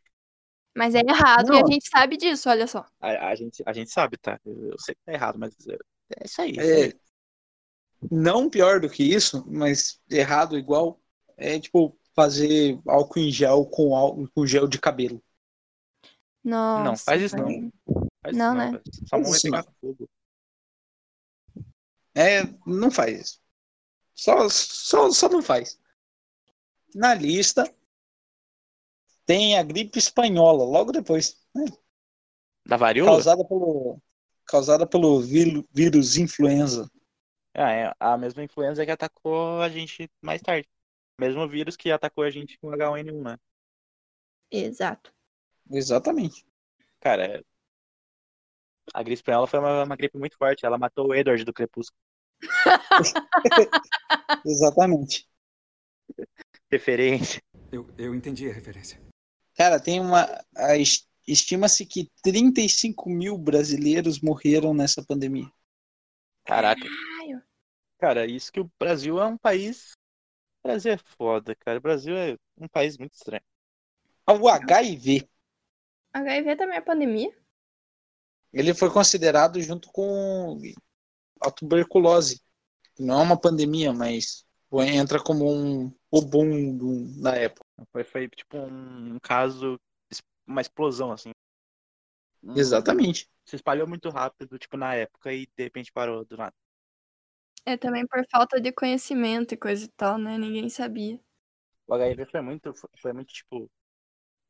Mas 0.77 0.95
é 0.95 1.01
errado 1.01 1.53
e 1.53 1.59
a 1.59 1.63
Não. 1.63 1.67
gente 1.67 1.89
sabe 1.89 2.17
disso, 2.17 2.49
olha 2.49 2.67
só. 2.67 2.87
a, 3.01 3.29
a 3.31 3.35
gente, 3.35 3.63
a 3.67 3.73
gente 3.73 3.91
sabe, 3.91 4.17
tá? 4.17 4.39
Eu, 4.45 4.71
eu 4.73 4.79
sei 4.79 4.95
que 4.95 5.01
tá 5.05 5.13
errado, 5.13 5.39
mas 5.39 5.53
é, 5.69 5.75
é 6.21 6.25
isso 6.25 6.41
aí. 6.43 6.53
É, 6.59 6.93
não 8.11 8.49
pior 8.49 8.81
do 8.81 8.89
que 8.89 9.03
isso, 9.03 9.45
mas 9.51 10.01
errado 10.11 10.57
igual, 10.57 11.01
é 11.37 11.59
tipo 11.59 11.99
fazer 12.15 12.79
álcool 12.87 13.21
em 13.21 13.31
gel 13.31 13.65
com 13.67 13.95
álcool 13.95 14.29
com 14.35 14.47
gel 14.47 14.67
de 14.69 14.79
cabelo. 14.79 15.23
Nossa. 16.45 16.85
Não, 16.85 16.97
faz 16.97 17.23
isso 17.23 17.37
não. 17.37 17.73
Faz 18.23 18.37
Não, 18.37 18.55
isso 18.55 18.73
né? 18.73 18.81
isso 19.31 19.43
pegar 19.43 19.65
não. 19.65 19.73
fogo. 19.81 20.09
É, 22.15 22.43
não 22.67 22.91
faz 22.91 23.21
isso. 23.21 23.41
Só, 24.15 24.49
só, 24.49 25.11
só 25.11 25.29
não 25.29 25.43
faz. 25.43 25.79
Na 26.95 27.15
lista 27.15 27.73
tem 29.29 29.59
a 29.59 29.63
gripe 29.63 29.99
espanhola, 29.99 30.65
logo 30.65 30.91
depois, 30.91 31.37
Da 32.67 32.79
varíola? 32.79 33.11
causada 33.11 33.45
pelo 33.47 34.01
causada 34.47 34.87
pelo 34.87 35.21
víru- 35.21 35.69
vírus 35.71 36.17
influenza. 36.17 36.91
Ah, 37.55 37.71
é 37.71 37.93
a 38.01 38.17
mesma 38.17 38.43
influenza 38.43 38.87
que 38.87 38.91
atacou 38.91 39.61
a 39.61 39.69
gente 39.69 40.11
mais 40.23 40.41
tarde. 40.41 40.67
Mesmo 41.21 41.47
vírus 41.47 41.77
que 41.77 41.91
atacou 41.91 42.25
a 42.25 42.31
gente 42.31 42.59
com 42.59 42.69
H1N1, 42.71 43.23
né? 43.23 43.37
Exato. 44.51 45.13
Exatamente. 45.71 46.47
Cara, 47.01 47.45
a 48.95 49.03
gripe 49.03 49.17
espanhola 49.19 49.47
foi 49.47 49.59
uma, 49.59 49.85
uma 49.85 49.97
gripe 49.97 50.17
muito 50.17 50.39
forte. 50.39 50.65
Ela 50.65 50.79
matou 50.79 51.09
o 51.09 51.15
Edward 51.15 51.45
do 51.45 51.53
Crepúsculo. 51.53 52.01
Exatamente. 54.47 55.29
Referência. 56.71 57.43
Eu, 57.71 57.87
eu 57.99 58.15
entendi 58.15 58.49
a 58.49 58.53
referência. 58.55 58.99
Cara, 59.59 59.81
tem 59.81 59.99
uma. 60.01 60.25
Estima-se 61.27 61.85
que 61.85 62.09
35 62.23 63.11
mil 63.11 63.37
brasileiros 63.37 64.21
morreram 64.21 64.73
nessa 64.73 65.05
pandemia. 65.05 65.51
Caraca. 66.45 66.81
Caralho. 66.81 67.43
Cara, 67.99 68.25
isso 68.27 68.53
que 68.53 68.61
o 68.61 68.71
Brasil 68.79 69.21
é 69.21 69.27
um 69.27 69.37
país. 69.37 69.95
O 70.63 70.69
Brasil 70.69 70.93
é 70.93 70.99
foda, 70.99 71.57
cara. 71.57 71.79
O 71.79 71.83
Brasil 71.83 72.17
é 72.17 72.37
um 72.57 72.69
país 72.69 72.97
muito 72.97 73.15
estranho. 73.15 73.43
O 74.29 74.49
HIV, 74.49 75.29
HIV 76.13 76.57
também 76.57 76.77
é 76.77 76.81
pandemia? 76.81 77.35
ele 78.53 78.73
foi 78.75 78.91
considerado 78.91 79.61
junto 79.61 79.91
com 79.91 80.61
a 81.41 81.51
tuberculose. 81.51 82.41
Não 82.99 83.21
é 83.21 83.23
uma 83.23 83.41
pandemia, 83.41 83.93
mas 83.93 84.45
entra 84.73 85.23
como 85.23 85.51
um 85.51 85.93
o 86.11 86.23
boom 86.23 86.77
do- 86.77 87.21
na 87.21 87.35
época. 87.35 87.68
Foi, 87.93 88.05
foi 88.05 88.29
tipo 88.29 88.59
um, 88.59 89.19
caso, 89.21 89.79
uma 90.47 90.61
explosão, 90.61 91.13
assim. 91.13 91.31
Exatamente. 92.57 93.29
Se 93.45 93.57
espalhou 93.57 93.87
muito 93.87 94.09
rápido, 94.11 94.59
tipo, 94.59 94.77
na 94.77 94.95
época 94.95 95.33
e 95.33 95.47
de 95.47 95.65
repente 95.65 95.93
parou 95.93 96.25
do 96.25 96.37
nada. 96.37 96.55
É 97.65 97.77
também 97.77 98.07
por 98.07 98.25
falta 98.31 98.61
de 98.61 98.73
conhecimento 98.73 99.53
e 99.53 99.57
coisa 99.57 99.85
e 99.85 99.89
tal, 99.89 100.19
né? 100.19 100.39
Ninguém 100.39 100.69
sabia. 100.69 101.21
O 101.87 101.95
HIV 101.95 102.27
foi 102.27 102.41
muito, 102.41 102.73
foi 102.97 103.13
muito, 103.13 103.33
tipo, 103.33 103.71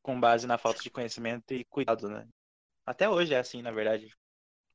com 0.01 0.19
base 0.19 0.47
na 0.47 0.57
falta 0.57 0.81
de 0.81 0.89
conhecimento 0.89 1.53
e 1.53 1.65
cuidado, 1.65 2.09
né? 2.09 2.27
Até 2.85 3.09
hoje 3.09 3.33
é 3.33 3.39
assim, 3.39 3.61
na 3.61 3.71
verdade. 3.71 4.13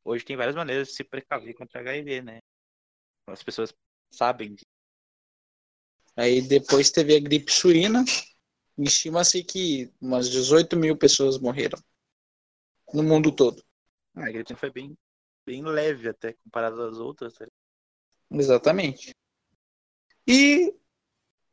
Hoje 0.04 0.24
tem 0.24 0.36
várias 0.36 0.54
maneiras 0.54 0.88
de 0.88 0.94
se 0.94 1.04
precaver 1.04 1.54
contra 1.54 1.80
HIV, 1.80 2.22
né? 2.22 2.40
As 3.26 3.42
pessoas 3.42 3.74
sabem 4.10 4.54
disso. 4.54 4.66
Aí 6.16 6.46
depois 6.46 6.90
teve 6.90 7.16
a 7.16 7.20
gripe 7.20 7.50
suína. 7.50 8.04
Estima-se 8.78 9.42
que 9.44 9.92
umas 10.00 10.28
18 10.28 10.76
mil 10.76 10.96
pessoas 10.96 11.38
morreram 11.38 11.78
no 12.92 13.02
mundo 13.02 13.30
todo. 13.30 13.62
Ah, 14.14 14.26
a 14.26 14.32
gripe 14.32 14.54
foi 14.54 14.70
bem, 14.70 14.96
bem 15.46 15.62
leve 15.62 16.08
até, 16.08 16.32
comparado 16.44 16.82
às 16.82 16.98
outras. 16.98 17.34
tá? 17.34 17.46
Exatamente. 18.30 19.14
E 20.26 20.74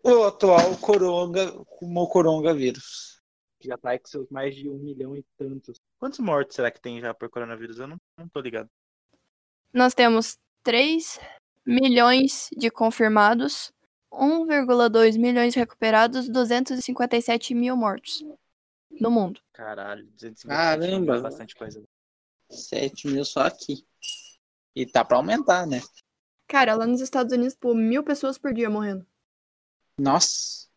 o 0.03 0.23
atual 0.23 0.77
coronga, 0.77 1.51
como 1.65 2.07
coronavírus. 2.07 3.21
Que 3.59 3.67
já 3.67 3.77
tá 3.77 3.97
com 3.97 4.07
seus 4.07 4.29
mais 4.29 4.55
de 4.55 4.67
um 4.69 4.77
milhão 4.77 5.15
e 5.15 5.23
tantos. 5.37 5.77
Quantos 5.99 6.19
mortos 6.19 6.55
será 6.55 6.71
que 6.71 6.81
tem 6.81 6.99
já 6.99 7.13
por 7.13 7.29
coronavírus? 7.29 7.79
Eu 7.79 7.87
não, 7.87 7.97
não 8.17 8.27
tô 8.27 8.39
ligado. 8.39 8.69
Nós 9.73 9.93
temos 9.93 10.37
3 10.63 11.19
milhões 11.65 12.49
de 12.57 12.71
confirmados, 12.71 13.71
1,2 14.11 15.17
milhões 15.17 15.55
recuperados, 15.55 16.27
257 16.27 17.53
mil 17.55 17.75
mortos 17.75 18.23
no 18.89 19.09
mundo. 19.09 19.39
Caralho, 19.53 20.05
250 20.07 20.47
Caramba. 20.55 21.17
é 21.17 21.21
bastante 21.21 21.55
coisa. 21.55 21.81
7 22.49 23.07
mil 23.07 23.23
só 23.23 23.41
aqui. 23.41 23.85
E 24.75 24.85
tá 24.85 25.03
pra 25.03 25.17
aumentar, 25.17 25.65
né? 25.65 25.81
Cara, 26.47 26.75
lá 26.75 26.85
nos 26.85 26.99
Estados 26.99 27.33
Unidos, 27.33 27.55
pô, 27.55 27.73
mil 27.73 28.03
pessoas 28.03 28.37
por 28.37 28.53
dia 28.53 28.69
morrendo. 28.69 29.05
Nossa. 29.97 30.67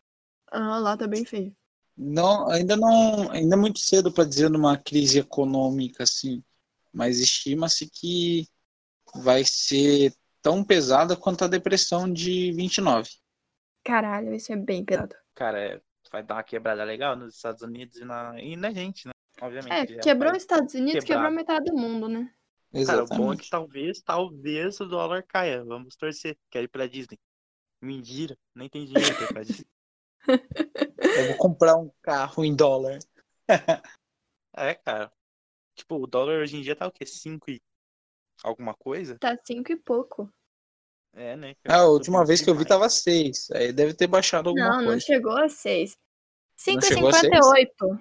Ah, 0.47 0.79
lá 0.79 0.95
tá 0.95 1.07
bem 1.07 1.25
feio. 1.25 1.55
Não, 1.97 2.49
ainda 2.49 2.75
não, 2.75 3.31
ainda 3.31 3.55
é 3.55 3.59
muito 3.59 3.79
cedo 3.79 4.11
para 4.11 4.25
dizer 4.25 4.49
numa 4.49 4.77
crise 4.77 5.19
econômica 5.19 6.03
assim, 6.03 6.43
mas 6.93 7.19
estima-se 7.19 7.89
que 7.89 8.47
vai 9.15 9.43
ser 9.45 10.13
tão 10.41 10.63
pesada 10.63 11.15
quanto 11.15 11.43
a 11.43 11.47
depressão 11.47 12.11
de 12.11 12.51
29. 12.51 13.09
Caralho, 13.85 14.33
isso 14.33 14.51
é 14.51 14.55
bem 14.55 14.83
pesado. 14.83 15.15
Cara, 15.35 15.59
é, 15.59 15.81
vai 16.11 16.23
dar 16.23 16.35
uma 16.35 16.43
quebrada 16.43 16.83
legal 16.83 17.15
nos 17.15 17.35
Estados 17.35 17.61
Unidos 17.61 17.97
e 17.97 18.03
na, 18.03 18.41
e 18.41 18.57
na 18.57 18.71
gente, 18.71 19.05
né? 19.07 19.11
Obviamente. 19.39 19.93
É, 19.93 19.99
quebrou 19.99 20.31
os 20.31 20.39
Estados 20.39 20.73
Unidos, 20.73 21.03
quebrado. 21.03 21.23
quebrou 21.23 21.31
metade 21.31 21.65
do 21.65 21.77
mundo, 21.77 22.09
né? 22.09 22.33
Cara, 22.85 23.03
o 23.03 23.07
bom 23.07 23.13
é 23.13 23.17
Exatamente. 23.17 23.43
que 23.43 23.49
talvez, 23.49 24.01
talvez 24.01 24.79
o 24.79 24.85
dólar 24.85 25.23
caia. 25.23 25.63
Vamos 25.63 25.95
torcer. 25.95 26.37
Quero 26.49 26.65
ir 26.65 26.67
pra 26.67 26.87
Disney. 26.87 27.17
Mentira, 27.79 28.35
nem 28.55 28.67
tem 28.67 28.85
dinheiro 28.85 29.15
pra 29.15 29.23
ir 29.23 29.33
pra 29.33 29.43
Disney. 29.43 29.67
Eu 31.19 31.27
vou 31.27 31.37
comprar 31.37 31.77
um 31.77 31.91
carro 32.01 32.43
em 32.43 32.55
dólar. 32.55 32.97
É, 34.57 34.73
cara. 34.73 35.11
Tipo, 35.75 35.97
o 35.97 36.07
dólar 36.07 36.39
hoje 36.39 36.55
em 36.55 36.61
dia 36.61 36.77
tá 36.77 36.87
o 36.87 36.91
quê? 36.91 37.05
5 37.05 37.51
e 37.51 37.61
alguma 38.41 38.73
coisa? 38.73 39.17
Tá 39.19 39.37
cinco 39.43 39.73
e 39.73 39.75
pouco. 39.75 40.31
É, 41.15 41.35
né? 41.37 41.55
Ah, 41.65 41.79
a 41.81 41.87
última 41.87 42.25
vez 42.25 42.41
que 42.41 42.49
eu 42.49 42.55
vi 42.55 42.65
tava 42.65 42.89
6. 42.89 43.49
Aí 43.51 43.71
deve 43.71 43.93
ter 43.93 44.05
baixado 44.05 44.49
alguma 44.49 44.69
Não, 44.69 44.77
não 44.79 44.85
coisa. 44.85 44.99
chegou 44.99 45.37
a 45.37 45.47
seis. 45.47 45.97
chegou 46.57 47.07
a 47.07 47.13
seis? 47.13 47.31
5,58. 47.31 47.99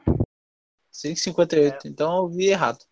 5,58. 0.92 1.84
Então 1.86 2.16
eu 2.18 2.28
vi 2.28 2.48
errado. 2.48 2.84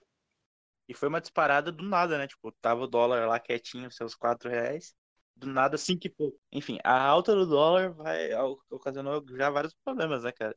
E 0.89 0.95
foi 0.95 1.09
uma 1.09 1.20
disparada 1.20 1.73
do 1.73 1.83
nada, 1.83 2.18
né? 2.18 2.27
Tipo, 2.29 2.53
tava 2.53 2.83
o 2.83 2.87
dólar 2.87 3.27
lá 3.27 3.41
quietinho, 3.41 3.91
seus 3.91 4.14
4 4.14 4.49
reais. 4.49 4.95
Do 5.35 5.47
nada, 5.49 5.77
5 5.77 6.07
e 6.07 6.11
pouco. 6.11 6.39
Enfim, 6.53 6.79
a 6.85 7.01
alta 7.03 7.35
do 7.35 7.47
dólar 7.47 7.93
vai 7.93 8.31
ocasionou 8.70 9.25
já 9.31 9.51
vários 9.51 9.75
problemas, 9.85 10.23
né, 10.23 10.31
cara? 10.31 10.57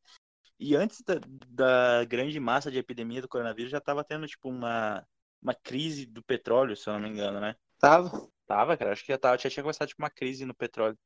E 0.60 0.76
antes 0.76 1.02
da, 1.02 1.16
da 1.48 2.06
grande 2.06 2.40
massa 2.40 2.70
de 2.70 2.78
epidemia 2.78 3.22
do 3.22 3.28
coronavírus, 3.28 3.72
já 3.72 3.82
tava 3.82 4.04
tendo, 4.04 4.28
tipo, 4.28 4.50
uma, 4.50 5.06
uma 5.42 5.54
crise 5.54 6.06
do 6.06 6.24
petróleo, 6.24 6.76
se 6.76 6.88
eu 6.88 6.94
não 6.94 7.00
me 7.00 7.10
engano, 7.10 7.40
né? 7.40 7.56
Tava. 7.80 8.28
Tava, 8.48 8.78
cara. 8.78 8.92
Acho 8.92 9.04
que 9.04 9.12
já, 9.12 9.18
tava, 9.18 9.38
já 9.38 9.50
tinha 9.50 9.64
começado, 9.64 9.88
tipo, 9.88 10.02
uma 10.02 10.10
crise 10.10 10.46
no 10.46 10.54
petróleo. 10.54 10.98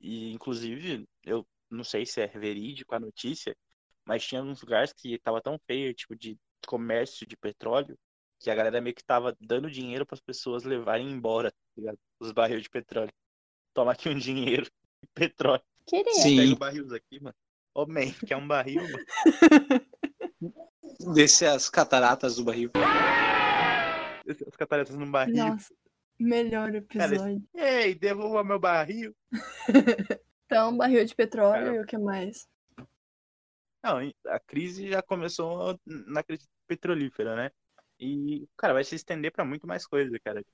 E, 0.00 0.32
inclusive, 0.32 1.06
eu 1.24 1.46
não 1.70 1.84
sei 1.84 2.06
se 2.06 2.20
é 2.20 2.26
verídico 2.26 2.94
a 2.94 3.00
notícia, 3.00 3.56
mas 4.04 4.24
tinha 4.24 4.42
uns 4.42 4.60
lugares 4.60 4.92
que 4.92 5.18
tava 5.18 5.40
tão 5.40 5.58
feio, 5.66 5.94
tipo, 5.94 6.14
de 6.14 6.38
comércio 6.66 7.26
de 7.26 7.36
petróleo, 7.36 7.98
que 8.38 8.50
a 8.50 8.54
galera 8.54 8.80
meio 8.80 8.94
que 8.94 9.04
tava 9.04 9.36
dando 9.40 9.70
dinheiro 9.70 10.06
para 10.06 10.14
as 10.14 10.20
pessoas 10.20 10.64
levarem 10.64 11.10
embora, 11.10 11.50
tá 11.50 11.56
ligado? 11.76 11.98
Os 12.20 12.32
barris 12.32 12.62
de 12.62 12.70
petróleo. 12.70 13.12
Toma 13.72 13.92
aqui 13.92 14.08
um 14.08 14.18
dinheiro 14.18 14.64
de 14.64 15.08
petróleo. 15.14 15.62
Queria. 15.86 16.14
Sim. 16.14 16.36
Pega 16.36 16.52
o 16.52 16.58
barril 16.58 16.94
aqui, 16.94 17.20
mano. 17.20 17.36
Ô, 17.74 17.86
man, 17.86 18.12
quer 18.26 18.36
um 18.36 18.46
barril, 18.46 18.82
mano? 18.82 19.04
Descer 21.14 21.48
as 21.48 21.68
cataratas 21.68 22.36
do 22.36 22.44
barril. 22.44 22.70
Os 24.26 24.56
cataratas 24.56 24.94
num 24.94 25.10
barril. 25.10 25.36
Nossa, 25.36 25.74
melhor 26.18 26.74
episódio. 26.74 27.42
Ei, 27.54 27.94
devolva 27.94 28.44
meu 28.44 28.58
barril. 28.58 29.14
Então, 30.46 30.76
barril 30.76 31.04
de 31.04 31.14
petróleo 31.14 31.64
Cara. 31.64 31.76
e 31.76 31.80
o 31.80 31.86
que 31.86 31.98
mais? 31.98 32.46
Não, 33.82 33.98
a 34.26 34.40
crise 34.40 34.88
já 34.88 35.02
começou 35.02 35.78
na 35.84 36.22
crise 36.22 36.46
petrolífera, 36.66 37.34
né? 37.34 37.50
E, 37.98 38.46
cara, 38.56 38.74
vai 38.74 38.84
se 38.84 38.94
estender 38.94 39.32
para 39.32 39.44
muito 39.44 39.66
mais 39.66 39.86
coisa, 39.86 40.16
cara. 40.24 40.44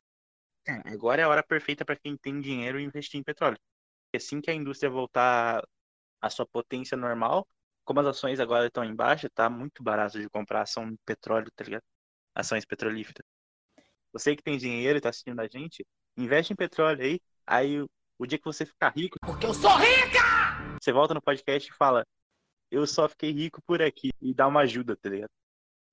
É, 0.67 0.93
Agora 0.93 1.21
é 1.21 1.25
a 1.25 1.29
hora 1.29 1.43
perfeita 1.43 1.85
para 1.85 1.97
quem 1.97 2.17
tem 2.17 2.41
dinheiro 2.41 2.81
investir 2.81 3.21
em 3.21 3.23
petróleo. 3.23 3.59
Porque 4.05 4.17
assim 4.17 4.41
que 4.41 4.51
a 4.51 4.55
indústria 4.55 4.91
voltar 4.91 5.63
à 6.21 6.31
sua 6.31 6.47
potência 6.47 6.97
normal, 6.97 7.47
como 7.85 8.01
as 8.01 8.07
ações 8.07 8.41
agora 8.41 8.67
estão 8.67 8.85
em 8.85 8.95
baixa, 8.95 9.29
tá 9.31 9.51
muito 9.51 9.83
barato 9.83 10.21
de 10.21 10.29
comprar 10.29 10.63
ação 10.63 10.91
de 10.91 10.99
petróleo, 11.05 11.51
tá 11.55 11.65
ligado? 11.65 11.85
Ações 12.35 12.65
petrolíferas. 12.65 13.27
Você 14.13 14.35
que 14.37 14.43
tem 14.43 14.59
dinheiro 14.59 14.99
e 14.99 15.01
tá 15.01 15.09
assistindo 15.11 15.41
a 15.41 15.47
gente, 15.47 15.87
investe 16.17 16.53
em 16.53 16.57
petróleo 16.57 17.03
aí, 17.03 17.21
aí 17.47 17.81
o- 17.81 17.89
o 18.19 18.27
dia 18.27 18.39
que 18.39 18.45
você 18.45 18.67
ficar 18.67 18.91
rico, 18.91 19.17
Porque 19.21 19.47
eu 19.47 19.55
sou 19.55 19.71
rica! 19.77 20.21
você 20.83 20.93
volta 20.93 21.15
no 21.15 21.23
podcast 21.23 21.71
e 21.71 21.75
fala, 21.75 22.05
eu 22.71 22.87
só 22.87 23.09
fiquei 23.09 23.31
rico 23.33 23.61
por 23.67 23.81
aqui 23.83 24.11
e 24.21 24.35
dá 24.35 24.47
uma 24.47 24.61
ajuda, 24.61 24.97
tá 24.97 25.09
ligado? 25.09 25.31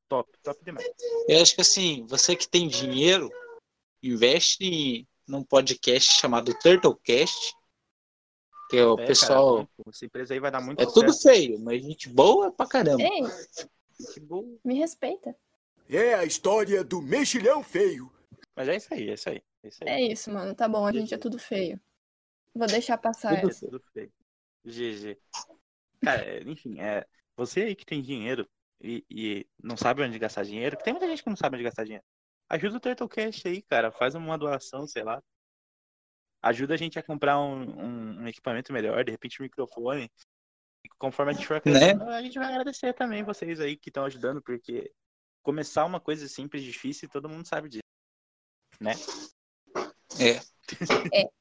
Top, 0.10 0.32
top 0.42 0.64
demais. 0.64 0.88
Eu 1.28 1.42
acho 1.42 1.54
que 1.56 1.62
assim, 1.62 2.06
você 2.08 2.36
que 2.36 2.48
tem 2.48 2.68
dinheiro, 2.68 3.30
investe 4.02 4.64
em- 4.66 5.08
num 5.28 5.44
podcast 5.44 6.14
chamado 6.14 6.58
Turtlecast. 6.60 7.54
Que 8.70 8.78
é 8.78 8.86
o 8.86 9.00
É, 9.00 9.06
pessoal. 9.06 9.56
cara, 9.68 9.70
essa 9.88 10.06
empresa 10.06 10.34
aí 10.34 10.40
vai 10.42 10.52
dar 10.52 10.60
muito 10.62 10.82
é 10.82 10.86
tudo 10.86 11.14
feio, 11.14 11.58
mas 11.60 11.82
gente 11.82 12.10
boa 12.10 12.52
pra 12.52 12.68
caramba. 12.68 13.02
Ei, 13.02 13.22
me 14.64 14.74
respeita. 14.76 15.34
É 15.90 16.14
a 16.16 16.24
história 16.26 16.84
do 16.84 17.02
mexilhão 17.02 17.64
feio. 17.64 18.12
Mas 18.56 18.68
é 18.68 18.76
isso 18.76 18.94
aí, 18.94 19.10
é 19.10 19.14
isso 19.14 19.30
aí. 19.30 19.42
É 19.64 19.68
isso 19.68 19.84
aí. 19.84 19.90
É 19.90 20.02
isso, 20.12 20.32
mano. 20.32 20.54
Tá 20.56 20.68
bom, 20.68 20.86
a 20.86 20.92
gente 20.92 21.14
é 21.14 21.18
tudo 21.18 21.38
feio. 21.40 21.80
Vou 22.54 22.68
deixar 22.68 22.98
passar 22.98 23.34
É 23.36 23.46
essa. 23.46 23.66
tudo 23.66 23.82
feio. 23.94 24.12
GG. 24.66 25.18
Cara, 26.02 26.24
é, 26.26 26.44
enfim, 26.44 26.80
é, 26.80 27.06
você 27.36 27.62
aí 27.62 27.76
que 27.76 27.86
tem 27.86 28.02
dinheiro 28.02 28.48
e, 28.82 29.06
e 29.10 29.48
não 29.64 29.78
sabe 29.78 30.02
onde 30.04 30.20
gastar 30.20 30.44
dinheiro, 30.44 30.76
porque 30.76 30.86
tem 30.86 30.94
muita 30.94 31.08
gente 31.08 31.24
que 31.24 31.30
não 31.30 31.36
sabe 31.38 31.56
onde 31.56 31.64
gastar 31.64 31.84
dinheiro. 31.84 32.04
Ajuda 32.50 32.78
o 32.78 32.80
Turtlecast 32.80 33.48
aí, 33.48 33.62
cara. 33.62 33.92
Faz 33.92 34.16
uma 34.16 34.38
doação, 34.38 34.88
sei 34.88 35.04
lá. 35.04 35.22
Ajuda 36.42 36.76
a 36.76 36.78
gente 36.78 36.98
a 37.00 37.04
comprar 37.04 37.40
um, 37.40 37.62
um- 37.64 38.22
um 38.22 38.28
equipamento 38.28 38.72
melhor, 38.72 39.04
de 39.04 39.12
repente 39.12 39.42
um 39.42 39.44
microfone. 39.44 40.10
E 40.86 40.90
conforme 40.98 41.32
a 41.32 41.36
gente 41.36 41.48
for 41.48 41.60
crescendo, 41.62 42.04
a 42.04 42.22
gente 42.22 42.38
vai 42.38 42.48
agradecer 42.50 42.94
também 42.94 43.24
vocês 43.24 43.60
aí 43.60 43.76
que 43.76 43.90
estão 43.90 44.06
ajudando, 44.06 44.42
porque 44.42 44.92
começar 45.48 45.86
uma 45.86 46.02
coisa 46.02 46.28
simples, 46.28 46.62
difícil, 46.62 47.08
todo 47.08 47.30
mundo 47.30 47.48
sabe 47.48 47.70
disso. 47.70 47.82
Né? 48.82 48.92
É. 50.20 50.42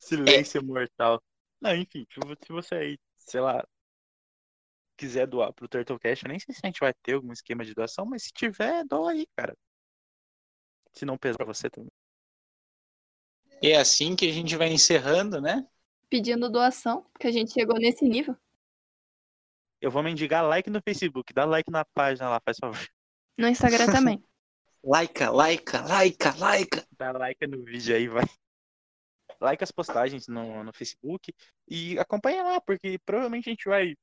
Silêncio 0.00 0.60
mortal. 0.64 1.22
Não, 1.60 1.76
enfim, 1.76 2.04
se 2.12 2.18
vo- 2.18 2.34
se 2.44 2.52
você 2.52 2.74
aí, 2.74 2.98
sei 3.18 3.40
lá, 3.40 3.64
quiser 4.96 5.28
doar 5.28 5.52
pro 5.52 5.68
Turtlecast, 5.68 6.24
eu 6.24 6.28
nem 6.28 6.40
sei 6.40 6.52
se 6.52 6.60
a 6.64 6.66
gente 6.66 6.80
vai 6.80 6.92
ter 6.92 7.12
algum 7.12 7.32
esquema 7.32 7.64
de 7.64 7.72
doação, 7.72 8.04
mas 8.04 8.24
se 8.24 8.32
tiver, 8.32 8.84
doa 8.84 9.12
aí, 9.12 9.28
cara. 9.36 9.56
Se 10.92 11.04
não 11.04 11.16
pesa 11.16 11.36
pra 11.36 11.46
você 11.46 11.70
também. 11.70 11.92
E 13.62 13.68
é 13.70 13.78
assim 13.78 14.16
que 14.16 14.28
a 14.28 14.32
gente 14.32 14.56
vai 14.56 14.72
encerrando, 14.72 15.40
né? 15.40 15.64
Pedindo 16.08 16.50
doação, 16.50 17.02
porque 17.12 17.26
a 17.26 17.32
gente 17.32 17.52
chegou 17.52 17.78
nesse 17.78 18.04
nível. 18.04 18.36
Eu 19.80 19.90
vou 19.90 20.02
mendigar 20.02 20.44
like 20.44 20.68
no 20.68 20.80
Facebook, 20.82 21.32
dá 21.32 21.44
like 21.44 21.70
na 21.70 21.84
página 21.84 22.28
lá, 22.28 22.40
faz 22.44 22.58
favor. 22.58 22.84
No 23.36 23.46
Instagram 23.46 23.86
também. 23.92 24.22
Laica, 24.82 25.30
laica, 25.30 25.80
laica, 25.82 26.34
laica. 26.36 26.86
Dá 26.96 27.12
like 27.12 27.46
no 27.46 27.64
vídeo 27.64 27.94
aí, 27.94 28.08
vai. 28.08 28.24
Like 29.40 29.62
as 29.62 29.70
postagens 29.70 30.26
no, 30.26 30.64
no 30.64 30.72
Facebook 30.72 31.32
e 31.68 31.98
acompanha 31.98 32.42
lá, 32.42 32.60
porque 32.60 32.98
provavelmente 33.04 33.48
a 33.48 33.52
gente 33.52 33.68
vai. 33.68 33.94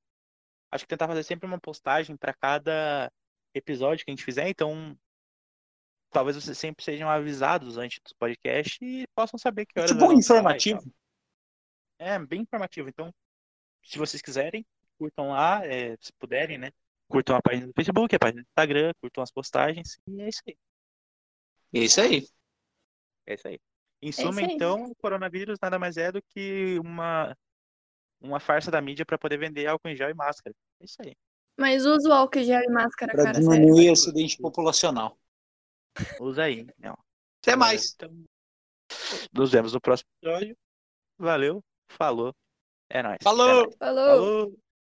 Acho 0.72 0.86
que 0.86 0.89
tentar 0.89 1.08
fazer 1.08 1.24
sempre 1.24 1.45
uma 1.45 1.60
postagem 1.60 2.16
pra 2.16 2.34
cada 2.34 3.12
episódio 3.53 4.06
que 4.06 4.12
a 4.12 4.16
gente 4.16 4.24
fizer, 4.24 4.47
então. 4.47 4.97
Talvez 6.12 6.38
vocês 6.38 6.58
sempre 6.58 6.86
sejam 6.86 7.10
avisados 7.10 7.78
antes 7.78 7.99
do 7.99 8.16
podcast 8.18 8.78
e 8.82 9.06
possam 9.14 9.38
saber 9.38 9.66
que 9.66 9.78
horas 9.78 9.91
Tipo 9.91 10.06
vai 10.06 10.16
um 10.16 10.20
informativo. 10.20 10.82
É, 11.98 12.18
bem 12.20 12.41
informativo. 12.41 12.89
Então, 12.89 13.14
se 13.84 13.98
vocês 13.98 14.22
quiserem, 14.22 14.66
curtam 14.98 15.30
lá, 15.30 15.66
é, 15.66 15.96
se 16.00 16.12
puderem, 16.20 16.58
né? 16.58 16.72
Curtam 17.08 17.36
a 17.36 17.41
página 17.41 17.68
do 17.68 17.74
Facebook, 17.74 18.16
a 18.16 18.20
página 18.20 18.41
do 18.41 18.48
Instagram, 18.48 18.91
curtam 19.00 19.24
as 19.24 19.32
postagens, 19.32 20.00
e 20.08 20.22
é 20.22 20.30
isso 20.30 20.41
aí. 20.48 20.58
É 21.74 21.80
isso 21.80 22.02
aí. 22.02 22.28
É 23.28 23.34
isso 23.36 23.48
aí. 23.48 23.60
Em 24.02 24.10
isso 24.10 24.22
suma, 24.22 24.41
aí. 24.41 24.48
então, 24.48 24.86
o 24.86 24.96
coronavírus 24.96 25.58
nada 25.62 25.78
mais 25.78 25.98
é 25.98 26.12
do 26.12 26.22
que 26.22 26.80
uma, 26.80 27.36
uma 28.20 28.39
farsa 28.39 28.72
da 28.72 28.82
mídia 28.82 29.06
para 29.06 29.18
poder 29.18 29.38
vender 29.38 29.68
álcool 29.68 29.89
em 29.89 29.96
gel 29.96 30.10
e 30.10 30.14
máscara. 30.14 30.56
É 30.80 30.86
isso 30.86 30.98
aí. 31.02 31.16
Mas 31.58 31.86
usa 31.86 32.10
o 32.10 32.14
álcool 32.14 32.43
gel 32.43 32.62
e 32.62 32.70
máscara, 32.70 33.14
Pra 33.14 33.24
cara, 33.24 33.41
sério. 33.41 33.50
diminuir 33.52 33.89
o 33.89 33.93
acidente 33.93 34.38
populacional. 34.38 35.18
Usa 36.20 36.43
aí. 36.43 36.68
Não. 36.78 36.98
Até 37.41 37.56
mais. 37.56 37.93
Então, 37.93 38.26
nos 39.32 39.52
vemos 39.52 39.74
no 39.74 39.80
próximo 39.80 40.10
episódio. 40.22 40.58
Valeu. 41.18 41.64
Falou. 41.90 42.34
É 42.90 43.02
nóis. 43.02 43.18
Falou! 43.24 43.50
É 43.50 43.54
nóis. 43.54 43.76
Falou! 43.78 44.18
Falou. 44.18 44.64